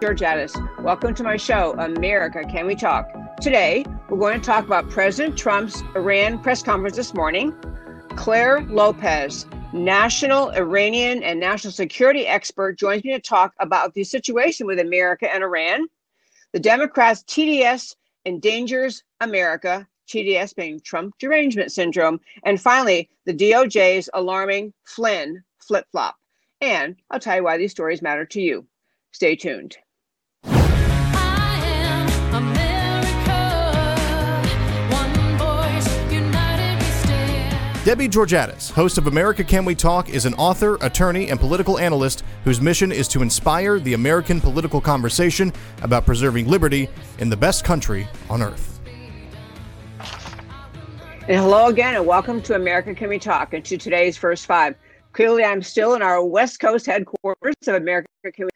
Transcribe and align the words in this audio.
Georgatos. 0.00 0.82
Welcome 0.82 1.14
to 1.14 1.22
my 1.22 1.36
show, 1.36 1.74
America 1.78 2.42
Can 2.42 2.66
We 2.66 2.74
Talk? 2.74 3.06
Today, 3.40 3.84
we're 4.08 4.18
going 4.18 4.40
to 4.40 4.44
talk 4.44 4.64
about 4.64 4.90
President 4.90 5.38
Trump's 5.38 5.82
Iran 5.94 6.38
press 6.38 6.62
conference 6.62 6.96
this 6.96 7.14
morning. 7.14 7.54
Clare 8.16 8.62
Lopez, 8.62 9.46
national 9.72 10.50
Iranian 10.50 11.22
and 11.22 11.38
national 11.38 11.72
security 11.72 12.26
expert, 12.26 12.78
joins 12.78 13.04
me 13.04 13.12
to 13.12 13.20
talk 13.20 13.54
about 13.60 13.94
the 13.94 14.04
situation 14.04 14.66
with 14.66 14.80
America 14.80 15.32
and 15.32 15.44
Iran. 15.44 15.86
The 16.52 16.60
Democrats' 16.60 17.22
TDS 17.24 17.94
endangers 18.26 19.04
America, 19.20 19.86
TDS 20.08 20.54
being 20.56 20.80
Trump 20.80 21.14
derangement 21.18 21.72
syndrome. 21.72 22.20
And 22.42 22.60
finally, 22.60 23.08
the 23.26 23.34
DOJ's 23.34 24.10
alarming 24.12 24.72
Flynn 24.84 25.42
flip 25.58 25.86
flop. 25.92 26.16
And 26.60 26.96
I'll 27.10 27.20
tell 27.20 27.36
you 27.36 27.44
why 27.44 27.56
these 27.56 27.70
stories 27.70 28.02
matter 28.02 28.26
to 28.26 28.40
you. 28.40 28.66
Stay 29.12 29.36
tuned. 29.36 29.76
Debbie 37.90 38.08
Georgatos, 38.08 38.70
host 38.70 38.98
of 38.98 39.08
America 39.08 39.42
Can 39.42 39.64
We 39.64 39.74
Talk, 39.74 40.10
is 40.10 40.24
an 40.24 40.32
author, 40.34 40.76
attorney, 40.80 41.28
and 41.28 41.40
political 41.40 41.76
analyst 41.76 42.22
whose 42.44 42.60
mission 42.60 42.92
is 42.92 43.08
to 43.08 43.20
inspire 43.20 43.80
the 43.80 43.94
American 43.94 44.40
political 44.40 44.80
conversation 44.80 45.52
about 45.82 46.06
preserving 46.06 46.46
liberty 46.46 46.88
in 47.18 47.28
the 47.28 47.36
best 47.36 47.64
country 47.64 48.06
on 48.28 48.42
earth. 48.42 48.80
And 51.26 51.40
hello 51.40 51.66
again, 51.66 51.96
and 51.96 52.06
welcome 52.06 52.40
to 52.42 52.54
America 52.54 52.94
Can 52.94 53.08
We 53.08 53.18
Talk 53.18 53.54
and 53.54 53.64
to 53.64 53.76
today's 53.76 54.16
first 54.16 54.46
five. 54.46 54.76
Clearly, 55.12 55.42
I'm 55.42 55.60
still 55.60 55.94
in 55.94 56.00
our 56.00 56.24
West 56.24 56.60
Coast 56.60 56.86
headquarters 56.86 57.56
of 57.66 57.74
America 57.74 58.06
Can 58.32 58.44
We 58.44 58.50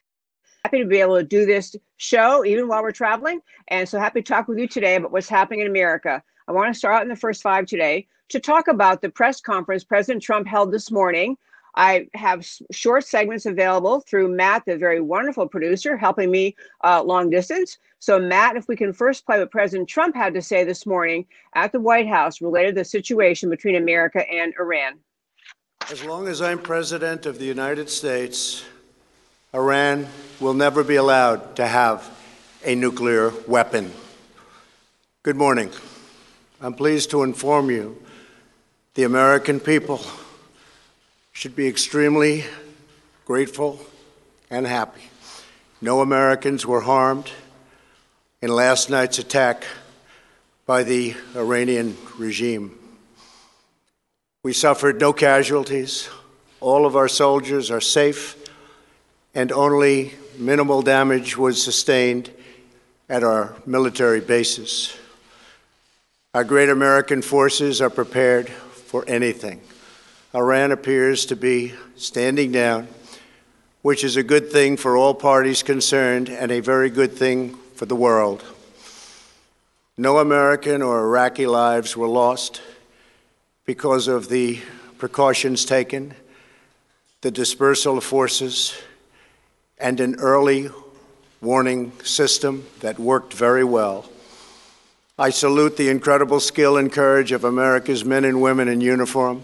Happy 0.63 0.79
to 0.79 0.85
be 0.85 1.01
able 1.01 1.17
to 1.17 1.25
do 1.25 1.45
this 1.45 1.75
show 1.97 2.45
even 2.45 2.69
while 2.69 2.81
we're 2.81 2.91
traveling. 2.91 3.41
And 3.67 3.89
so 3.89 3.99
happy 3.99 4.21
to 4.21 4.25
talk 4.33 4.47
with 4.47 4.59
you 4.59 4.67
today 4.69 4.95
about 4.95 5.11
what's 5.11 5.27
happening 5.27 5.59
in 5.59 5.67
America. 5.67 6.23
I 6.47 6.53
want 6.53 6.73
to 6.73 6.79
start 6.79 6.95
out 6.95 7.01
in 7.01 7.09
the 7.09 7.17
first 7.17 7.41
five 7.41 7.65
today 7.65 8.07
to 8.29 8.39
talk 8.39 8.67
about 8.67 9.01
the 9.01 9.09
press 9.09 9.41
conference 9.41 9.83
President 9.83 10.23
Trump 10.23 10.47
held 10.47 10.71
this 10.71 10.91
morning. 10.91 11.37
I 11.75 12.07
have 12.13 12.47
short 12.71 13.03
segments 13.03 13.45
available 13.45 13.99
through 13.99 14.29
Matt, 14.29 14.63
the 14.65 14.77
very 14.77 15.01
wonderful 15.01 15.47
producer, 15.47 15.97
helping 15.97 16.31
me 16.31 16.55
uh, 16.83 17.03
long 17.03 17.29
distance. 17.29 17.77
So, 17.99 18.17
Matt, 18.17 18.55
if 18.55 18.67
we 18.67 18.77
can 18.77 18.93
first 18.93 19.25
play 19.25 19.39
what 19.39 19.51
President 19.51 19.89
Trump 19.89 20.15
had 20.15 20.33
to 20.35 20.41
say 20.41 20.63
this 20.63 20.85
morning 20.85 21.25
at 21.53 21.71
the 21.71 21.79
White 21.79 22.07
House 22.07 22.39
related 22.39 22.75
to 22.75 22.81
the 22.81 22.85
situation 22.85 23.49
between 23.49 23.75
America 23.75 24.23
and 24.31 24.53
Iran. 24.59 24.99
As 25.91 26.03
long 26.03 26.27
as 26.27 26.41
I'm 26.41 26.59
President 26.59 27.25
of 27.25 27.39
the 27.39 27.45
United 27.45 27.89
States, 27.89 28.63
Iran 29.53 30.07
will 30.39 30.53
never 30.53 30.83
be 30.83 30.95
allowed 30.95 31.57
to 31.57 31.67
have 31.67 32.09
a 32.63 32.73
nuclear 32.73 33.31
weapon. 33.47 33.91
Good 35.23 35.35
morning. 35.35 35.71
I'm 36.61 36.73
pleased 36.73 37.11
to 37.11 37.23
inform 37.23 37.69
you 37.69 38.01
the 38.95 39.03
American 39.03 39.59
people 39.59 39.99
should 41.33 41.53
be 41.53 41.67
extremely 41.67 42.45
grateful 43.25 43.77
and 44.49 44.65
happy. 44.65 45.01
No 45.81 45.99
Americans 45.99 46.65
were 46.65 46.79
harmed 46.79 47.29
in 48.41 48.49
last 48.49 48.89
night's 48.89 49.19
attack 49.19 49.65
by 50.65 50.83
the 50.83 51.13
Iranian 51.35 51.97
regime. 52.17 52.79
We 54.43 54.53
suffered 54.53 55.01
no 55.01 55.11
casualties. 55.11 56.09
All 56.61 56.85
of 56.85 56.95
our 56.95 57.09
soldiers 57.09 57.69
are 57.71 57.81
safe, 57.81 58.37
and 59.33 59.51
only 59.51 60.13
minimal 60.37 60.81
damage 60.81 61.35
was 61.35 61.61
sustained 61.61 62.31
at 63.09 63.25
our 63.25 63.55
military 63.65 64.21
bases. 64.21 64.95
Our 66.33 66.45
great 66.45 66.69
American 66.69 67.21
forces 67.21 67.81
are 67.81 67.89
prepared 67.89 68.49
for 68.95 69.03
anything. 69.09 69.59
Iran 70.33 70.71
appears 70.71 71.25
to 71.25 71.35
be 71.35 71.73
standing 71.97 72.53
down, 72.53 72.87
which 73.81 74.05
is 74.05 74.15
a 74.15 74.23
good 74.23 74.49
thing 74.49 74.77
for 74.77 74.95
all 74.95 75.13
parties 75.13 75.63
concerned 75.63 76.29
and 76.29 76.49
a 76.49 76.61
very 76.61 76.89
good 76.89 77.11
thing 77.11 77.57
for 77.73 77.85
the 77.85 77.95
world. 77.95 78.41
No 79.97 80.19
American 80.19 80.81
or 80.81 80.99
Iraqi 80.99 81.45
lives 81.45 81.97
were 81.97 82.07
lost 82.07 82.61
because 83.65 84.07
of 84.07 84.29
the 84.29 84.61
precautions 84.97 85.65
taken, 85.65 86.13
the 87.19 87.31
dispersal 87.31 87.97
of 87.97 88.05
forces, 88.05 88.77
and 89.77 89.99
an 89.99 90.15
early 90.19 90.69
warning 91.41 91.91
system 92.05 92.65
that 92.79 92.97
worked 92.97 93.33
very 93.33 93.65
well. 93.65 94.09
I 95.17 95.29
salute 95.29 95.77
the 95.77 95.87
incredible 95.87 96.41
skill 96.41 96.75
and 96.75 96.91
courage 96.91 97.31
of 97.31 97.45
America's 97.45 98.03
men 98.03 98.25
and 98.25 98.41
women 98.41 98.67
in 98.67 98.81
uniform. 98.81 99.43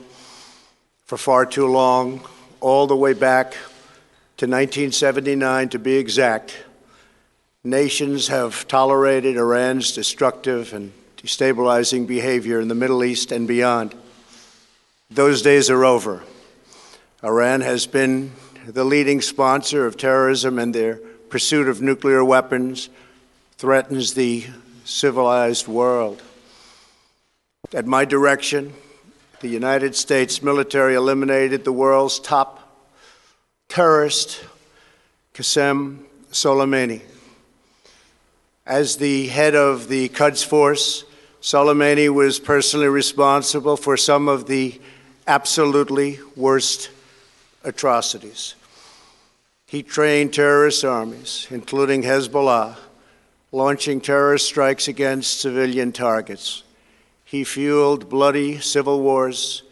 For 1.06 1.18
far 1.18 1.46
too 1.46 1.66
long, 1.66 2.28
all 2.60 2.88
the 2.88 2.96
way 2.98 3.14
back 3.14 3.54
to 4.36 4.48
1979 4.48 5.70
to 5.70 5.80
be 5.80 5.96
exact, 5.96 6.58
nations 7.64 8.28
have 8.28 8.68
tolerated 8.68 9.38
Iran's 9.38 9.94
destructive 9.94 10.74
and 10.74 10.92
destabilizing 11.16 12.06
behavior 12.06 12.60
in 12.60 12.68
the 12.68 12.76
Middle 12.76 13.02
East 13.02 13.32
and 13.32 13.48
beyond. 13.48 13.96
Those 15.10 15.42
days 15.42 15.70
are 15.70 15.86
over. 15.86 16.22
Iran 17.24 17.62
has 17.62 17.88
been 17.88 18.34
the 18.68 18.84
leading 18.84 19.22
sponsor 19.22 19.86
of 19.86 19.96
terrorism, 19.96 20.60
and 20.60 20.76
their 20.76 20.96
pursuit 21.30 21.70
of 21.70 21.82
nuclear 21.82 22.26
weapons 22.26 22.90
threatens 23.58 24.16
the 24.16 24.48
civilized 24.86 25.68
world. 25.68 26.22
At 27.74 27.86
my 27.86 28.06
direction, 28.06 28.74
the 29.40 29.48
United 29.48 29.96
States 29.96 30.44
military 30.44 30.96
eliminated 30.96 31.64
the 31.64 31.72
world's 31.72 32.20
top 32.20 32.60
terrorist, 33.70 34.44
Qasem 35.34 36.00
Soleimani. 36.32 37.02
As 38.66 38.98
the 38.98 39.28
head 39.28 39.56
of 39.56 39.88
the 39.88 40.10
Quds 40.10 40.44
Force, 40.46 41.06
Soleimani 41.42 42.10
was 42.10 42.40
personally 42.40 42.88
responsible 42.88 43.78
for 43.78 43.98
some 43.98 44.28
of 44.28 44.48
the 44.48 44.80
absolutely 45.28 46.20
worst 46.36 46.90
atrocities. 47.64 48.56
He 49.66 49.82
trained 49.82 50.34
terrorist 50.34 50.84
armies, 50.84 51.48
including 51.50 52.04
Hezbollah, 52.04 52.76
launching 53.52 54.00
terrorist 54.00 54.46
strikes 54.46 54.88
against 54.88 55.42
civilian 55.42 55.92
targets. 55.92 56.64
He 57.26 57.44
fueled 57.44 58.10
bloody 58.10 58.60
civil 58.60 59.02
wars 59.02 59.64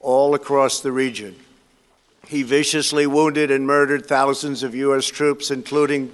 all 0.00 0.34
across 0.34 0.80
the 0.80 0.92
region. 0.92 1.36
He 2.26 2.42
viciously 2.42 3.06
wounded 3.06 3.50
and 3.50 3.66
murdered 3.66 4.06
thousands 4.06 4.62
of 4.62 4.74
U.S. 4.74 5.06
troops, 5.06 5.50
including 5.50 6.12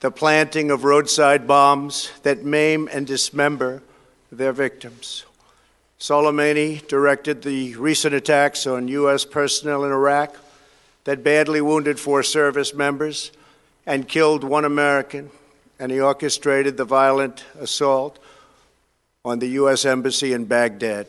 the 0.00 0.10
planting 0.10 0.70
of 0.70 0.84
roadside 0.84 1.46
bombs 1.46 2.10
that 2.22 2.44
maim 2.44 2.88
and 2.92 3.06
dismember 3.06 3.82
their 4.30 4.52
victims. 4.52 5.24
Soleimani 5.98 6.86
directed 6.88 7.42
the 7.42 7.76
recent 7.76 8.14
attacks 8.14 8.66
on 8.66 8.88
U.S. 8.88 9.24
personnel 9.24 9.84
in 9.84 9.92
Iraq 9.92 10.36
that 11.04 11.22
badly 11.22 11.60
wounded 11.60 12.00
four 12.00 12.22
service 12.22 12.74
members 12.74 13.30
and 13.86 14.08
killed 14.08 14.44
one 14.44 14.64
American, 14.64 15.30
and 15.82 15.90
he 15.90 16.00
orchestrated 16.00 16.76
the 16.76 16.84
violent 16.84 17.42
assault 17.58 18.16
on 19.24 19.40
the 19.40 19.48
U.S. 19.48 19.84
Embassy 19.84 20.32
in 20.32 20.44
Baghdad. 20.44 21.08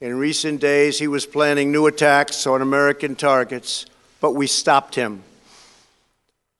In 0.00 0.16
recent 0.16 0.62
days, 0.62 0.98
he 0.98 1.06
was 1.06 1.26
planning 1.26 1.70
new 1.70 1.86
attacks 1.86 2.46
on 2.46 2.62
American 2.62 3.14
targets, 3.14 3.84
but 4.18 4.30
we 4.30 4.46
stopped 4.46 4.94
him. 4.94 5.22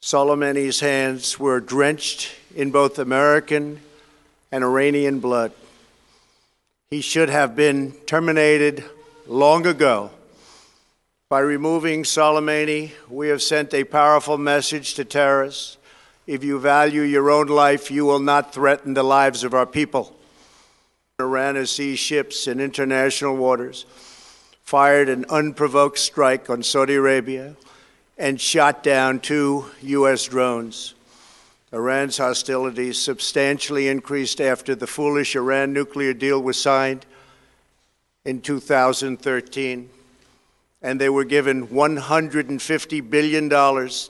Soleimani's 0.03 0.81
hands 0.81 1.41
were 1.41 1.59
drenched 1.59 2.35
in 2.55 2.71
both 2.71 2.99
American 2.99 3.81
and 4.53 4.63
Iranian 4.63 5.19
blood. 5.19 5.53
He 6.91 7.01
should 7.01 7.31
have 7.31 7.57
been 7.57 7.93
terminated 8.05 8.85
long 9.27 9.67
ago. 9.67 10.11
By 11.31 11.41
removing 11.41 12.03
Soleimani, 12.03 12.91
we 13.09 13.29
have 13.29 13.41
sent 13.41 13.73
a 13.73 13.85
powerful 13.85 14.37
message 14.37 14.93
to 14.97 15.05
terrorists. 15.07 15.79
If 16.27 16.43
you 16.43 16.59
value 16.59 17.03
your 17.03 17.31
own 17.31 17.47
life, 17.47 17.91
you 17.91 18.05
will 18.05 18.19
not 18.19 18.53
threaten 18.53 18.95
the 18.95 19.05
lives 19.05 19.45
of 19.45 19.55
our 19.55 19.67
people. 19.67 20.17
Iran 21.21 21.55
has 21.55 21.71
seized 21.71 22.01
ships 22.01 22.49
in 22.49 22.61
international 22.61 23.37
waters, 23.37 23.87
fired 24.63 25.09
an 25.09 25.25
unprovoked 25.31 25.99
strike 25.99 26.51
on 26.51 26.63
Saudi 26.63 26.95
Arabia, 26.95 27.55
and 28.19 28.41
shot 28.41 28.83
down 28.83 29.21
two 29.21 29.67
U.S. 29.83 30.25
drones. 30.25 30.95
Iran's 31.73 32.19
hostilities 32.19 32.99
substantially 32.99 33.89
increased 33.89 34.41
after 34.41 34.75
the 34.75 34.87
foolish 34.87 35.37
Iran 35.37 35.73
nuclear 35.73 36.13
deal 36.13 36.43
was 36.43 36.61
signed 36.61 37.07
in 38.25 38.41
2013, 38.41 39.91
and 40.87 41.01
they 41.01 41.09
were 41.09 41.25
given 41.25 41.67
$150 41.67 43.11
billion, 43.11 43.49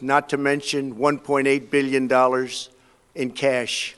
not 0.02 0.28
to 0.28 0.36
mention 0.36 0.94
$1.8 0.96 1.70
billion 1.70 2.48
in 3.14 3.30
cash. 3.30 3.96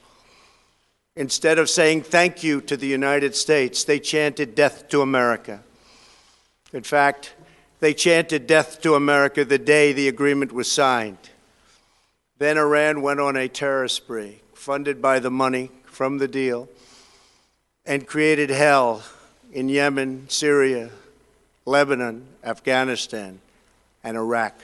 Instead 1.17 1.59
of 1.59 1.69
saying 1.69 2.03
thank 2.03 2.45
you 2.45 2.61
to 2.61 2.77
the 2.77 2.87
United 2.87 3.35
States, 3.35 3.83
they 3.83 3.99
chanted 3.99 4.55
death 4.55 4.89
to 4.89 5.03
America. 5.03 5.61
In 6.73 6.85
fact, 6.85 7.35
they 7.81 7.93
chanted 7.93 8.47
death 8.47 8.81
to 8.83 8.95
America 8.95 9.45
the 9.45 9.59
day 9.59 9.93
the 9.93 10.07
agreement 10.07 10.53
was 10.53 10.71
signed. 10.71 11.31
Then 12.39 12.57
Iran 12.57 13.03
went 13.03 13.19
on 13.19 13.35
a 13.35 13.49
terror 13.49 13.89
spree, 13.89 14.41
funded 14.55 15.03
by 15.03 15.19
the 15.19 15.33
money 15.33 15.73
from 15.87 16.19
the 16.19 16.29
deal, 16.29 16.69
and 17.85 18.07
created 18.07 18.51
hell 18.51 19.03
in 19.51 19.69
Yemen, 19.69 20.27
Syria, 20.29 20.91
Lebanon, 21.69 22.27
Afghanistan, 22.43 23.41
and 24.03 24.17
Iraq. 24.17 24.55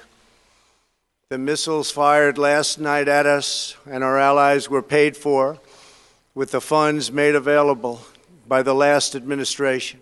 The 1.29 1.37
missiles 1.37 1.91
fired 1.91 2.39
last 2.39 2.81
night 2.81 3.09
at 3.09 3.27
us 3.27 3.77
and 3.87 4.03
our 4.03 4.19
allies 4.19 4.71
were 4.71 4.83
paid 4.83 5.17
for 5.17 5.59
with 6.35 6.51
the 6.51 6.63
funds 6.63 7.13
made 7.13 7.35
available 7.35 8.01
by 8.49 8.63
the 8.63 8.75
last 8.75 9.15
administration. 9.15 10.01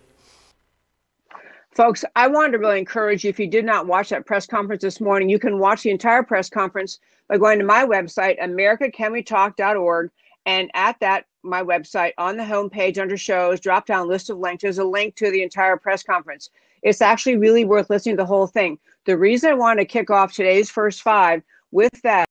Folks, 1.75 2.05
I 2.15 2.27
wanted 2.27 2.53
to 2.53 2.59
really 2.59 2.79
encourage 2.79 3.23
you 3.23 3.29
if 3.29 3.39
you 3.39 3.47
did 3.47 3.65
not 3.65 3.85
watch 3.85 4.09
that 4.09 4.25
press 4.25 4.45
conference 4.45 4.81
this 4.81 5.01
morning, 5.01 5.27
you 5.27 5.39
can 5.39 5.59
watch 5.59 5.83
the 5.83 5.89
entire 5.89 6.23
press 6.23 6.49
conference 6.49 6.99
by 7.27 7.37
going 7.37 7.59
to 7.59 7.65
my 7.65 7.83
website, 7.85 8.39
americacanwetalk.org. 8.39 10.09
And 10.45 10.69
at 10.73 10.99
that, 10.99 11.25
my 11.41 11.63
website, 11.63 12.13
on 12.17 12.37
the 12.37 12.43
homepage 12.43 12.97
under 12.97 13.17
shows, 13.17 13.59
drop 13.59 13.87
down 13.87 14.07
list 14.07 14.29
of 14.29 14.37
links, 14.37 14.61
there's 14.61 14.77
a 14.77 14.83
link 14.83 15.15
to 15.15 15.31
the 15.31 15.41
entire 15.41 15.75
press 15.77 16.03
conference. 16.03 16.49
It's 16.83 17.01
actually 17.01 17.37
really 17.37 17.65
worth 17.65 17.89
listening 17.89 18.17
to 18.17 18.23
the 18.23 18.27
whole 18.27 18.47
thing. 18.47 18.77
The 19.05 19.17
reason 19.17 19.49
I 19.49 19.55
want 19.55 19.79
to 19.79 19.85
kick 19.85 20.09
off 20.09 20.33
today's 20.33 20.69
first 20.69 21.01
five 21.01 21.41
with 21.71 22.01
that 22.03 22.27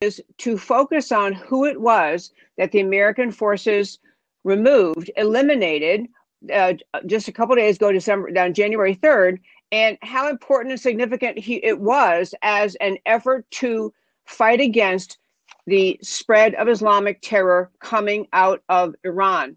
is 0.00 0.20
to 0.38 0.56
focus 0.56 1.12
on 1.12 1.32
who 1.32 1.64
it 1.64 1.80
was 1.80 2.32
that 2.56 2.72
the 2.72 2.80
American 2.80 3.30
forces 3.30 3.98
removed, 4.44 5.10
eliminated, 5.16 6.06
uh, 6.52 6.74
just 7.06 7.28
a 7.28 7.32
couple 7.32 7.56
days 7.56 7.76
ago, 7.76 7.92
December 7.92 8.30
down 8.30 8.54
January 8.54 8.94
3rd, 8.94 9.38
and 9.72 9.98
how 10.02 10.28
important 10.28 10.72
and 10.72 10.80
significant 10.80 11.38
he, 11.38 11.56
it 11.64 11.80
was 11.80 12.34
as 12.42 12.76
an 12.76 12.96
effort 13.06 13.50
to 13.50 13.92
fight 14.24 14.60
against 14.60 15.18
the 15.66 15.98
spread 16.02 16.54
of 16.54 16.68
Islamic 16.68 17.20
terror 17.22 17.70
coming 17.80 18.28
out 18.32 18.62
of 18.68 18.94
Iran. 19.04 19.56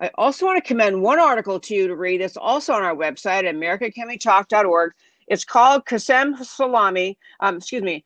I 0.00 0.10
also 0.14 0.46
want 0.46 0.62
to 0.62 0.68
commend 0.68 1.02
one 1.02 1.18
article 1.18 1.58
to 1.58 1.74
you 1.74 1.88
to 1.88 1.96
read. 1.96 2.20
It's 2.20 2.36
also 2.36 2.72
on 2.72 2.82
our 2.82 2.94
website 2.94 3.44
at 3.44 3.54
americacanwetalk.org. 3.54 4.92
It's 5.26 5.44
called 5.44 5.84
Qasem 5.86 6.38
Soleimani, 6.38 7.16
um, 7.40 7.56
excuse 7.56 7.82
me, 7.82 8.04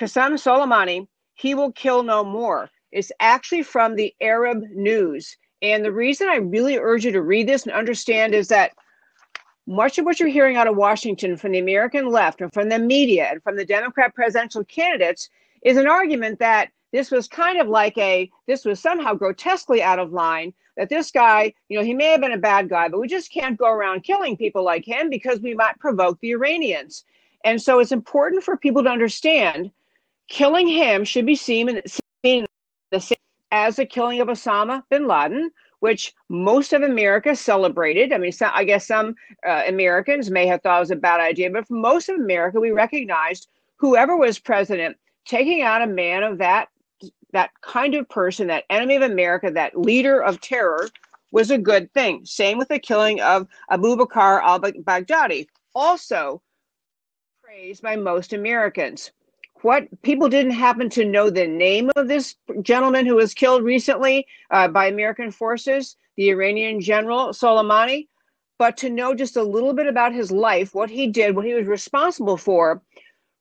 Qasem 0.00 0.34
Soleimani, 0.34 1.06
He 1.34 1.54
Will 1.54 1.72
Kill 1.72 2.02
No 2.02 2.24
More. 2.24 2.70
It's 2.92 3.10
actually 3.20 3.62
from 3.62 3.96
the 3.96 4.14
Arab 4.20 4.62
News. 4.70 5.36
And 5.62 5.84
the 5.84 5.92
reason 5.92 6.28
I 6.28 6.36
really 6.36 6.78
urge 6.78 7.04
you 7.04 7.12
to 7.12 7.22
read 7.22 7.48
this 7.48 7.64
and 7.64 7.72
understand 7.72 8.34
is 8.34 8.48
that 8.48 8.72
much 9.66 9.98
of 9.98 10.04
what 10.04 10.18
you're 10.18 10.28
hearing 10.28 10.56
out 10.56 10.66
of 10.66 10.76
Washington 10.76 11.36
from 11.36 11.52
the 11.52 11.58
American 11.58 12.08
left 12.08 12.40
and 12.40 12.52
from 12.52 12.68
the 12.68 12.78
media 12.78 13.28
and 13.30 13.42
from 13.42 13.56
the 13.56 13.64
Democrat 13.64 14.14
presidential 14.14 14.64
candidates 14.64 15.28
is 15.62 15.76
an 15.76 15.86
argument 15.86 16.38
that 16.40 16.70
this 16.92 17.10
was 17.10 17.28
kind 17.28 17.60
of 17.60 17.68
like 17.68 17.96
a, 17.96 18.30
this 18.46 18.64
was 18.64 18.80
somehow 18.80 19.14
grotesquely 19.14 19.82
out 19.82 19.98
of 19.98 20.12
line. 20.12 20.52
That 20.76 20.88
this 20.88 21.10
guy, 21.10 21.52
you 21.68 21.78
know, 21.78 21.84
he 21.84 21.94
may 21.94 22.06
have 22.06 22.20
been 22.20 22.32
a 22.32 22.38
bad 22.38 22.68
guy, 22.68 22.88
but 22.88 23.00
we 23.00 23.08
just 23.08 23.30
can't 23.30 23.58
go 23.58 23.70
around 23.70 24.04
killing 24.04 24.36
people 24.36 24.64
like 24.64 24.84
him 24.84 25.10
because 25.10 25.40
we 25.40 25.54
might 25.54 25.78
provoke 25.78 26.18
the 26.20 26.30
Iranians. 26.30 27.04
And 27.44 27.60
so 27.60 27.78
it's 27.78 27.92
important 27.92 28.42
for 28.42 28.56
people 28.56 28.82
to 28.84 28.88
understand 28.88 29.70
killing 30.28 30.66
him 30.66 31.04
should 31.04 31.26
be 31.26 31.36
seen 31.36 31.82
seen 32.24 32.46
as 33.50 33.76
the 33.76 33.86
killing 33.86 34.20
of 34.20 34.28
Osama 34.28 34.82
bin 34.90 35.06
Laden, 35.06 35.50
which 35.80 36.14
most 36.28 36.72
of 36.72 36.82
America 36.82 37.36
celebrated. 37.36 38.12
I 38.12 38.18
mean, 38.18 38.32
so, 38.32 38.48
I 38.52 38.64
guess 38.64 38.86
some 38.86 39.14
uh, 39.46 39.64
Americans 39.66 40.30
may 40.30 40.46
have 40.46 40.62
thought 40.62 40.78
it 40.78 40.80
was 40.80 40.90
a 40.90 40.96
bad 40.96 41.20
idea, 41.20 41.50
but 41.50 41.68
for 41.68 41.74
most 41.74 42.08
of 42.08 42.16
America, 42.16 42.60
we 42.60 42.70
recognized 42.70 43.48
whoever 43.76 44.16
was 44.16 44.38
president 44.38 44.96
taking 45.24 45.62
out 45.62 45.82
a 45.82 45.86
man 45.86 46.22
of 46.22 46.38
that 46.38 46.68
that 47.32 47.50
kind 47.60 47.94
of 47.94 48.08
person, 48.08 48.46
that 48.48 48.64
enemy 48.70 48.96
of 48.96 49.02
America, 49.02 49.50
that 49.50 49.78
leader 49.78 50.22
of 50.22 50.40
terror, 50.40 50.88
was 51.30 51.50
a 51.50 51.58
good 51.58 51.92
thing. 51.94 52.24
Same 52.24 52.58
with 52.58 52.68
the 52.68 52.78
killing 52.78 53.20
of 53.20 53.48
Abu 53.70 53.96
Bakr 53.96 54.42
al-Baghdadi, 54.42 55.46
also 55.74 56.42
praised 57.42 57.82
by 57.82 57.96
most 57.96 58.32
Americans 58.32 59.10
what 59.62 59.86
people 60.02 60.28
didn't 60.28 60.52
happen 60.52 60.90
to 60.90 61.04
know 61.04 61.30
the 61.30 61.46
name 61.46 61.90
of 61.96 62.08
this 62.08 62.36
gentleman 62.62 63.06
who 63.06 63.14
was 63.14 63.32
killed 63.34 63.62
recently 63.62 64.26
uh, 64.50 64.68
by 64.68 64.86
American 64.86 65.30
forces, 65.30 65.96
the 66.16 66.30
Iranian 66.30 66.80
general 66.80 67.28
Soleimani, 67.28 68.08
but 68.58 68.76
to 68.76 68.90
know 68.90 69.14
just 69.14 69.36
a 69.36 69.42
little 69.42 69.72
bit 69.72 69.86
about 69.86 70.12
his 70.12 70.30
life, 70.30 70.74
what 70.74 70.90
he 70.90 71.06
did, 71.06 71.34
what 71.34 71.46
he 71.46 71.54
was 71.54 71.66
responsible 71.66 72.36
for, 72.36 72.82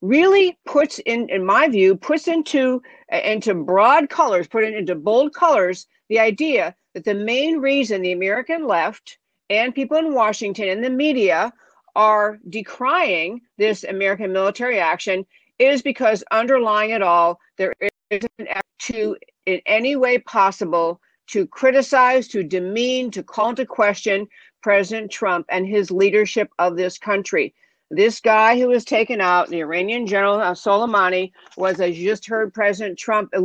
really 0.02 0.58
puts 0.66 1.00
in, 1.00 1.30
in 1.30 1.46
my 1.46 1.68
view, 1.68 1.96
puts 1.96 2.28
into 2.28 2.82
into 3.12 3.54
broad 3.54 4.10
colors, 4.10 4.48
put 4.48 4.64
it 4.64 4.74
into 4.74 4.96
bold 4.96 5.34
colors, 5.34 5.88
the 6.10 6.20
idea 6.20 6.76
that 6.94 7.06
the 7.06 7.14
main 7.14 7.58
reason 7.58 8.02
the 8.02 8.12
American 8.12 8.68
left 8.68 9.18
and 9.50 9.76
people 9.76 9.98
in 9.98 10.14
Washington 10.14 10.70
and 10.70 10.84
the 10.84 10.90
media 10.90 11.54
are 11.96 12.40
decrying 12.50 13.42
this 13.58 13.84
American 13.84 14.32
military 14.32 14.80
action 14.80 15.26
is 15.60 15.82
because 15.82 16.24
underlying 16.32 16.92
it 16.92 17.02
all, 17.02 17.40
there 17.58 17.74
is 18.10 18.22
an 18.40 18.48
effort 18.48 18.64
to, 18.80 19.16
in 19.46 19.62
any 19.66 19.96
way 19.96 20.18
possible, 20.18 21.00
to 21.28 21.46
criticize, 21.48 22.28
to 22.30 22.44
demean, 22.44 23.12
to 23.12 23.24
call 23.24 23.50
into 23.50 23.66
question 23.66 24.28
President 24.64 25.12
Trump 25.12 25.46
and 25.50 25.68
his 25.68 25.92
leadership 25.92 26.50
of 26.60 26.78
this 26.78 26.98
country. 26.98 27.54
This 27.94 28.22
guy 28.22 28.58
who 28.58 28.70
was 28.70 28.86
taken 28.86 29.20
out, 29.20 29.50
the 29.50 29.60
Iranian 29.60 30.08
general 30.08 30.36
uh, 30.36 30.54
Soleimani, 30.54 31.34
was, 31.58 31.82
as 31.82 32.00
you 32.00 32.10
just 32.10 32.26
heard 32.26 32.54
President 32.54 32.98
Trump, 32.98 33.30
uh, 33.36 33.42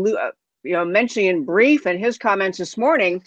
you 0.62 0.73
know, 0.73 0.85
mentioning 0.85 1.28
in 1.28 1.44
brief 1.44 1.85
in 1.85 1.99
his 1.99 2.16
comments 2.16 2.59
this 2.59 2.76
morning, 2.76 3.25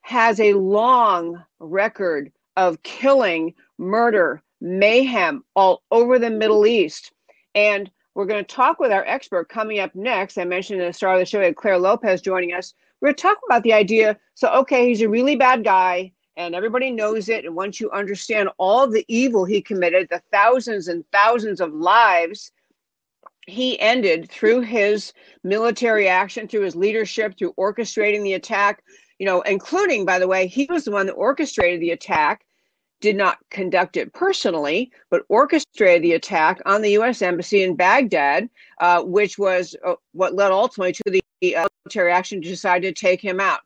has 0.00 0.40
a 0.40 0.54
long 0.54 1.44
record 1.58 2.32
of 2.56 2.82
killing, 2.82 3.52
murder, 3.76 4.42
mayhem 4.62 5.44
all 5.54 5.82
over 5.90 6.18
the 6.18 6.30
Middle 6.30 6.66
East. 6.66 7.12
And 7.54 7.90
we're 8.14 8.24
going 8.24 8.42
to 8.42 8.54
talk 8.54 8.80
with 8.80 8.92
our 8.92 9.04
expert 9.04 9.50
coming 9.50 9.78
up 9.78 9.94
next. 9.94 10.38
I 10.38 10.44
mentioned 10.44 10.80
in 10.80 10.86
the 10.86 10.92
start 10.94 11.16
of 11.16 11.20
the 11.20 11.26
show, 11.26 11.38
we 11.40 11.44
had 11.44 11.56
Clare 11.56 11.78
Lopez 11.78 12.22
joining 12.22 12.54
us. 12.54 12.72
We're 13.02 13.08
going 13.08 13.16
to 13.16 13.22
talk 13.22 13.38
about 13.46 13.62
the 13.62 13.74
idea. 13.74 14.18
So, 14.34 14.48
okay, 14.60 14.88
he's 14.88 15.02
a 15.02 15.08
really 15.08 15.36
bad 15.36 15.64
guy, 15.64 16.12
and 16.36 16.54
everybody 16.54 16.90
knows 16.90 17.28
it. 17.28 17.44
And 17.44 17.54
once 17.54 17.80
you 17.80 17.90
understand 17.90 18.48
all 18.58 18.86
the 18.86 19.04
evil 19.08 19.44
he 19.44 19.60
committed, 19.60 20.08
the 20.10 20.22
thousands 20.30 20.88
and 20.88 21.04
thousands 21.12 21.60
of 21.60 21.72
lives 21.72 22.52
he 23.46 23.78
ended 23.80 24.30
through 24.30 24.62
his 24.62 25.12
military 25.44 26.08
action, 26.08 26.48
through 26.48 26.62
his 26.62 26.76
leadership, 26.76 27.38
through 27.38 27.54
orchestrating 27.54 28.22
the 28.22 28.34
attack, 28.34 28.82
you 29.18 29.26
know, 29.26 29.40
including, 29.42 30.04
by 30.04 30.18
the 30.18 30.28
way, 30.28 30.46
he 30.46 30.66
was 30.68 30.84
the 30.84 30.90
one 30.90 31.06
that 31.06 31.12
orchestrated 31.12 31.80
the 31.80 31.92
attack 31.92 32.44
did 33.00 33.16
not 33.16 33.38
conduct 33.50 33.96
it 33.96 34.12
personally, 34.12 34.90
but 35.10 35.22
orchestrated 35.28 36.02
the 36.02 36.14
attack 36.14 36.60
on 36.66 36.82
the 36.82 36.90
U.S. 36.92 37.22
Embassy 37.22 37.62
in 37.62 37.76
Baghdad, 37.76 38.48
uh, 38.80 39.02
which 39.02 39.38
was 39.38 39.76
uh, 39.84 39.94
what 40.12 40.34
led 40.34 40.50
ultimately 40.50 40.92
to 40.92 41.22
the 41.40 41.56
uh, 41.56 41.68
military 41.84 42.10
action 42.10 42.40
to 42.40 42.48
decide 42.48 42.82
to 42.82 42.92
take 42.92 43.20
him 43.20 43.38
out. 43.38 43.60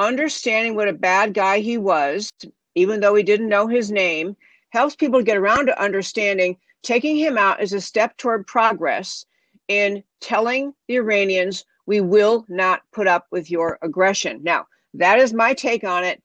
Understanding 0.00 0.74
what 0.74 0.88
a 0.88 0.94
bad 0.94 1.34
guy 1.34 1.58
he 1.58 1.76
was, 1.76 2.32
even 2.74 3.00
though 3.00 3.14
he 3.14 3.22
didn't 3.22 3.50
know 3.50 3.66
his 3.66 3.92
name, 3.92 4.34
helps 4.70 4.96
people 4.96 5.22
get 5.22 5.36
around 5.36 5.66
to 5.66 5.82
understanding 5.82 6.56
taking 6.82 7.16
him 7.16 7.36
out 7.36 7.62
is 7.62 7.74
a 7.74 7.80
step 7.82 8.16
toward 8.16 8.46
progress 8.46 9.26
in 9.68 10.02
telling 10.20 10.72
the 10.88 10.96
Iranians, 10.96 11.66
we 11.84 12.00
will 12.00 12.46
not 12.48 12.80
put 12.92 13.06
up 13.06 13.26
with 13.30 13.50
your 13.50 13.78
aggression. 13.82 14.40
Now, 14.42 14.66
that 14.94 15.18
is 15.18 15.34
my 15.34 15.52
take 15.52 15.84
on 15.84 16.02
it. 16.02 16.22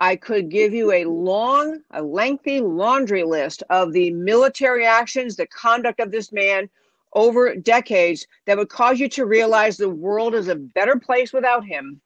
I 0.00 0.16
could 0.16 0.48
give 0.48 0.74
you 0.74 0.90
a 0.90 1.04
long, 1.04 1.82
a 1.92 2.02
lengthy 2.02 2.60
laundry 2.60 3.22
list 3.22 3.62
of 3.70 3.92
the 3.92 4.10
military 4.10 4.84
actions, 4.84 5.36
the 5.36 5.46
conduct 5.46 6.00
of 6.00 6.10
this 6.10 6.32
man 6.32 6.68
over 7.14 7.54
decades 7.54 8.26
that 8.46 8.58
would 8.58 8.68
cause 8.68 8.98
you 8.98 9.08
to 9.10 9.24
realize 9.24 9.76
the 9.76 9.88
world 9.88 10.34
is 10.34 10.48
a 10.48 10.56
better 10.56 10.98
place 10.98 11.32
without 11.32 11.64
him. 11.64 12.00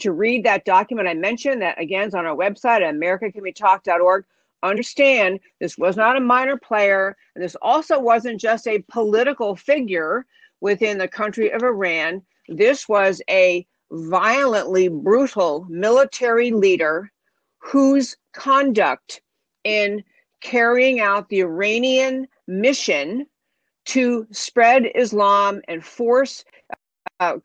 To 0.00 0.12
read 0.12 0.44
that 0.44 0.64
document 0.64 1.08
I 1.08 1.14
mentioned, 1.14 1.62
that 1.62 1.80
again 1.80 2.08
is 2.08 2.14
on 2.14 2.26
our 2.26 2.36
website 2.36 2.82
at 2.82 2.94
americacanwetalk.org. 2.94 4.24
understand 4.62 5.40
this 5.60 5.78
was 5.78 5.96
not 5.96 6.16
a 6.16 6.20
minor 6.20 6.56
player, 6.56 7.16
and 7.34 7.44
this 7.44 7.56
also 7.62 7.98
wasn't 7.98 8.40
just 8.40 8.66
a 8.66 8.84
political 8.88 9.56
figure 9.56 10.26
within 10.60 10.98
the 10.98 11.08
country 11.08 11.50
of 11.50 11.62
Iran. 11.62 12.22
This 12.48 12.88
was 12.88 13.22
a 13.30 13.66
violently 13.90 14.88
brutal 14.88 15.66
military 15.68 16.50
leader 16.50 17.10
whose 17.58 18.16
conduct 18.32 19.20
in 19.64 20.02
carrying 20.40 21.00
out 21.00 21.28
the 21.28 21.40
Iranian 21.40 22.26
mission 22.46 23.26
to 23.86 24.26
spread 24.30 24.90
Islam 24.94 25.60
and 25.68 25.84
force 25.84 26.44
uh, 27.20 27.36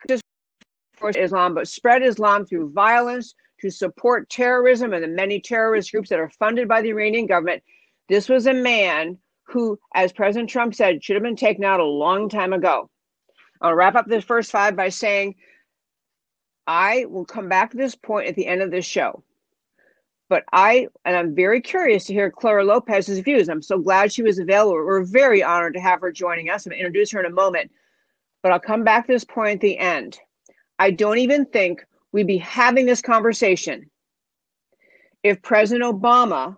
force 0.97 1.15
Islam, 1.17 1.53
but 1.53 1.67
spread 1.67 2.03
Islam 2.03 2.45
through 2.45 2.71
violence 2.71 3.35
to 3.61 3.69
support 3.69 4.29
terrorism 4.29 4.93
and 4.93 5.03
the 5.03 5.07
many 5.07 5.39
terrorist 5.39 5.91
groups 5.91 6.09
that 6.09 6.19
are 6.19 6.29
funded 6.29 6.67
by 6.67 6.81
the 6.81 6.89
Iranian 6.89 7.25
government. 7.25 7.63
This 8.09 8.29
was 8.29 8.47
a 8.47 8.53
man 8.53 9.17
who, 9.43 9.79
as 9.93 10.11
President 10.11 10.49
Trump 10.49 10.75
said, 10.75 11.03
should 11.03 11.15
have 11.15 11.23
been 11.23 11.35
taken 11.35 11.63
out 11.63 11.79
a 11.79 11.85
long 11.85 12.29
time 12.29 12.53
ago. 12.53 12.89
I'll 13.61 13.73
wrap 13.73 13.95
up 13.95 14.07
this 14.07 14.23
first 14.23 14.51
five 14.51 14.75
by 14.75 14.89
saying 14.89 15.35
I 16.67 17.05
will 17.05 17.25
come 17.25 17.47
back 17.47 17.71
to 17.71 17.77
this 17.77 17.95
point 17.95 18.27
at 18.27 18.35
the 18.35 18.47
end 18.47 18.61
of 18.61 18.71
this 18.71 18.85
show. 18.85 19.23
But 20.27 20.43
I, 20.51 20.87
and 21.05 21.15
I'm 21.15 21.35
very 21.35 21.61
curious 21.61 22.05
to 22.05 22.13
hear 22.13 22.31
Clara 22.31 22.63
Lopez's 22.63 23.19
views. 23.19 23.47
I'm 23.47 23.61
so 23.61 23.77
glad 23.77 24.11
she 24.11 24.23
was 24.23 24.39
available. 24.39 24.73
We're 24.73 25.03
very 25.03 25.43
honored 25.43 25.75
to 25.75 25.79
have 25.79 26.01
her 26.01 26.11
joining 26.11 26.49
us. 26.49 26.65
I'm 26.65 26.71
going 26.71 26.79
to 26.79 26.85
introduce 26.85 27.11
her 27.11 27.19
in 27.19 27.27
a 27.27 27.35
moment. 27.35 27.71
But 28.41 28.51
I'll 28.51 28.59
come 28.59 28.83
back 28.83 29.05
to 29.05 29.13
this 29.13 29.23
point 29.23 29.55
at 29.55 29.61
the 29.61 29.77
end. 29.77 30.19
I 30.79 30.91
don't 30.91 31.20
even 31.20 31.46
think 31.46 31.86
we'd 32.12 32.27
be 32.27 32.38
having 32.38 32.86
this 32.86 33.01
conversation 33.01 33.89
if 35.24 35.41
President 35.41 35.84
Obama 35.84 36.58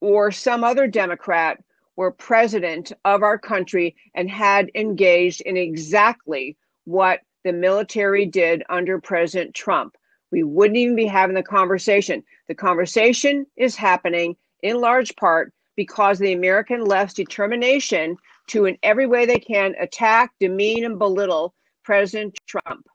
or 0.00 0.30
some 0.30 0.62
other 0.62 0.86
Democrat 0.86 1.58
were 1.96 2.12
president 2.12 2.92
of 3.04 3.22
our 3.22 3.38
country 3.38 3.96
and 4.14 4.30
had 4.30 4.70
engaged 4.74 5.40
in 5.40 5.56
exactly 5.56 6.56
what 6.84 7.20
the 7.44 7.52
military 7.52 8.24
did 8.24 8.62
under 8.68 9.00
President 9.00 9.54
Trump. 9.54 9.96
We 10.30 10.42
wouldn't 10.44 10.76
even 10.76 10.94
be 10.94 11.06
having 11.06 11.34
the 11.34 11.42
conversation. 11.42 12.22
The 12.46 12.54
conversation 12.54 13.46
is 13.56 13.74
happening 13.74 14.36
in 14.62 14.80
large 14.80 15.16
part 15.16 15.52
because 15.74 16.18
the 16.18 16.34
American 16.34 16.84
left's 16.84 17.14
determination 17.14 18.16
to, 18.48 18.66
in 18.66 18.76
every 18.82 19.06
way 19.06 19.26
they 19.26 19.38
can, 19.38 19.74
attack, 19.80 20.32
demean, 20.38 20.84
and 20.84 20.98
belittle 20.98 21.54
President 21.82 22.36
Trump. 22.46 22.86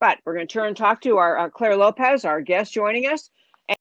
But 0.00 0.18
we're 0.24 0.34
going 0.34 0.46
to 0.46 0.52
turn 0.52 0.68
and 0.68 0.76
talk 0.76 1.00
to 1.02 1.16
our 1.16 1.38
uh, 1.38 1.48
Clare 1.48 1.76
Lopez, 1.76 2.24
our 2.24 2.40
guest 2.40 2.72
joining 2.72 3.06
us, 3.06 3.30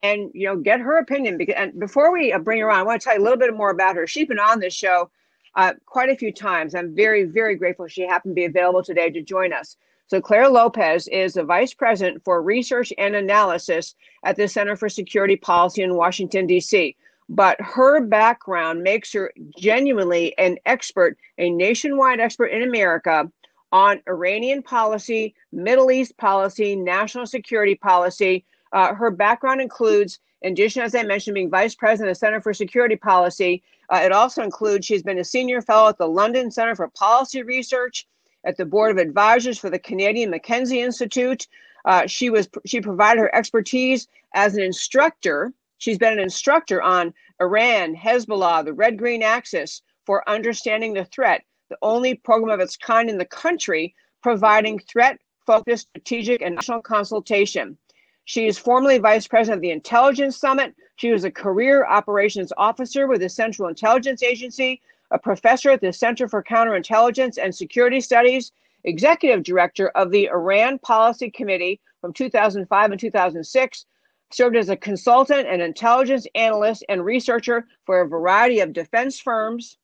and 0.02 0.32
you 0.34 0.48
know 0.48 0.56
get 0.56 0.80
her 0.80 0.98
opinion. 0.98 1.38
Because 1.38 1.56
and 1.58 1.80
before 1.80 2.12
we 2.12 2.32
uh, 2.32 2.40
bring 2.40 2.62
her 2.62 2.72
on, 2.72 2.80
I 2.80 2.84
want 2.84 3.02
to 3.02 3.06
tell 3.06 3.16
you 3.16 3.22
a 3.22 3.24
little 3.24 3.40
bit 3.40 3.56
more 3.56 3.72
about 3.72 3.96
her. 3.96 4.08
She's 4.08 4.28
been 4.28 4.40
on 4.40 4.60
this 4.60 4.74
show 4.74 5.10
uh, 5.56 5.74
quite 5.86 6.10
a 6.10 6.16
few 6.16 6.32
times. 6.32 6.76
I'm 6.76 6.96
very, 6.96 7.26
very 7.26 7.56
grateful 7.56 7.88
she 7.88 8.08
happened 8.08 8.32
to 8.32 8.36
be 8.36 8.46
available 8.46 8.84
today 8.84 9.10
to 9.10 9.22
join 9.22 9.54
us. 9.54 9.78
So 10.08 10.22
Clare 10.22 10.50
Lopez 10.50 11.08
is 11.08 11.34
the 11.34 11.44
Vice 11.44 11.74
President 11.74 12.24
for 12.24 12.42
Research 12.42 12.92
and 12.98 13.16
Analysis 13.16 13.96
at 14.24 14.36
the 14.36 14.48
Center 14.48 14.76
for 14.76 14.90
Security 14.90 15.36
Policy 15.36 15.82
in 15.82 15.96
Washington, 15.96 16.46
D.C. 16.46 16.96
But 17.30 17.60
her 17.62 18.02
background 18.02 18.84
makes 18.84 19.14
her 19.14 19.32
genuinely 19.58 20.38
an 20.38 20.58
expert, 20.66 21.18
a 21.38 21.50
nationwide 21.50 22.20
expert 22.20 22.48
in 22.48 22.64
America 22.64 23.32
on 23.74 24.00
Iranian 24.08 24.62
policy, 24.62 25.34
Middle 25.52 25.92
East 25.92 26.16
policy, 26.18 26.76
national 26.76 27.26
security 27.26 27.74
policy. 27.74 28.46
Uh, 28.72 28.94
her 28.94 29.10
background 29.10 29.60
includes, 29.60 30.20
in 30.44 30.54
addition, 30.54 30.84
as 30.84 30.94
I 30.94 31.02
mentioned, 31.02 31.34
being 31.34 31.50
Vice 31.50 31.74
President 31.74 32.12
of 32.12 32.16
the 32.16 32.20
Center 32.20 32.40
for 32.40 32.54
Security 32.54 32.96
Policy. 32.96 33.64
Uh, 33.90 34.02
it 34.04 34.12
also 34.12 34.44
includes 34.44 34.86
she's 34.86 35.02
been 35.02 35.18
a 35.18 35.24
senior 35.24 35.60
fellow 35.60 35.90
at 35.90 35.98
the 35.98 36.08
London 36.08 36.52
Center 36.52 36.76
for 36.76 36.88
Policy 36.90 37.42
Research 37.42 38.08
at 38.46 38.58
the 38.58 38.66
board 38.66 38.92
of 38.92 38.98
advisors 38.98 39.58
for 39.58 39.72
the 39.72 39.80
Canadian 39.80 40.30
Mackenzie 40.30 40.82
Institute. 40.82 41.48
Uh, 41.86 42.06
she 42.06 42.30
was 42.30 42.48
she 42.66 42.80
provided 42.80 43.22
her 43.22 43.36
expertise 43.36 44.08
as 44.36 44.56
an 44.56 44.62
instructor. 44.62 45.52
She's 45.80 45.98
been 45.98 46.14
an 46.14 46.20
instructor 46.20 46.82
on 46.82 47.12
Iran, 47.42 47.96
Hezbollah, 47.96 48.66
the 48.66 48.74
Red 48.74 49.00
Green 49.00 49.24
Axis 49.24 49.82
for 50.06 50.28
understanding 50.30 50.94
the 50.94 51.06
threat, 51.06 51.44
the 51.74 51.88
only 51.88 52.14
program 52.14 52.54
of 52.54 52.60
its 52.60 52.78
kind 52.78 53.10
in 53.10 53.18
the 53.18 53.26
country 53.26 53.96
providing 54.22 54.80
threat 54.80 55.20
focused 55.46 55.88
strategic 55.90 56.42
and 56.42 56.56
national 56.56 56.82
consultation. 56.82 57.78
She 58.26 58.46
is 58.46 58.58
formerly 58.58 59.00
vice 59.00 59.28
president 59.28 59.58
of 59.58 59.62
the 59.62 59.72
Intelligence 59.72 60.38
Summit. 60.38 60.76
She 60.96 61.12
was 61.12 61.24
a 61.24 61.32
career 61.32 61.86
operations 61.86 62.54
officer 62.58 63.08
with 63.08 63.22
the 63.22 63.30
Central 63.30 63.68
Intelligence 63.68 64.24
Agency 64.24 64.82
a 65.12 65.20
professor 65.20 65.70
at 65.70 65.82
the 65.82 65.94
Center 65.94 66.28
for 66.28 66.44
Counterintelligence 66.44 67.38
and 67.38 67.54
Security 67.54 68.02
Studies, 68.02 68.52
executive 68.84 69.44
director 69.44 69.90
of 69.90 70.10
the 70.10 70.28
Iran 70.28 70.80
Policy 70.80 71.30
Committee 71.30 71.80
from 72.02 72.14
2005 72.14 72.92
and 72.92 73.00
2006, 73.00 73.86
served 74.32 74.56
as 74.56 74.70
a 74.70 74.76
consultant 74.76 75.48
and 75.48 75.62
intelligence 75.62 76.26
analyst 76.34 76.84
and 76.90 77.06
researcher 77.06 77.68
for 77.86 78.02
a 78.02 78.08
variety 78.08 78.60
of 78.60 78.74
defense 78.74 79.20
firms. 79.20 79.78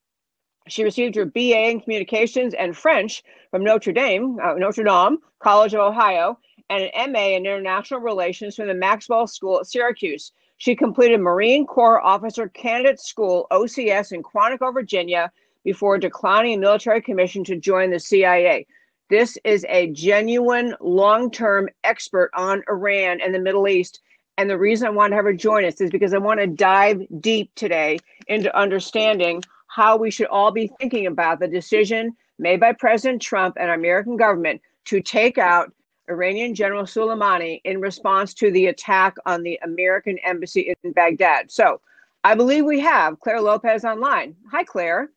She 0.68 0.84
received 0.84 1.14
her 1.16 1.24
BA 1.24 1.70
in 1.70 1.80
Communications 1.80 2.54
and 2.54 2.76
French 2.76 3.22
from 3.50 3.64
Notre 3.64 3.92
Dame, 3.92 4.38
uh, 4.42 4.54
Notre 4.54 4.84
Dame 4.84 5.18
College 5.40 5.74
of 5.74 5.80
Ohio, 5.80 6.38
and 6.68 6.84
an 6.94 7.12
MA 7.12 7.34
in 7.34 7.46
International 7.46 8.00
Relations 8.00 8.56
from 8.56 8.68
the 8.68 8.74
Maxwell 8.74 9.26
School 9.26 9.60
at 9.60 9.66
Syracuse. 9.66 10.32
She 10.58 10.76
completed 10.76 11.20
Marine 11.20 11.66
Corps 11.66 12.00
Officer 12.00 12.48
Candidate 12.48 13.00
School, 13.00 13.46
OCS, 13.50 14.12
in 14.12 14.22
Quantico, 14.22 14.72
Virginia, 14.72 15.32
before 15.64 15.98
declining 15.98 16.54
a 16.54 16.60
military 16.60 17.00
commission 17.00 17.42
to 17.44 17.56
join 17.56 17.90
the 17.90 17.98
CIA. 17.98 18.66
This 19.08 19.36
is 19.44 19.66
a 19.68 19.88
genuine 19.88 20.76
long 20.80 21.30
term 21.30 21.68
expert 21.82 22.30
on 22.34 22.62
Iran 22.68 23.20
and 23.20 23.34
the 23.34 23.40
Middle 23.40 23.66
East. 23.66 24.00
And 24.38 24.48
the 24.48 24.58
reason 24.58 24.86
I 24.86 24.90
want 24.90 25.10
to 25.10 25.16
have 25.16 25.24
her 25.24 25.32
join 25.32 25.64
us 25.64 25.80
is 25.80 25.90
because 25.90 26.14
I 26.14 26.18
want 26.18 26.40
to 26.40 26.46
dive 26.46 27.02
deep 27.20 27.50
today 27.56 27.98
into 28.28 28.56
understanding 28.56 29.42
how 29.70 29.96
we 29.96 30.10
should 30.10 30.26
all 30.26 30.50
be 30.50 30.70
thinking 30.80 31.06
about 31.06 31.38
the 31.38 31.46
decision 31.46 32.12
made 32.38 32.58
by 32.58 32.72
President 32.72 33.22
Trump 33.22 33.56
and 33.58 33.68
our 33.68 33.76
American 33.76 34.16
government 34.16 34.60
to 34.86 35.00
take 35.00 35.38
out 35.38 35.72
Iranian 36.08 36.54
General 36.56 36.82
Soleimani 36.82 37.60
in 37.64 37.80
response 37.80 38.34
to 38.34 38.50
the 38.50 38.66
attack 38.66 39.14
on 39.26 39.44
the 39.44 39.60
American 39.62 40.18
embassy 40.24 40.74
in 40.82 40.92
Baghdad. 40.92 41.52
So 41.52 41.80
I 42.24 42.34
believe 42.34 42.64
we 42.64 42.80
have 42.80 43.20
Clare 43.20 43.40
Lopez 43.40 43.84
online. 43.84 44.34
Hi, 44.50 44.64
Clare. 44.64 45.10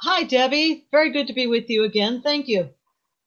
Hi, 0.00 0.24
Debbie. 0.24 0.86
Very 0.92 1.10
good 1.10 1.26
to 1.28 1.32
be 1.32 1.46
with 1.46 1.70
you 1.70 1.84
again. 1.84 2.20
Thank 2.20 2.48
you. 2.48 2.68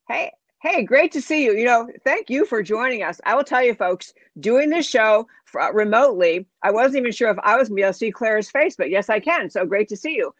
Hey, 0.07 0.31
hey, 0.61 0.83
great 0.83 1.11
to 1.13 1.21
see 1.21 1.43
you. 1.45 1.53
You 1.53 1.65
know, 1.65 1.89
thank 2.03 2.29
you 2.29 2.45
for 2.45 2.61
joining 2.61 3.03
us. 3.03 3.21
I 3.25 3.35
will 3.35 3.43
tell 3.43 3.63
you, 3.63 3.73
folks, 3.73 4.13
doing 4.39 4.69
this 4.69 4.87
show 4.87 5.27
for, 5.45 5.61
uh, 5.61 5.71
remotely, 5.71 6.45
I 6.63 6.71
wasn't 6.71 6.97
even 6.97 7.11
sure 7.11 7.29
if 7.29 7.37
I 7.43 7.55
was 7.57 7.69
going 7.69 7.75
to 7.77 7.81
be 7.81 7.83
able 7.83 7.93
to 7.93 7.97
see 7.97 8.11
Clare's 8.11 8.49
face, 8.49 8.75
but 8.75 8.89
yes, 8.89 9.09
I 9.09 9.19
can. 9.19 9.49
So 9.49 9.65
great 9.65 9.87
to 9.89 9.97
see 9.97 10.15
you. 10.15 10.33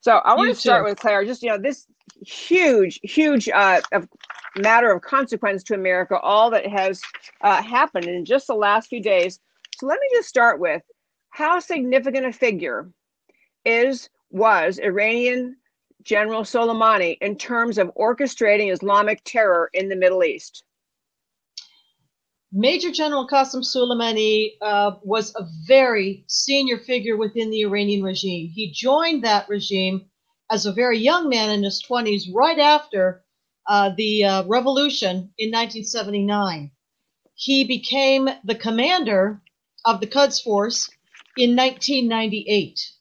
So 0.00 0.16
I 0.18 0.34
want 0.34 0.48
You 0.48 0.54
to 0.54 0.60
start 0.60 0.84
too. 0.84 0.90
with 0.90 0.98
Claire. 0.98 1.24
Just 1.24 1.42
you 1.42 1.50
know, 1.50 1.58
this 1.58 1.86
huge, 2.24 3.00
huge 3.02 3.48
uh, 3.48 3.80
of 3.92 4.08
matter 4.56 4.90
of 4.92 5.02
consequence 5.02 5.62
to 5.64 5.74
America. 5.74 6.18
All 6.18 6.50
that 6.50 6.66
has 6.66 7.02
uh, 7.40 7.62
happened 7.62 8.06
in 8.06 8.24
just 8.24 8.46
the 8.46 8.54
last 8.54 8.88
few 8.88 9.02
days. 9.02 9.40
So 9.78 9.86
let 9.86 9.98
me 10.00 10.08
just 10.14 10.28
start 10.28 10.60
with 10.60 10.82
how 11.30 11.58
significant 11.58 12.26
a 12.26 12.32
figure 12.32 12.88
is 13.64 14.08
was 14.30 14.78
Iranian 14.78 15.56
General 16.06 16.42
Soleimani 16.42 17.18
in 17.20 17.36
terms 17.36 17.78
of 17.78 17.92
orchestrating 17.96 18.72
Islamic 18.72 19.20
terror 19.24 19.68
in 19.74 19.88
the 19.88 19.96
Middle 19.96 20.22
East. 20.22 20.62
Major 22.52 22.92
General 22.92 23.26
Qasem 23.26 23.62
Soleimani 23.62 24.52
uh, 24.62 24.92
was 25.02 25.34
a 25.34 25.44
very 25.66 26.24
senior 26.28 26.78
figure 26.78 27.16
within 27.16 27.50
the 27.50 27.62
Iranian 27.62 28.04
regime. 28.04 28.48
He 28.54 28.70
joined 28.70 29.24
that 29.24 29.48
regime 29.48 30.06
as 30.48 30.64
a 30.64 30.72
very 30.72 30.96
young 30.96 31.28
man 31.28 31.50
in 31.50 31.64
his 31.64 31.82
20s, 31.82 32.32
right 32.32 32.60
after 32.60 33.24
uh, 33.66 33.90
the 33.96 34.24
uh, 34.24 34.44
revolution 34.44 35.32
in 35.38 35.50
1979. 35.50 36.70
He 37.34 37.64
became 37.64 38.28
the 38.44 38.54
commander 38.54 39.42
of 39.84 40.00
the 40.00 40.06
Quds 40.06 40.40
Force 40.40 40.88
in 41.36 41.56
1998. 41.56 42.92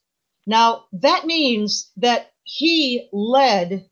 Now, 0.48 0.86
that 0.92 1.26
means 1.26 1.92
that 1.98 2.32
he 2.46 3.10
led 3.12 3.90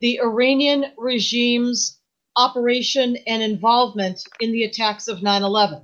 the 0.00 0.20
Iranian 0.20 0.86
regime's 0.98 2.00
operation 2.36 3.16
and 3.26 3.42
involvement 3.42 4.22
in 4.40 4.52
the 4.52 4.64
attacks 4.64 5.08
of 5.08 5.22
9 5.22 5.42
11. 5.42 5.82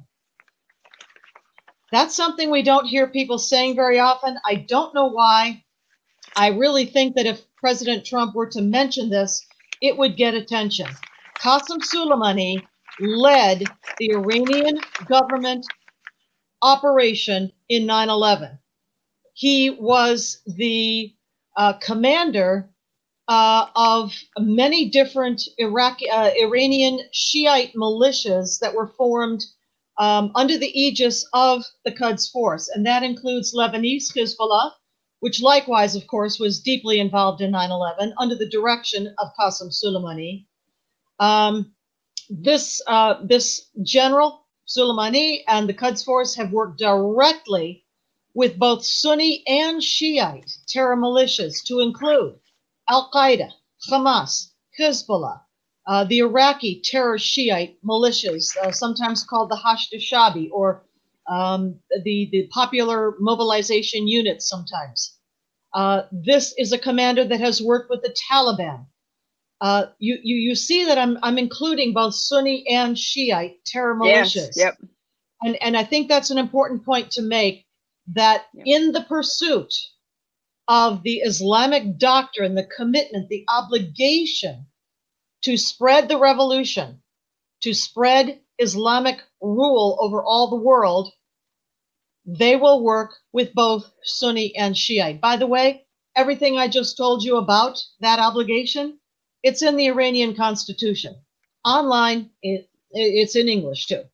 That's 1.92 2.14
something 2.16 2.50
we 2.50 2.62
don't 2.62 2.86
hear 2.86 3.06
people 3.06 3.38
saying 3.38 3.76
very 3.76 4.00
often. 4.00 4.36
I 4.46 4.56
don't 4.56 4.94
know 4.94 5.06
why. 5.08 5.64
I 6.36 6.48
really 6.48 6.86
think 6.86 7.16
that 7.16 7.26
if 7.26 7.42
President 7.56 8.04
Trump 8.04 8.34
were 8.34 8.48
to 8.48 8.62
mention 8.62 9.10
this, 9.10 9.46
it 9.80 9.96
would 9.96 10.16
get 10.16 10.34
attention. 10.34 10.88
Qasem 11.38 11.80
Soleimani 11.82 12.62
led 13.00 13.64
the 13.98 14.12
Iranian 14.12 14.80
government 15.06 15.66
operation 16.62 17.52
in 17.68 17.86
9 17.86 18.08
11. 18.10 18.58
he 19.34 19.70
was 19.70 20.42
the 20.46 21.14
uh, 21.56 21.74
commander 21.74 22.70
uh, 23.28 23.66
of 23.76 24.12
many 24.38 24.90
different 24.90 25.42
Iraqi, 25.58 26.10
uh, 26.10 26.30
Iranian 26.40 27.00
Shiite 27.12 27.74
militias 27.74 28.58
that 28.60 28.74
were 28.74 28.88
formed 28.88 29.44
um, 29.98 30.32
under 30.34 30.58
the 30.58 30.72
aegis 30.78 31.26
of 31.32 31.64
the 31.84 31.92
Quds 31.92 32.30
Force, 32.30 32.68
and 32.68 32.84
that 32.86 33.02
includes 33.02 33.54
Lebanese 33.54 34.12
Hezbollah, 34.16 34.72
which 35.20 35.42
likewise, 35.42 35.94
of 35.94 36.06
course, 36.06 36.38
was 36.38 36.60
deeply 36.60 36.98
involved 36.98 37.40
in 37.40 37.50
9 37.50 37.70
11 37.70 38.14
under 38.18 38.34
the 38.34 38.48
direction 38.48 39.14
of 39.18 39.28
Qasem 39.38 39.70
Soleimani. 39.70 40.46
Um, 41.20 41.74
this, 42.28 42.80
uh, 42.86 43.16
this 43.22 43.68
general, 43.82 44.46
Soleimani, 44.66 45.42
and 45.46 45.68
the 45.68 45.74
Quds 45.74 46.02
Force 46.02 46.34
have 46.34 46.52
worked 46.52 46.78
directly 46.78 47.84
with 48.34 48.58
both 48.58 48.84
Sunni 48.84 49.42
and 49.46 49.82
Shiite 49.82 50.50
terror 50.68 50.96
militias 50.96 51.64
to 51.66 51.80
include 51.80 52.38
Al 52.88 53.10
Qaeda, 53.12 53.50
Hamas, 53.90 54.52
Hezbollah, 54.78 55.40
uh, 55.86 56.04
the 56.04 56.18
Iraqi 56.18 56.80
terror 56.82 57.18
Shiite 57.18 57.76
militias, 57.84 58.56
uh, 58.56 58.72
sometimes 58.72 59.24
called 59.24 59.50
the 59.50 59.56
Hashd 59.56 59.92
Shabi 59.94 60.48
or 60.50 60.84
um, 61.28 61.78
the, 62.04 62.28
the 62.32 62.48
popular 62.52 63.14
mobilization 63.18 64.08
units 64.08 64.48
sometimes. 64.48 65.18
Uh, 65.74 66.02
this 66.10 66.54
is 66.58 66.72
a 66.72 66.78
commander 66.78 67.24
that 67.24 67.40
has 67.40 67.62
worked 67.62 67.90
with 67.90 68.02
the 68.02 68.14
Taliban. 68.30 68.86
Uh, 69.60 69.86
you, 69.98 70.18
you, 70.22 70.36
you 70.36 70.54
see 70.54 70.84
that 70.84 70.98
I'm, 70.98 71.18
I'm 71.22 71.38
including 71.38 71.92
both 71.92 72.14
Sunni 72.14 72.66
and 72.68 72.98
Shiite 72.98 73.64
terror 73.64 73.94
militias. 73.94 74.34
Yes, 74.34 74.56
yep. 74.56 74.78
And, 75.42 75.56
and 75.62 75.76
I 75.76 75.84
think 75.84 76.08
that's 76.08 76.30
an 76.30 76.38
important 76.38 76.84
point 76.84 77.12
to 77.12 77.22
make 77.22 77.66
that 78.08 78.46
in 78.54 78.92
the 78.92 79.02
pursuit 79.02 79.72
of 80.68 81.02
the 81.02 81.18
Islamic 81.18 81.98
doctrine, 81.98 82.54
the 82.54 82.68
commitment, 82.76 83.28
the 83.28 83.44
obligation 83.48 84.66
to 85.42 85.56
spread 85.56 86.08
the 86.08 86.18
revolution, 86.18 87.02
to 87.62 87.74
spread 87.74 88.40
Islamic 88.58 89.20
rule 89.40 89.98
over 90.00 90.22
all 90.22 90.48
the 90.48 90.56
world, 90.56 91.12
they 92.24 92.56
will 92.56 92.82
work 92.82 93.14
with 93.32 93.52
both 93.54 93.92
Sunni 94.04 94.56
and 94.56 94.76
Shiite. 94.76 95.20
By 95.20 95.36
the 95.36 95.46
way, 95.46 95.86
everything 96.14 96.56
I 96.56 96.68
just 96.68 96.96
told 96.96 97.24
you 97.24 97.36
about 97.36 97.82
that 98.00 98.20
obligation, 98.20 98.98
it's 99.42 99.62
in 99.62 99.76
the 99.76 99.88
Iranian 99.88 100.34
constitution. 100.36 101.16
Online, 101.64 102.30
it, 102.42 102.68
it's 102.92 103.36
in 103.36 103.48
English 103.48 103.86
too. 103.86 104.04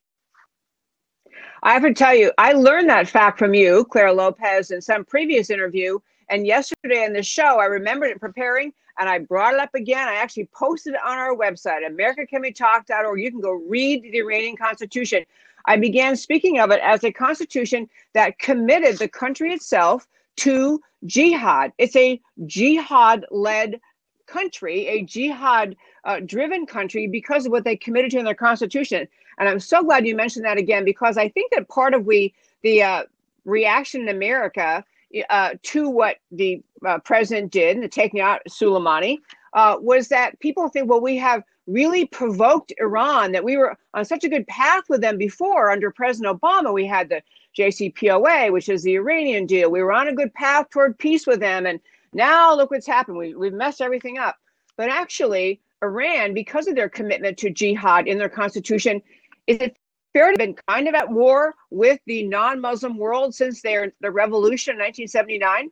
I 1.63 1.73
have 1.73 1.83
to 1.83 1.93
tell 1.93 2.15
you, 2.15 2.33
I 2.39 2.53
learned 2.53 2.89
that 2.89 3.09
fact 3.09 3.39
from 3.39 3.55
you, 3.55 3.85
Clara 3.85 4.13
Lopez, 4.13 4.71
in 4.71 4.81
some 4.81 5.05
previous 5.05 5.51
interview. 5.51 5.99
And 6.29 6.47
yesterday 6.47 7.05
in 7.05 7.13
the 7.13 7.23
show, 7.23 7.59
I 7.59 7.65
remembered 7.65 8.11
it 8.11 8.21
preparing 8.21 8.73
and 8.99 9.09
I 9.09 9.19
brought 9.19 9.55
it 9.55 9.61
up 9.61 9.75
again. 9.75 10.09
I 10.09 10.17
actually 10.17 10.49
posted 10.55 10.95
it 10.95 11.01
on 11.05 11.19
our 11.19 11.35
website, 11.35 11.89
americacanwetalk.org. 11.89 13.21
You 13.21 13.31
can 13.31 13.41
go 13.41 13.53
read 13.53 14.03
the 14.03 14.19
Iranian 14.19 14.57
Constitution. 14.57 15.25
I 15.65 15.77
began 15.77 16.17
speaking 16.17 16.61
of 16.61 16.71
it 16.71 16.81
as 16.83 17.05
a 17.05 17.13
constitution 17.13 17.89
that 18.15 18.39
committed 18.39 18.99
the 18.99 19.09
country 19.09 19.53
itself 19.53 20.07
to 20.37 20.81
jihad. 21.07 21.73
It's 21.79 21.97
a 21.97 22.21
jihad 22.47 23.27
led 23.31 23.81
country, 24.27 24.87
a 24.87 25.03
jihad 25.03 25.77
uh, 26.05 26.21
driven 26.21 26.67
country 26.67 27.07
because 27.07 27.47
of 27.47 27.53
what 27.53 27.65
they 27.65 27.77
committed 27.77 28.13
to 28.13 28.19
in 28.19 28.25
their 28.25 28.35
constitution. 28.35 29.09
And 29.39 29.49
I'm 29.49 29.61
so 29.61 29.83
glad 29.83 30.07
you 30.07 30.17
mentioned 30.17 30.45
that 30.45 30.59
again 30.59 30.85
because 30.85 31.17
I 31.17 31.29
think 31.29 31.53
that 31.53 31.69
part 31.69 31.95
of 31.95 32.07
we 32.07 32.35
the 32.63 32.83
uh, 32.83 33.03
reaction 33.45 34.03
in 34.03 34.09
America 34.09 34.85
uh, 35.31 35.51
to 35.63 35.89
what 35.89 36.17
the 36.33 36.63
uh, 36.87 36.99
president 36.99 37.53
did, 37.53 37.81
the 37.83 37.89
taking 37.89 38.21
out 38.21 38.43
Soleimani, 38.49 39.19
uh, 39.55 39.77
was 39.81 40.09
that 40.09 40.39
people 40.41 40.69
think, 40.69 40.91
well, 40.91 41.01
we 41.01 41.17
have 41.17 41.43
really 41.67 42.07
provoked 42.07 42.73
Iran, 42.79 43.33
that 43.33 43.45
we 43.45 43.57
were 43.57 43.77
on 43.95 44.05
such 44.05 44.25
a 44.25 44.29
good 44.29 44.47
path 44.47 44.85
with 44.89 45.01
them 45.01 45.19
before 45.19 45.71
under 45.71 45.91
President 45.91 46.41
Obama. 46.41 46.73
We 46.73 46.87
had 46.87 47.09
the 47.09 47.23
JCPOA, 47.57 48.53
which 48.53 48.69
is 48.69 48.83
the 48.83 48.97
Iranian 48.97 49.47
deal. 49.47 49.71
We 49.71 49.83
were 49.83 49.93
on 49.93 50.09
a 50.09 50.15
good 50.15 50.33
path 50.35 50.71
toward 50.71 50.99
peace 50.99 51.27
with 51.27 51.41
them. 51.41 51.67
And 51.67 51.81
now 52.13 52.55
look 52.55 52.71
what's 52.71 52.87
happened. 52.87 53.19
We, 53.19 53.35
we've 53.35 53.53
messed 53.53 53.81
everything 53.81 54.19
up. 54.19 54.37
But 54.77 54.89
actually, 54.89 55.61
Iran, 55.83 56.35
because 56.35 56.69
of 56.69 56.75
their 56.75 56.89
commitment 56.89 57.37
to 57.39 57.51
jihad 57.51 58.07
in 58.07 58.19
their 58.19 58.29
constitution, 58.29 59.03
is 59.49 59.57
it 59.61 59.77
fair 60.13 60.27
to 60.27 60.31
have 60.33 60.39
been 60.39 60.57
kind 60.69 60.87
of 60.89 60.95
at 60.95 61.11
war 61.11 61.55
with 61.71 61.99
the 62.07 62.23
non-Muslim 62.25 62.99
world 62.99 63.35
since 63.35 63.63
their 63.63 63.93
the 64.01 64.11
revolution 64.11 64.73
in 64.73 64.79
1979? 64.79 65.71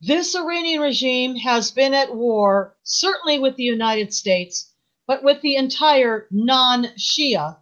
This 0.00 0.36
Iranian 0.36 0.80
regime 0.80 1.34
has 1.36 1.72
been 1.72 1.92
at 1.92 2.14
war, 2.14 2.76
certainly 2.84 3.40
with 3.40 3.56
the 3.56 3.64
United 3.64 4.14
States, 4.14 4.72
but 5.08 5.24
with 5.24 5.40
the 5.42 5.56
entire 5.56 6.28
non 6.30 6.84
Shia, 6.96 7.56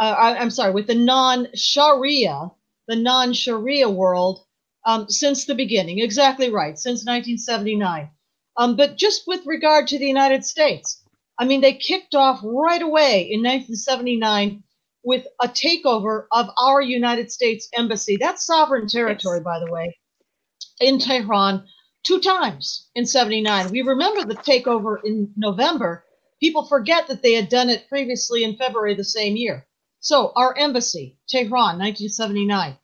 uh, 0.00 0.14
I, 0.18 0.42
am 0.42 0.50
sorry, 0.50 0.72
with 0.72 0.88
the 0.88 0.96
non 0.96 1.46
Sharia, 1.54 2.50
the 2.88 2.96
non 2.96 3.32
Sharia 3.32 3.88
world 3.88 4.44
um, 4.84 5.08
since 5.08 5.44
the 5.44 5.54
beginning. 5.54 6.00
Exactly 6.00 6.50
right, 6.50 6.76
since 6.76 7.04
1979. 7.04 8.10
Um, 8.56 8.74
but 8.74 8.96
just 8.96 9.28
with 9.28 9.46
regard 9.46 9.86
to 9.88 9.98
the 9.98 10.06
United 10.06 10.44
States, 10.44 11.04
I 11.38 11.44
mean, 11.44 11.60
they 11.60 11.74
kicked 11.74 12.14
off 12.14 12.40
right 12.42 12.80
away 12.80 13.22
in 13.30 13.42
1979 13.42 14.62
with 15.04 15.26
a 15.42 15.48
takeover 15.48 16.26
of 16.32 16.48
our 16.58 16.80
United 16.80 17.30
States 17.30 17.68
embassy. 17.76 18.16
That's 18.16 18.46
sovereign 18.46 18.88
territory, 18.88 19.38
yes. 19.38 19.44
by 19.44 19.58
the 19.60 19.70
way, 19.70 19.96
in 20.80 20.98
Tehran 20.98 21.64
two 22.04 22.20
times 22.20 22.88
in 22.94 23.04
79. 23.04 23.70
We 23.70 23.82
remember 23.82 24.24
the 24.24 24.40
takeover 24.40 24.96
in 25.04 25.32
November. 25.36 26.04
People 26.40 26.66
forget 26.66 27.06
that 27.08 27.22
they 27.22 27.32
had 27.32 27.48
done 27.48 27.68
it 27.68 27.88
previously 27.88 28.44
in 28.44 28.56
February 28.56 28.94
the 28.94 29.04
same 29.04 29.36
year. 29.36 29.66
So, 30.00 30.32
our 30.36 30.56
embassy, 30.56 31.16
Tehran, 31.28 31.78
1979, 31.78 32.76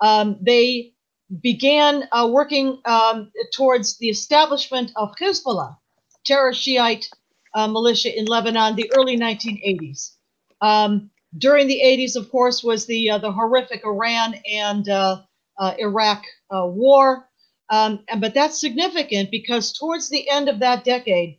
um, 0.00 0.38
they 0.40 0.94
began 1.40 2.08
uh, 2.12 2.28
working 2.30 2.80
um, 2.84 3.30
towards 3.52 3.98
the 3.98 4.08
establishment 4.08 4.92
of 4.96 5.14
Hezbollah, 5.20 5.76
terror 6.24 6.52
Shiite 6.52 7.08
uh, 7.54 7.66
militia 7.66 8.16
in 8.16 8.26
Lebanon, 8.26 8.76
the 8.76 8.90
early 8.96 9.16
1980s. 9.18 10.12
Um, 10.60 11.10
during 11.38 11.66
the 11.66 11.80
80s, 11.82 12.16
of 12.16 12.30
course, 12.30 12.62
was 12.62 12.86
the 12.86 13.10
uh, 13.10 13.18
the 13.18 13.32
horrific 13.32 13.84
Iran 13.84 14.34
and 14.50 14.88
uh, 14.88 15.22
uh, 15.58 15.74
Iraq 15.78 16.22
uh, 16.50 16.66
war. 16.66 17.28
Um, 17.70 18.04
but 18.18 18.34
that's 18.34 18.60
significant 18.60 19.30
because 19.30 19.72
towards 19.72 20.08
the 20.10 20.28
end 20.28 20.48
of 20.48 20.58
that 20.60 20.84
decade, 20.84 21.38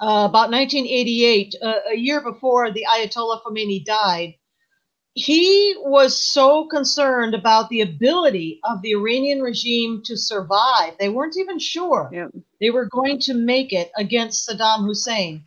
uh, 0.00 0.26
about 0.28 0.50
1988, 0.50 1.54
uh, 1.62 1.74
a 1.92 1.96
year 1.96 2.22
before 2.22 2.70
the 2.72 2.86
Ayatollah 2.90 3.42
Khomeini 3.42 3.84
died, 3.84 4.34
he 5.14 5.74
was 5.78 6.18
so 6.18 6.66
concerned 6.68 7.34
about 7.34 7.68
the 7.68 7.82
ability 7.82 8.60
of 8.64 8.80
the 8.80 8.92
Iranian 8.92 9.42
regime 9.42 10.02
to 10.06 10.16
survive. 10.16 10.94
They 10.98 11.10
weren't 11.10 11.36
even 11.36 11.58
sure 11.58 12.08
yep. 12.12 12.30
they 12.60 12.70
were 12.70 12.86
going 12.86 13.18
to 13.20 13.34
make 13.34 13.72
it 13.72 13.90
against 13.96 14.48
Saddam 14.48 14.84
Hussein 14.86 15.44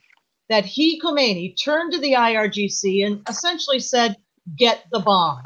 that 0.50 0.66
he, 0.66 1.02
Khomeini, 1.02 1.56
turned 1.60 1.94
to 1.94 2.00
the 2.00 2.14
IRGC 2.14 3.06
and 3.06 3.22
essentially 3.28 3.80
said, 3.80 4.18
Get 4.56 4.86
the 4.92 5.00
bomb. 5.00 5.42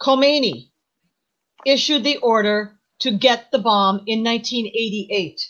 Khomeini 0.00 0.70
issued 1.66 2.04
the 2.04 2.16
order 2.18 2.80
to 3.00 3.10
get 3.10 3.50
the 3.50 3.58
bomb 3.58 4.02
in 4.06 4.24
1988. 4.24 5.46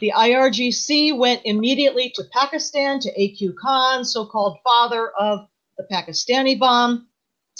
The 0.00 0.12
IRGC 0.14 1.16
went 1.16 1.40
immediately 1.46 2.10
to 2.16 2.24
Pakistan 2.32 3.00
to 3.00 3.18
AQ 3.18 3.54
Khan, 3.56 4.04
so 4.04 4.26
called 4.26 4.58
father 4.62 5.10
of 5.18 5.46
the 5.76 5.86
Pakistani 5.90 6.58
bomb. 6.58 7.08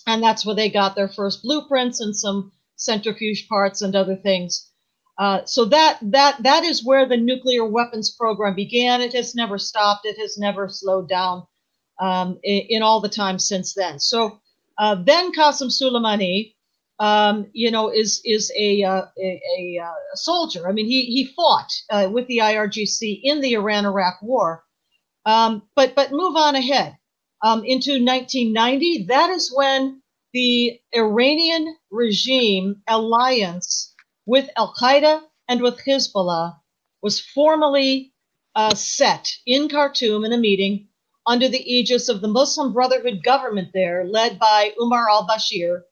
And 0.06 0.22
that's 0.22 0.44
where 0.44 0.56
they 0.56 0.68
got 0.68 0.96
their 0.96 1.08
first 1.08 1.42
blueprints 1.42 2.00
and 2.00 2.16
some 2.16 2.52
centrifuge 2.76 3.48
parts 3.48 3.82
and 3.82 3.94
other 3.94 4.16
things. 4.16 4.68
Uh, 5.18 5.44
so 5.44 5.66
that 5.66 5.98
that 6.02 6.42
that 6.42 6.64
is 6.64 6.84
where 6.84 7.06
the 7.06 7.16
nuclear 7.16 7.64
weapons 7.64 8.10
program 8.10 8.54
began. 8.54 9.00
It 9.00 9.12
has 9.12 9.34
never 9.34 9.58
stopped. 9.58 10.06
It 10.06 10.18
has 10.18 10.38
never 10.38 10.68
slowed 10.68 11.08
down 11.08 11.46
um, 12.00 12.38
in, 12.42 12.62
in, 12.68 12.82
all 12.82 13.00
the 13.00 13.10
time 13.10 13.38
since 13.38 13.74
then. 13.74 14.00
So 14.00 14.40
uh, 14.78 14.96
then 15.04 15.32
Qasem 15.32 15.68
Soleimani 15.68 16.54
um, 17.02 17.46
you 17.52 17.70
know, 17.70 17.92
is 17.92 18.20
is 18.24 18.52
a 18.56 18.84
uh, 18.84 19.06
a, 19.18 19.42
a, 19.58 19.82
uh, 19.84 20.14
soldier. 20.14 20.68
I 20.68 20.72
mean, 20.72 20.86
he 20.86 21.06
he 21.06 21.32
fought 21.34 21.68
uh, 21.90 22.08
with 22.12 22.28
the 22.28 22.38
IRGC 22.38 23.20
in 23.24 23.40
the 23.40 23.54
Iran-Iraq 23.54 24.22
War. 24.22 24.62
Um, 25.26 25.62
but 25.74 25.96
but 25.96 26.12
move 26.12 26.36
on 26.36 26.54
ahead 26.54 26.96
um, 27.42 27.64
into 27.64 27.92
1990. 27.92 29.06
That 29.06 29.30
is 29.30 29.52
when 29.54 30.02
the 30.32 30.80
Iranian 30.94 31.76
regime 31.90 32.82
alliance 32.88 33.94
with 34.26 34.48
Al 34.56 34.74
Qaeda 34.80 35.22
and 35.48 35.62
with 35.62 35.80
Hezbollah 35.84 36.56
was 37.02 37.20
formally 37.20 38.12
uh, 38.54 38.74
set 38.74 39.30
in 39.46 39.68
Khartoum 39.68 40.24
in 40.24 40.32
a 40.32 40.38
meeting 40.38 40.88
under 41.26 41.48
the 41.48 41.62
aegis 41.72 42.08
of 42.08 42.20
the 42.20 42.28
Muslim 42.28 42.72
Brotherhood 42.72 43.22
government 43.22 43.70
there, 43.74 44.04
led 44.04 44.38
by 44.38 44.72
Umar 44.80 45.08
al 45.10 45.26
Bashir 45.26 45.82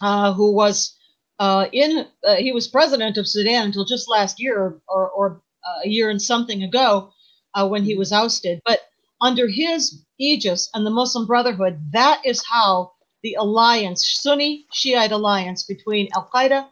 uh, 0.00 0.32
who 0.32 0.52
was 0.52 0.96
uh, 1.38 1.66
in 1.72 2.06
uh, 2.24 2.36
he 2.36 2.52
was 2.52 2.68
president 2.68 3.16
of 3.18 3.28
Sudan 3.28 3.66
until 3.66 3.84
just 3.84 4.08
last 4.08 4.40
year 4.40 4.80
or, 4.88 5.10
or 5.10 5.42
uh, 5.66 5.80
a 5.84 5.88
year 5.88 6.10
and 6.10 6.20
something 6.20 6.62
ago 6.62 7.12
uh, 7.54 7.68
when 7.68 7.84
he 7.84 7.94
was 7.96 8.12
ousted. 8.12 8.60
But 8.64 8.80
under 9.20 9.48
his 9.48 10.02
aegis 10.18 10.68
and 10.74 10.84
the 10.84 10.90
Muslim 10.90 11.26
Brotherhood, 11.26 11.80
that 11.92 12.20
is 12.24 12.44
how 12.50 12.92
the 13.22 13.34
alliance, 13.34 14.20
Sunni 14.20 14.66
Shiite 14.72 15.12
alliance 15.12 15.64
between 15.64 16.08
Al 16.14 16.28
Qaeda, 16.32 16.68